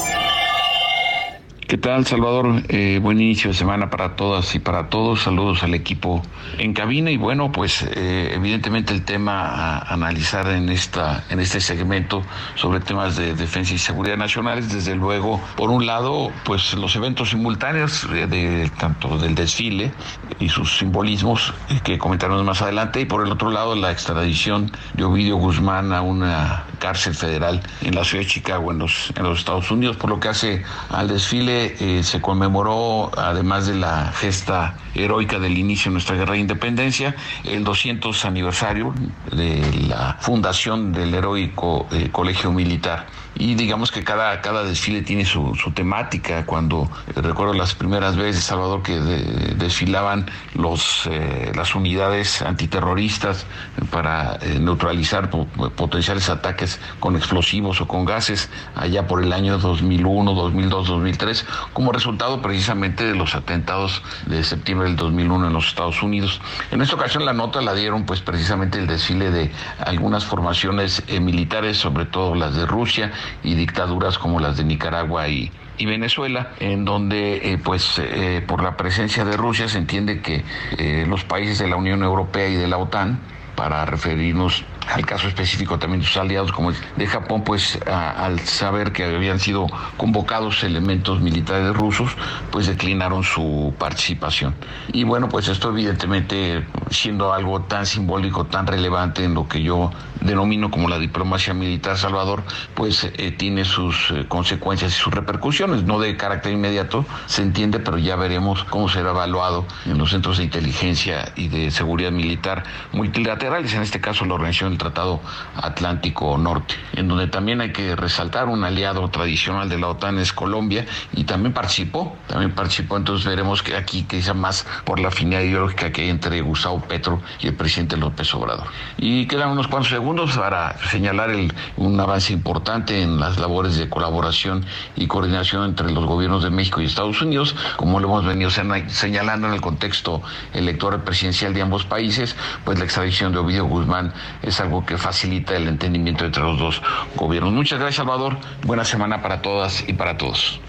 [1.71, 2.63] ¿Qué tal, Salvador?
[2.67, 5.21] Eh, buen inicio de semana para todas y para todos.
[5.21, 6.21] Saludos al equipo
[6.57, 11.61] en cabina y bueno, pues eh, evidentemente el tema a analizar en esta en este
[11.61, 12.23] segmento
[12.55, 17.29] sobre temas de defensa y seguridad nacionales, desde luego, por un lado, pues los eventos
[17.29, 19.93] simultáneos eh, de tanto del desfile
[20.41, 21.53] y sus simbolismos
[21.85, 26.01] que comentaremos más adelante y por el otro lado la extradición de Ovidio Guzmán a
[26.01, 30.09] una cárcel federal en la ciudad de Chicago en los en los Estados Unidos, por
[30.09, 35.89] lo que hace al desfile eh, se conmemoró, además de la gesta heroica del inicio
[35.89, 38.93] de nuestra guerra de independencia, el 200 aniversario
[39.31, 43.07] de la fundación del heroico eh, colegio militar
[43.41, 46.45] y digamos que cada, cada desfile tiene su, temática.
[46.45, 53.47] Cuando eh, recuerdo las primeras veces, Salvador, que de- desfilaban los, eh, las unidades antiterroristas
[53.89, 59.57] para eh, neutralizar po- potenciales ataques con explosivos o con gases allá por el año
[59.57, 65.67] 2001, 2002, 2003, como resultado precisamente de los atentados de septiembre del 2001 en los
[65.67, 66.39] Estados Unidos.
[66.69, 69.51] En esta ocasión la nota la dieron pues precisamente el desfile de
[69.83, 73.11] algunas formaciones militares, sobre todo las de Rusia
[73.43, 78.61] y dictaduras como las de Nicaragua y, y Venezuela, en donde eh, pues eh, por
[78.63, 80.43] la presencia de Rusia se entiende que
[80.77, 83.19] eh, los países de la Unión Europea y de la OTAN
[83.55, 88.91] para referirnos al caso específico también de sus aliados como de Japón, pues al saber
[88.91, 89.67] que habían sido
[89.97, 92.11] convocados elementos militares rusos,
[92.51, 94.55] pues declinaron su participación.
[94.91, 99.91] Y bueno, pues esto evidentemente siendo algo tan simbólico, tan relevante en lo que yo
[100.21, 102.43] denomino como la diplomacia militar Salvador,
[102.75, 107.79] pues eh, tiene sus eh, consecuencias y sus repercusiones, no de carácter inmediato, se entiende,
[107.79, 112.63] pero ya veremos cómo será evaluado en los centros de inteligencia y de seguridad militar
[112.91, 115.19] multilaterales, en este caso la Organización del Tratado
[115.55, 120.33] Atlántico Norte, en donde también hay que resaltar un aliado tradicional de la OTAN es
[120.33, 125.41] Colombia y también participó, también participó, entonces veremos que aquí quizá más por la afinidad
[125.41, 128.67] ideológica que hay entre Gustavo Petro y el presidente López Obrador.
[128.97, 133.89] Y quedan unos cuantos segundos para señalar el- un avance importante en las labores de
[133.89, 134.65] colaboración
[134.95, 139.47] y coordinación entre los gobiernos de México y Estados Unidos, como lo hemos venido señalando
[139.47, 140.21] en el contexto
[140.53, 145.55] electoral presidencial de ambos países, pues la extradición de Ovidio Guzmán es algo que facilita
[145.55, 146.81] el entendimiento entre los dos
[147.15, 147.51] gobiernos.
[147.51, 148.37] Muchas gracias, Salvador.
[148.63, 150.61] Buena semana para todas y para todos.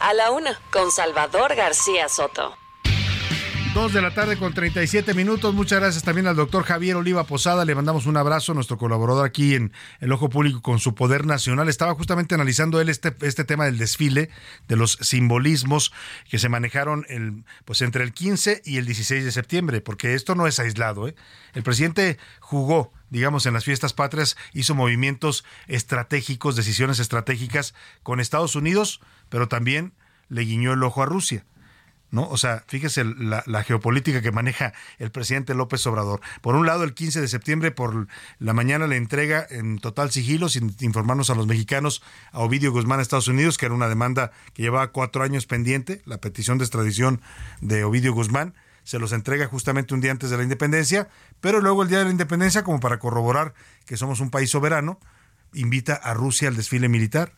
[0.00, 0.58] A la una.
[0.72, 2.54] Con Salvador García Soto.
[3.74, 5.54] Dos de la tarde con 37 minutos.
[5.54, 7.64] Muchas gracias también al doctor Javier Oliva Posada.
[7.64, 11.68] Le mandamos un abrazo, nuestro colaborador aquí en El Ojo Público con su poder nacional.
[11.68, 14.30] Estaba justamente analizando él este, este tema del desfile,
[14.66, 15.92] de los simbolismos
[16.28, 17.06] que se manejaron
[17.64, 21.06] pues entre el 15 y el 16 de septiembre, porque esto no es aislado.
[21.06, 21.14] ¿eh?
[21.54, 28.54] El presidente jugó digamos, en las fiestas patrias, hizo movimientos estratégicos, decisiones estratégicas con Estados
[28.54, 29.00] Unidos,
[29.30, 29.94] pero también
[30.28, 31.46] le guiñó el ojo a Rusia.
[32.10, 32.28] ¿No?
[32.28, 36.20] O sea, fíjese la, la, geopolítica que maneja el presidente López Obrador.
[36.40, 38.08] Por un lado, el 15 de septiembre por
[38.38, 42.02] la mañana le entrega en total sigilo, sin informarnos a los mexicanos,
[42.32, 46.02] a Ovidio Guzmán a Estados Unidos, que era una demanda que llevaba cuatro años pendiente,
[46.04, 47.20] la petición de extradición
[47.60, 48.54] de Ovidio Guzmán.
[48.84, 51.08] se los entrega justamente un día antes de la independencia,
[51.40, 53.52] pero luego el día de la independencia, como para corroborar
[53.84, 54.98] que somos un país soberano,
[55.52, 57.32] invita a Rusia al desfile militar.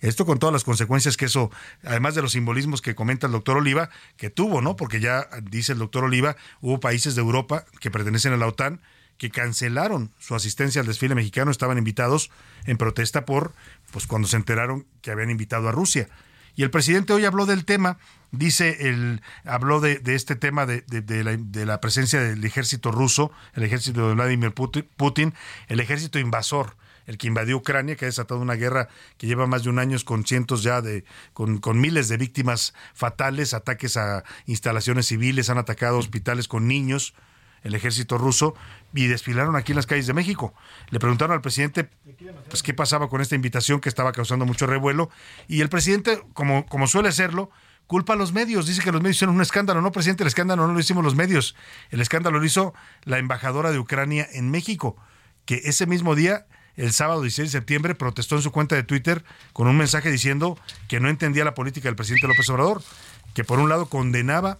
[0.00, 1.50] Esto con todas las consecuencias que eso,
[1.84, 4.76] además de los simbolismos que comenta el doctor Oliva, que tuvo, ¿no?
[4.76, 8.80] Porque ya dice el doctor Oliva, hubo países de Europa que pertenecen a la OTAN
[9.18, 12.30] que cancelaron su asistencia al desfile mexicano, estaban invitados
[12.66, 13.54] en protesta por,
[13.90, 16.08] pues cuando se enteraron que habían invitado a Rusia.
[16.54, 17.98] Y el presidente hoy habló del tema,
[18.30, 20.84] dice, el, habló de, este tema de,
[21.22, 25.34] la, de, la, presencia del ejército ruso, el ejército de Vladimir Putin,
[25.68, 26.76] el ejército invasor
[27.06, 29.96] el que invadió Ucrania, que ha desatado una guerra que lleva más de un año
[30.04, 35.58] con cientos ya de, con, con, miles de víctimas fatales, ataques a instalaciones civiles, han
[35.58, 37.14] atacado hospitales con niños,
[37.62, 38.54] el ejército ruso
[38.94, 40.54] y desfilaron aquí en las calles de México.
[40.90, 41.88] Le preguntaron al presidente
[42.48, 45.10] pues, qué pasaba con esta invitación que estaba causando mucho revuelo
[45.48, 47.50] y el presidente, como, como suele hacerlo,
[47.86, 49.80] culpa a los medios, dice que los medios hicieron un escándalo.
[49.80, 51.56] No, presidente, el escándalo no lo hicimos los medios,
[51.90, 52.74] el escándalo lo hizo
[53.04, 54.96] la embajadora de Ucrania en México,
[55.44, 56.46] que ese mismo día
[56.76, 60.58] el sábado 16 de septiembre protestó en su cuenta de Twitter con un mensaje diciendo
[60.88, 62.82] que no entendía la política del presidente López Obrador,
[63.34, 64.58] que por un lado condenaba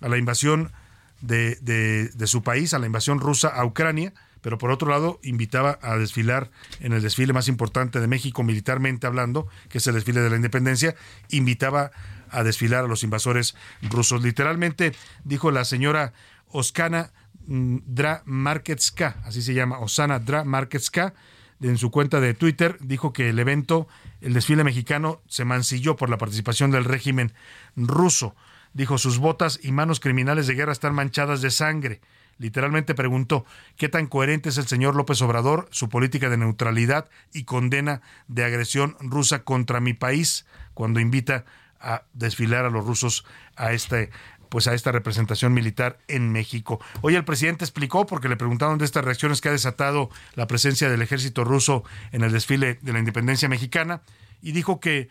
[0.00, 0.72] a la invasión
[1.20, 5.78] de, de, su país, a la invasión rusa a Ucrania, pero por otro lado invitaba
[5.82, 6.50] a desfilar
[6.80, 10.36] en el desfile más importante de México militarmente hablando, que es el desfile de la
[10.36, 10.94] independencia,
[11.28, 11.90] invitaba
[12.30, 14.22] a desfilar a los invasores rusos.
[14.22, 16.12] Literalmente dijo la señora
[16.48, 17.10] Oskana
[17.46, 21.14] Dra Marketska, así se llama, Osana Dra Marketska,
[21.60, 23.88] en su cuenta de Twitter, dijo que el evento,
[24.20, 27.32] el desfile mexicano, se mancilló por la participación del régimen
[27.76, 28.34] ruso.
[28.74, 32.00] Dijo, sus botas y manos criminales de guerra están manchadas de sangre.
[32.38, 33.44] Literalmente preguntó,
[33.76, 38.44] ¿qué tan coherente es el señor López Obrador, su política de neutralidad y condena de
[38.44, 41.44] agresión rusa contra mi país cuando invita
[41.80, 43.24] a desfilar a los rusos
[43.56, 44.10] a este
[44.48, 46.80] pues a esta representación militar en México.
[47.00, 50.88] Hoy el presidente explicó, porque le preguntaron de estas reacciones que ha desatado la presencia
[50.88, 54.02] del ejército ruso en el desfile de la independencia mexicana,
[54.42, 55.08] y dijo que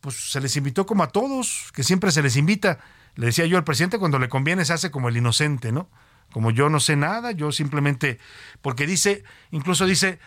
[0.00, 2.78] pues se les invitó como a todos, que siempre se les invita.
[3.16, 5.88] Le decía yo al presidente, cuando le conviene se hace como el inocente, ¿no?
[6.32, 8.18] Como yo no sé nada, yo simplemente,
[8.62, 10.18] porque dice, incluso dice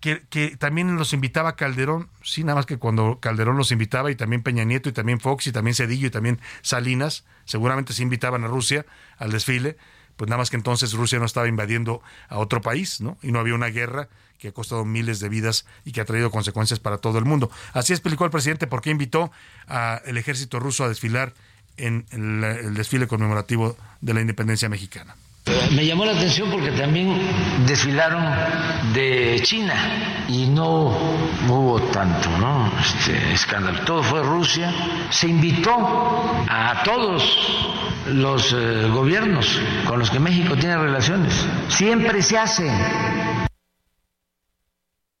[0.00, 4.42] que, también los invitaba Calderón, sí, nada más que cuando Calderón los invitaba, y también
[4.42, 8.48] Peña Nieto, y también Fox, y también Cedillo, y también Salinas, seguramente se invitaban a
[8.48, 8.86] Rusia
[9.18, 9.76] al desfile,
[10.16, 13.18] pues nada más que entonces Rusia no estaba invadiendo a otro país, ¿no?
[13.22, 14.08] Y no había una guerra
[14.38, 17.50] que ha costado miles de vidas y que ha traído consecuencias para todo el mundo.
[17.72, 19.30] Así explicó el presidente por qué invitó
[19.66, 21.34] al ejército ruso a desfilar
[21.76, 25.16] en el, desfile conmemorativo de la independencia mexicana.
[25.70, 27.16] Me llamó la atención porque también
[27.66, 28.24] desfilaron
[28.92, 29.74] de China
[30.26, 30.86] y no
[31.48, 32.72] hubo tanto ¿no?
[32.80, 33.80] este escándalo.
[33.84, 34.72] Todo fue Rusia.
[35.10, 35.72] Se invitó
[36.48, 37.22] a todos
[38.06, 41.32] los eh, gobiernos con los que México tiene relaciones.
[41.68, 42.70] Siempre se hace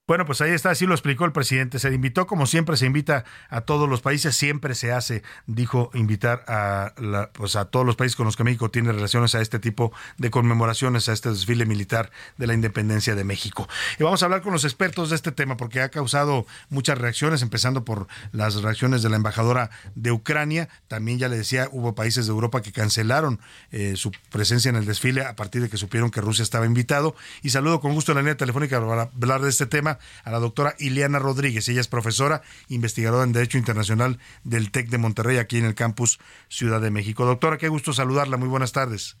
[0.06, 1.80] bueno, pues ahí está, así lo explicó el presidente.
[1.80, 6.44] Se invitó, como siempre se invita a todos los países, siempre se hace, dijo, invitar
[6.46, 9.58] a, la, pues a todos los países con los que México tiene relaciones a este
[9.58, 13.68] tipo de conmemoraciones, a este desfile militar de la independencia de México.
[13.98, 17.42] Y vamos a hablar con los expertos de este tema, porque ha causado muchas reacciones,
[17.42, 20.68] empezando por las reacciones de la embajadora de Ucrania.
[20.86, 23.40] También, ya le decía, hubo países de Europa que cancelaron
[23.72, 27.16] eh, su presencia en el desfile a partir de que supieron que Rusia estaba invitado.
[27.42, 30.38] Y saludo con gusto en la línea telefónica para hablar de este tema a la
[30.38, 31.68] doctora Ileana Rodríguez.
[31.68, 36.18] Ella es profesora, investigadora en Derecho Internacional del TEC de Monterrey, aquí en el campus
[36.48, 37.24] Ciudad de México.
[37.24, 38.36] Doctora, qué gusto saludarla.
[38.36, 39.16] Muy buenas tardes.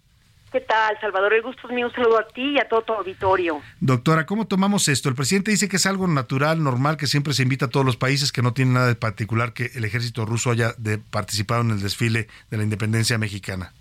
[0.52, 1.34] ¿Qué tal, Salvador?
[1.34, 1.86] El gusto es mío.
[1.86, 3.60] Un saludo a ti y a todo tu auditorio.
[3.80, 5.08] Doctora, ¿cómo tomamos esto?
[5.08, 7.96] El presidente dice que es algo natural, normal, que siempre se invita a todos los
[7.96, 11.72] países, que no tiene nada de particular que el ejército ruso haya de participado en
[11.72, 13.74] el desfile de la independencia mexicana.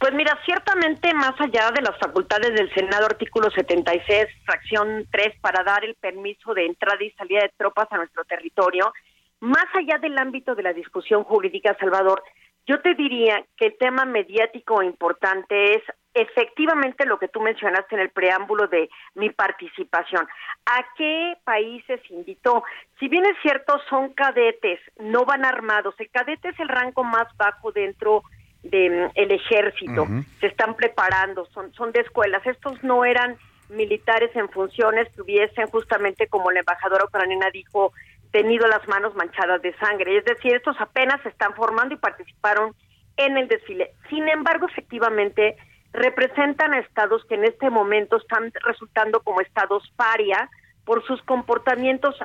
[0.00, 5.62] Pues mira, ciertamente más allá de las facultades del Senado, artículo 76, fracción 3, para
[5.62, 8.94] dar el permiso de entrada y salida de tropas a nuestro territorio,
[9.40, 12.22] más allá del ámbito de la discusión jurídica, Salvador,
[12.66, 15.82] yo te diría que el tema mediático importante es
[16.14, 20.26] efectivamente lo que tú mencionaste en el preámbulo de mi participación.
[20.64, 22.64] ¿A qué países invitó?
[22.98, 25.94] Si bien es cierto, son cadetes, no van armados.
[25.98, 30.06] El cadete es el rango más bajo dentro del mm, el ejército,
[30.40, 32.46] se están preparando, son, son de escuelas.
[32.46, 33.36] Estos no eran
[33.68, 37.92] militares en funciones que hubiesen justamente, como la embajadora ucraniana dijo,
[38.32, 40.18] tenido las manos manchadas de sangre.
[40.18, 42.74] Es decir, estos apenas se están formando y participaron
[43.16, 43.92] en el desfile.
[44.08, 45.56] Sin embargo, efectivamente,
[45.92, 50.48] representan a estados que en este momento están resultando como estados paria
[50.84, 52.16] por sus comportamientos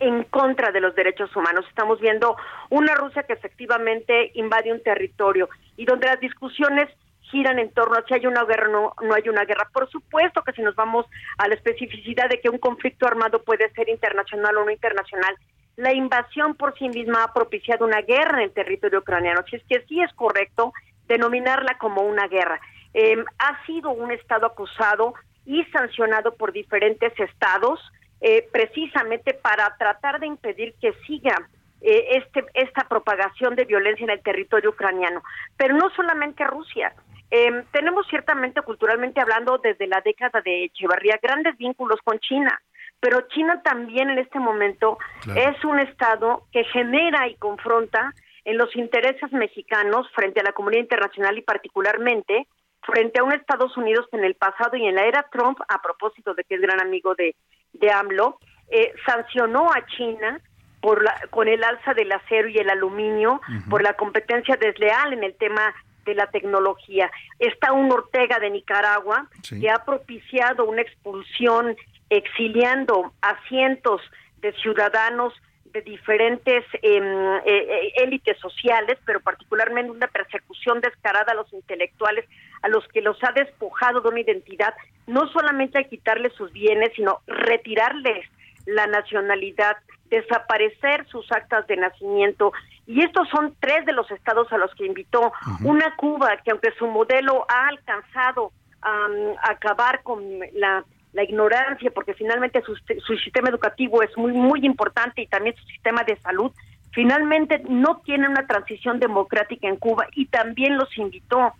[0.00, 1.64] en contra de los derechos humanos.
[1.68, 2.36] Estamos viendo
[2.70, 5.48] una Rusia que efectivamente invade un territorio
[5.78, 6.88] y donde las discusiones
[7.30, 9.70] giran en torno a si hay una guerra o no, hay una guerra.
[9.72, 11.06] Por supuesto que si nos vamos
[11.38, 15.36] a la especificidad de que un conflicto armado puede ser internacional o no internacional,
[15.76, 19.44] la invasión por sí misma ha propiciado una guerra en el territorio ucraniano.
[19.48, 20.72] Si es que sí es correcto
[21.06, 22.60] denominarla como una guerra.
[22.92, 25.14] Eh, ha sido un Estado acusado
[25.46, 27.80] y sancionado por diferentes estados
[28.20, 31.48] eh, precisamente para tratar de impedir que siga
[31.80, 35.22] eh, este, esta propagación de violencia en el territorio ucraniano.
[35.56, 36.92] Pero no solamente Rusia.
[37.30, 42.60] Eh, tenemos ciertamente, culturalmente hablando, desde la década de Echevarría, grandes vínculos con China.
[43.00, 44.98] Pero China también en este momento
[45.36, 48.12] es un Estado que genera y confronta
[48.44, 52.48] en los intereses mexicanos frente a la comunidad internacional y particularmente
[52.82, 55.80] frente a un Estados Unidos que en el pasado y en la era Trump, a
[55.82, 57.36] propósito de que es gran amigo de,
[57.74, 58.38] de AMLO,
[58.70, 60.40] eh, sancionó a China
[60.88, 65.22] por la, con el alza del acero y el aluminio, por la competencia desleal en
[65.22, 65.74] el tema
[66.06, 67.10] de la tecnología.
[67.38, 71.76] Está un Ortega de Nicaragua que ha propiciado una expulsión
[72.08, 74.00] exiliando a cientos
[74.40, 75.34] de ciudadanos
[75.66, 82.24] de diferentes em, eh, eh, élites sociales, pero particularmente una persecución descarada a los intelectuales,
[82.62, 84.72] a los que los ha despojado de una identidad,
[85.06, 88.24] no solamente a quitarles sus bienes, sino retirarles
[88.68, 89.76] la nacionalidad,
[90.10, 92.52] desaparecer sus actas de nacimiento.
[92.86, 95.32] Y estos son tres de los estados a los que invitó.
[95.64, 99.08] Una Cuba que aunque su modelo ha alcanzado a
[99.50, 100.22] acabar con
[100.54, 105.56] la la ignorancia, porque finalmente su, su, sistema educativo es muy, muy importante y también
[105.56, 106.52] su sistema de salud,
[106.92, 111.54] finalmente no tiene una transición democrática en Cuba y también los invitó.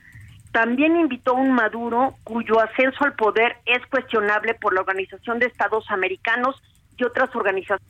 [0.52, 5.46] También invitó a un Maduro cuyo ascenso al poder es cuestionable por la Organización de
[5.46, 6.60] Estados Americanos
[6.98, 7.86] y otras organizaciones.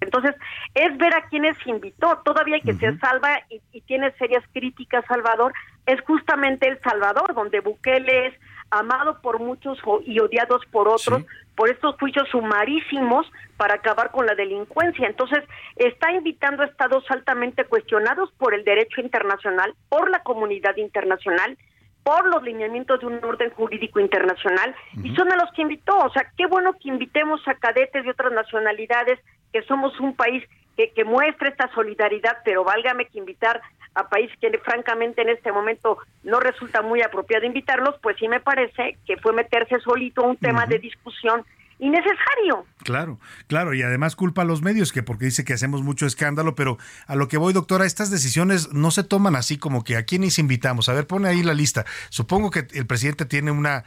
[0.00, 0.34] Entonces,
[0.74, 2.20] es ver a quienes invitó.
[2.24, 5.54] Todavía que se salva y, y, tiene serias críticas, Salvador.
[5.86, 8.34] Es justamente El Salvador, donde Bukele es
[8.70, 11.24] amado por muchos y odiados por otros,
[11.56, 15.06] por estos juicios sumarísimos para acabar con la delincuencia.
[15.06, 15.44] Entonces,
[15.76, 21.56] está invitando a estados altamente cuestionados por el derecho internacional, por la comunidad internacional,
[22.04, 25.96] por los lineamientos de un orden jurídico internacional, y son a los que invitó.
[25.98, 29.18] O sea, qué bueno que invitemos a cadetes de otras nacionalidades,
[29.52, 30.44] que somos un país
[30.76, 33.60] que, que muestre esta solidaridad, pero válgame que invitar
[33.94, 38.40] a países que francamente en este momento no resulta muy apropiado invitarlos, pues sí me
[38.40, 41.44] parece que fue meterse solito un tema de discusión
[41.84, 42.66] innecesario.
[42.82, 46.54] Claro, claro, y además culpa a los medios, que porque dice que hacemos mucho escándalo,
[46.54, 50.04] pero a lo que voy, doctora, estas decisiones no se toman así como que a
[50.04, 50.88] quiénes invitamos.
[50.88, 51.84] A ver, pone ahí la lista.
[52.08, 53.84] Supongo que el presidente tiene una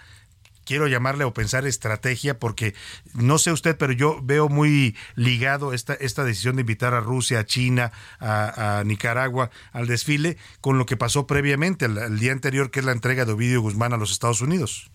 [0.68, 2.76] quiero llamarle o pensar estrategia porque
[3.14, 7.40] no sé usted, pero yo veo muy ligado esta, esta decisión de invitar a Rusia,
[7.40, 12.82] a China, a, Nicaragua al desfile con lo que pasó previamente, el, día anterior, que
[12.82, 14.91] es la entrega de Ovidio Guzmán a los Estados Unidos.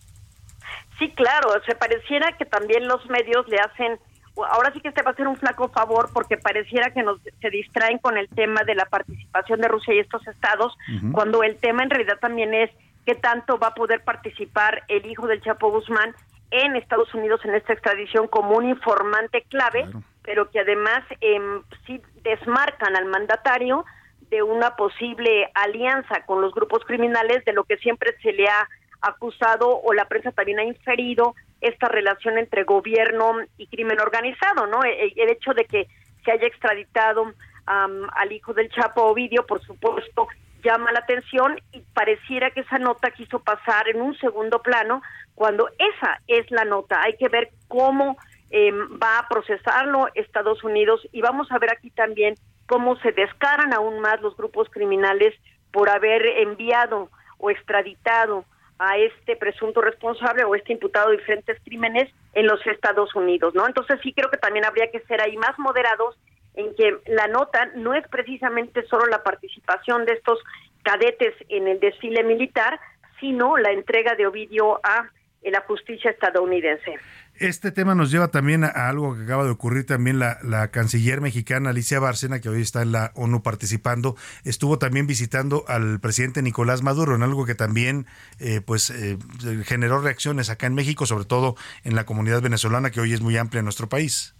[1.03, 3.99] Sí, claro, se pareciera que también los medios le hacen
[4.37, 7.51] ahora sí que este va a ser un flaco favor porque pareciera que nos se
[7.51, 10.79] distraen con el tema de la participación de Rusia y estos estados,
[11.11, 12.71] cuando el tema en realidad también es
[13.05, 16.15] qué tanto va a poder participar el hijo del Chapo Guzmán
[16.53, 19.89] en Estados Unidos en esta extradición como un informante clave,
[20.23, 21.41] pero que además eh,
[21.85, 23.85] sí desmarcan al mandatario
[24.31, 28.69] de una posible alianza con los grupos criminales, de lo que siempre se le ha
[29.03, 34.83] acusado o la prensa también ha inferido esta relación entre gobierno y crimen organizado, ¿no?
[34.83, 35.89] El, el hecho de que
[36.25, 37.33] se haya extraditado
[37.65, 40.27] al hijo del Chapo Ovidio, por supuesto,
[40.65, 45.03] llama la atención y pareciera que esa nota quiso pasar en un segundo plano
[45.35, 47.01] cuando esa es la nota.
[47.03, 48.17] Hay que ver cómo
[48.51, 48.73] eh,
[49.03, 52.35] va a procesarlo Estados Unidos y vamos a ver aquí también
[52.67, 55.35] cómo se descaran aún más los grupos criminales
[55.73, 58.45] por haber enviado o extraditado
[58.79, 63.67] a este presunto responsable o este imputado de diferentes crímenes en los Estados Unidos, ¿no?
[63.67, 66.19] Entonces sí creo que también habría que ser ahí más moderados
[66.55, 70.39] en que la nota no es precisamente solo la participación de estos
[70.83, 72.79] cadetes en el desfile militar,
[73.21, 75.09] sino la entrega de Ovidio a
[75.43, 76.99] la justicia estadounidense.
[77.39, 81.21] Este tema nos lleva también a, algo que acaba de ocurrir también la, la, canciller
[81.21, 86.43] mexicana Alicia Bárcena, que hoy está en la ONU participando, estuvo también visitando al presidente
[86.43, 88.07] Nicolás Maduro, en algo que también
[88.39, 89.19] eh, pues eh,
[89.65, 93.37] generó reacciones acá en México, sobre todo en la comunidad venezolana, que hoy es muy
[93.37, 94.35] amplia en nuestro país.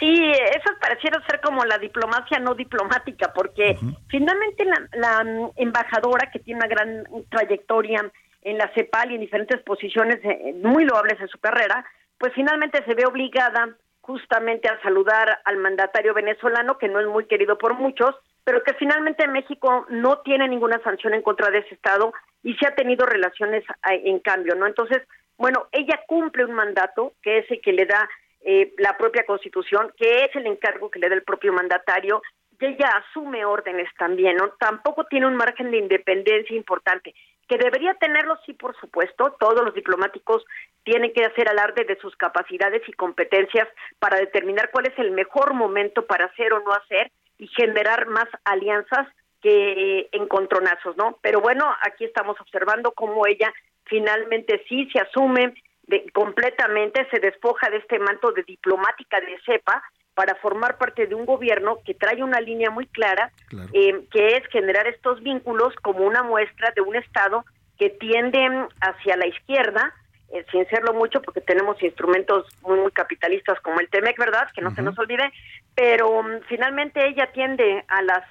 [0.00, 6.38] Sí, eso pareciera ser como la diplomacia no diplomática, porque finalmente la, mm, embajadora que
[6.38, 8.10] tiene una gran trayectoria
[8.42, 11.84] en la CEPAL y en diferentes posiciones eh, muy loables en su carrera,
[12.18, 17.26] pues finalmente se ve obligada justamente a saludar al mandatario venezolano, que no es muy
[17.26, 18.14] querido por muchos,
[18.44, 22.12] pero que finalmente México no tiene ninguna sanción en contra de ese Estado
[22.42, 24.66] y se ha tenido relaciones en cambio, ¿no?
[24.66, 25.02] Entonces,
[25.36, 28.08] bueno, ella cumple un mandato que es el que le da
[28.42, 32.22] eh, la propia Constitución, que es el encargo que le da el propio mandatario,
[32.58, 34.50] y ella asume órdenes también, ¿no?
[34.58, 37.14] Tampoco tiene un margen de independencia importante,
[37.50, 40.44] que debería tenerlo, sí, por supuesto, todos los diplomáticos
[40.84, 43.66] tienen que hacer alarde de sus capacidades y competencias
[43.98, 48.28] para determinar cuál es el mejor momento para hacer o no hacer y generar más
[48.44, 49.08] alianzas
[49.42, 51.18] que encontronazos, ¿no?
[51.22, 53.52] Pero bueno, aquí estamos observando cómo ella
[53.86, 55.52] finalmente sí se asume
[55.88, 59.82] de, completamente, se despoja de este manto de diplomática de cepa
[60.14, 63.30] para formar parte de un gobierno que trae una línea muy clara,
[63.72, 67.44] eh, que es generar estos vínculos como una muestra de un Estado
[67.78, 68.46] que tiende
[68.80, 69.94] hacia la izquierda,
[70.32, 74.48] eh, sin serlo mucho, porque tenemos instrumentos muy, capitalistas como el TEMEC, ¿verdad?
[74.54, 75.32] Que no se nos olvide,
[75.74, 78.24] pero mm, finalmente ella tiende a las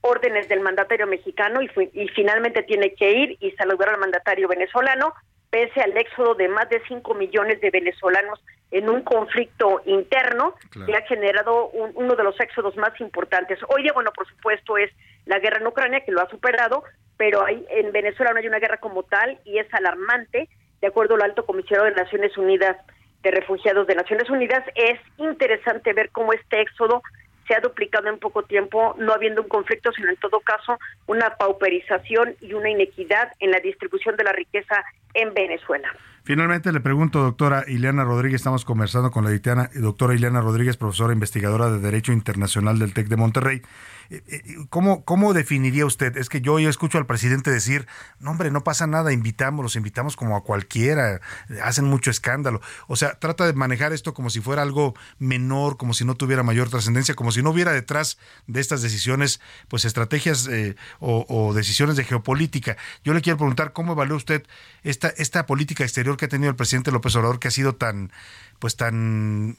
[0.00, 5.14] órdenes del mandatario mexicano y, y finalmente tiene que ir y saludar al mandatario venezolano,
[5.50, 10.54] pese al éxodo de más de 5 millones de venezolanos en un conflicto interno
[10.86, 13.58] que ha generado uno de los éxodos más importantes.
[13.68, 14.90] Hoy día, bueno, por supuesto, es
[15.26, 16.84] la guerra en Ucrania que lo ha superado,
[17.16, 20.48] pero hay, en Venezuela no hay una guerra como tal y es alarmante.
[20.80, 22.76] De acuerdo al alto comisionado de Naciones Unidas
[23.22, 27.02] de Refugiados de Naciones Unidas, es interesante ver cómo este éxodo
[27.48, 31.30] se ha duplicado en poco tiempo, no habiendo un conflicto, sino en todo caso una
[31.36, 34.84] pauperización y una inequidad en la distribución de la riqueza
[35.14, 35.90] en Venezuela.
[36.28, 41.70] Finalmente le pregunto, doctora Ileana Rodríguez, estamos conversando con la doctora Ileana Rodríguez, profesora investigadora
[41.70, 43.62] de Derecho Internacional del TEC de Monterrey.
[44.10, 46.16] Eh, eh, ¿Cómo, ¿Cómo definiría usted?
[46.16, 47.86] Es que yo, escucho al presidente decir,
[48.20, 51.20] no hombre, no pasa nada, invitamos, los invitamos como a cualquiera,
[51.62, 52.60] hacen mucho escándalo.
[52.86, 56.42] O sea, trata de manejar esto como si fuera algo menor, como si no tuviera
[56.42, 61.96] mayor trascendencia, como si no hubiera detrás de estas decisiones, pues estrategias eh, o, decisiones
[61.96, 62.76] de geopolítica.
[63.04, 64.46] Yo le quiero preguntar, ¿cómo evalúa usted
[64.82, 68.10] esta, esta política exterior que ha tenido el presidente López Obrador, que ha sido tan,
[68.58, 69.58] pues tan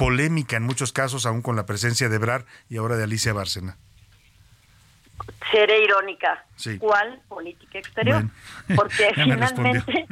[0.00, 3.76] polémica en muchos casos, aún con la presencia de Brar y ahora de Alicia Bárcena.
[5.52, 6.42] Seré irónica.
[6.78, 8.22] ¿Cuál política exterior?
[8.76, 10.06] Porque finalmente,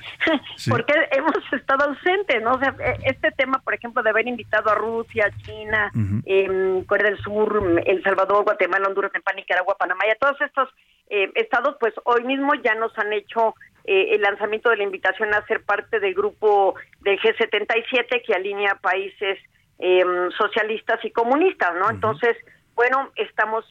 [0.70, 2.58] porque hemos estado ausentes, ¿no?
[2.58, 5.90] sea, e, este tema, por ejemplo, de haber invitado a Rusia, China,
[6.24, 10.68] eh, Corea del Sur, El Salvador, Guatemala, Honduras, Nicaragua, Panamá y a todos estos
[11.10, 13.54] eh, estados, pues hoy mismo ya nos han hecho
[13.90, 18.74] eh, el lanzamiento de la invitación a ser parte del grupo del G77 que alinea
[18.74, 19.38] países
[19.78, 21.88] em, socialistas y comunistas, ¿no?
[21.88, 22.36] Entonces,
[22.74, 23.64] bueno, estamos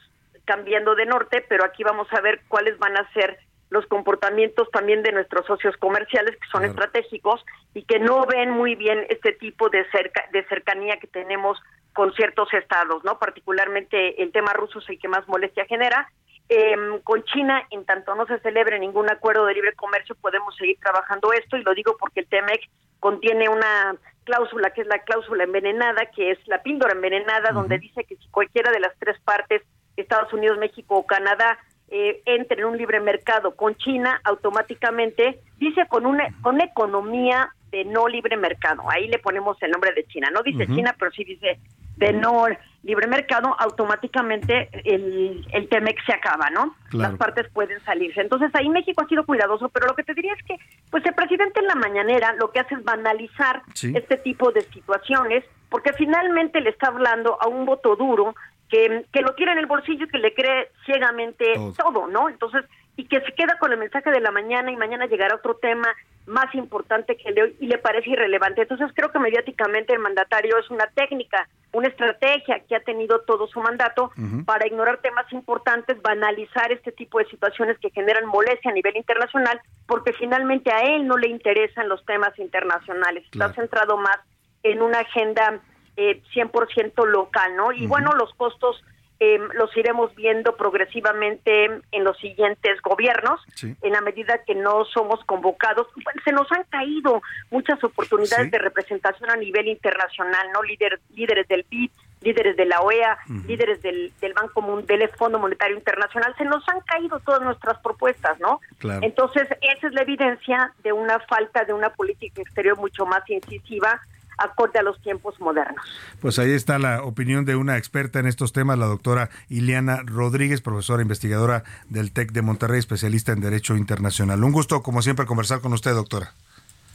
[0.43, 3.37] cambiando de norte, pero aquí vamos a ver cuáles van a ser
[3.69, 7.45] los comportamientos también de nuestros socios comerciales que son estratégicos
[7.75, 11.59] y que no ven muy bien este tipo de cerca, de cercanía que tenemos
[11.93, 13.19] con ciertos estados, ¿no?
[13.19, 16.09] Particularmente el tema ruso es el que más molestia genera
[16.49, 20.77] eh, con China, en tanto no se celebre ningún acuerdo de libre comercio, podemos seguir
[20.79, 22.61] trabajando esto y lo digo porque el TEMEC
[22.99, 28.03] contiene una cláusula que es la cláusula envenenada, que es la píldora envenenada, donde dice
[28.03, 29.61] que si cualquiera de las tres partes,
[29.95, 31.57] Estados Unidos, México o Canadá,
[31.89, 37.85] eh, entre en un libre mercado con China, automáticamente dice con una con economía de
[37.85, 38.83] no libre mercado.
[38.89, 40.29] Ahí le ponemos el nombre de China.
[40.31, 41.59] No dice China, pero sí dice
[41.97, 42.45] de no
[42.83, 46.75] libre mercado, automáticamente el, el TEMEX se acaba, ¿no?
[46.91, 48.21] Las partes pueden salirse.
[48.21, 50.57] Entonces ahí México ha sido cuidadoso, pero lo que te diría es que,
[50.89, 55.43] pues el presidente en la mañanera lo que hace es banalizar este tipo de situaciones,
[55.69, 58.35] porque finalmente le está hablando a un voto duro
[58.69, 61.45] que, que lo tiene en el bolsillo y que le cree ciegamente
[61.77, 62.29] todo, ¿no?
[62.29, 62.63] Entonces,
[62.97, 65.87] y que se queda con el mensaje de la mañana y mañana llegará otro tema
[66.25, 68.63] más importante que le y le parece irrelevante.
[68.63, 73.47] Entonces creo que mediáticamente el mandatario es una técnica, una estrategia que ha tenido todo
[73.47, 74.11] su mandato
[74.45, 79.61] para ignorar temas importantes, banalizar este tipo de situaciones que generan molestia a nivel internacional,
[79.85, 83.23] porque finalmente a él no le interesan los temas internacionales.
[83.31, 84.17] Está centrado más
[84.63, 85.61] en una agenda
[85.95, 87.71] eh, 100% local, ¿no?
[87.71, 88.83] Y bueno, los costos
[89.19, 95.23] eh, los iremos viendo progresivamente en los siguientes gobiernos, en la medida que no somos
[95.25, 95.87] convocados.
[96.23, 100.61] se nos han caído muchas oportunidades de representación a nivel internacional, ¿no?
[100.63, 101.89] Líder, líderes del BID,
[102.21, 103.17] líderes de la OEA,
[103.47, 107.79] líderes del, del Banco Mundial, del Fondo Monetario Internacional, se nos han caído todas nuestras
[107.79, 108.59] propuestas, ¿no?
[109.01, 114.01] Entonces, esa es la evidencia de una falta de una política exterior mucho más incisiva,
[114.37, 115.85] acorde a los tiempos modernos.
[116.21, 120.61] Pues ahí está la opinión de una experta en estos temas, la doctora Ileana Rodríguez,
[120.61, 124.43] profesora investigadora del TEC de Monterrey, especialista en Derecho Internacional.
[124.43, 126.33] Un gusto, como siempre, conversar con usted, doctora.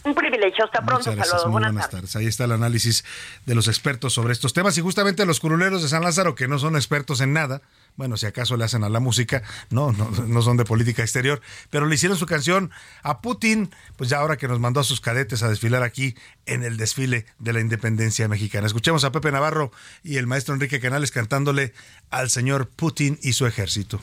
[0.05, 1.05] Un privilegio, hasta pronto.
[1.05, 1.51] Saludos.
[1.51, 2.17] buenas, tardes.
[2.17, 3.05] Ahí está el análisis
[3.47, 6.59] de los expertos sobre estos temas y justamente los curuleros de San Lázaro, que no
[6.59, 7.63] son expertos en nada,
[7.97, 11.41] bueno, si acaso le hacen a la música, no, no, no son de política exterior,
[11.71, 12.71] pero le hicieron su canción
[13.03, 16.15] a Putin, pues ya ahora que nos mandó a sus cadetes a desfilar aquí
[16.47, 18.67] en el desfile de la independencia mexicana.
[18.67, 21.73] Escuchemos a Pepe Navarro y el maestro Enrique Canales cantándole
[22.11, 24.01] al señor Putin y su ejército.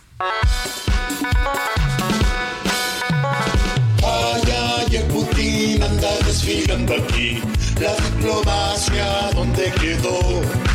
[5.10, 7.42] Putin anda desfilando aquí,
[7.80, 10.69] la diplomacia donde quedó.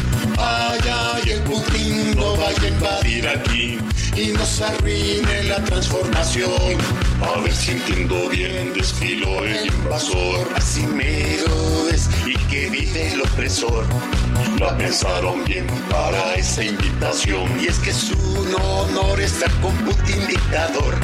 [2.45, 3.79] Vaya a invadir aquí
[4.17, 6.77] y nos arruine la transformación.
[7.23, 10.47] A ver si entiendo bien, desfiló el invasor.
[10.55, 13.87] Así mero es y que vive el opresor.
[14.61, 20.27] La pensaron bien para esa invitación y es que es un honor estar con Putin
[20.27, 20.95] dictador.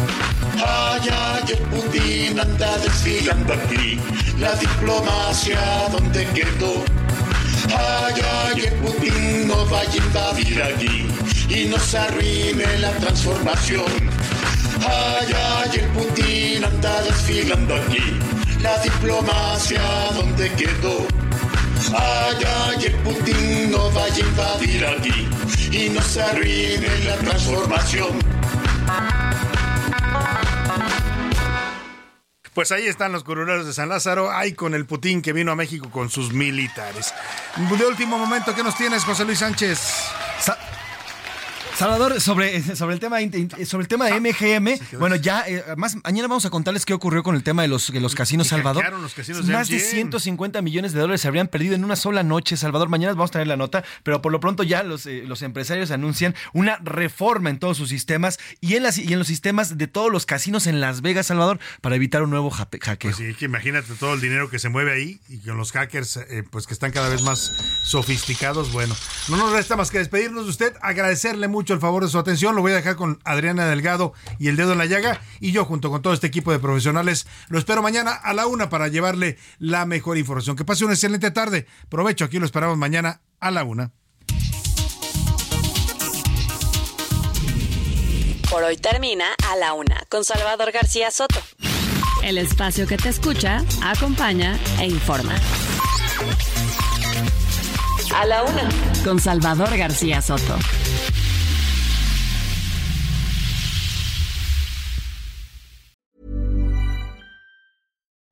[0.57, 3.99] Ay, ay, el Putin anda desfilando aquí,
[4.39, 5.61] la diplomacia
[5.91, 6.85] donde quedó.
[7.69, 11.07] Ay, el Putin no vaya a invadir aquí
[11.49, 13.93] y nos arruine la transformación.
[14.89, 18.19] Ay, el Putin anda desfilando aquí,
[18.63, 19.83] la diplomacia
[20.15, 21.07] donde quedó.
[21.95, 25.29] Ay, el Putin no vaya a invadir aquí
[25.71, 28.19] y nos arruine la transformación.
[32.55, 35.57] Pues ahí están los curuleros de San Lázaro, ahí con el Putin que vino a
[35.57, 37.15] México con sus militares.
[37.57, 39.79] De último momento, ¿qué nos tienes, José Luis Sánchez?
[41.81, 43.17] Salvador, sobre, sobre el tema
[43.65, 47.23] sobre el tema de MGM, bueno, ya eh, más mañana vamos a contarles qué ocurrió
[47.23, 48.93] con el tema de los, de los casinos Salvador.
[49.01, 49.91] Los casinos de más de MGM.
[49.91, 52.91] 150 millones de dólares se habrían perdido en una sola noche, Salvador.
[52.91, 55.91] Mañana vamos a tener la nota, pero por lo pronto ya los, eh, los empresarios
[55.91, 59.87] anuncian una reforma en todos sus sistemas y en, las, y en los sistemas de
[59.87, 63.11] todos los casinos en Las Vegas, Salvador, para evitar un nuevo jape- hackeo.
[63.11, 66.19] Pues sí, que imagínate todo el dinero que se mueve ahí y con los hackers,
[66.19, 67.53] eh, pues que están cada vez más
[67.85, 68.71] sofisticados.
[68.71, 68.95] Bueno,
[69.31, 72.57] no nos resta más que despedirnos de usted, agradecerle mucho el favor de su atención.
[72.57, 75.21] Lo voy a dejar con Adriana Delgado y el dedo en la llaga.
[75.39, 78.69] Y yo, junto con todo este equipo de profesionales, lo espero mañana a la una
[78.69, 80.57] para llevarle la mejor información.
[80.57, 81.67] Que pase una excelente tarde.
[81.89, 83.93] Provecho, aquí lo esperamos mañana a la una.
[88.51, 91.41] Por hoy termina a la una con Salvador García Soto.
[92.25, 95.35] El espacio que te escucha, acompaña e informa.
[98.17, 98.69] A la una
[99.05, 100.59] con Salvador García Soto.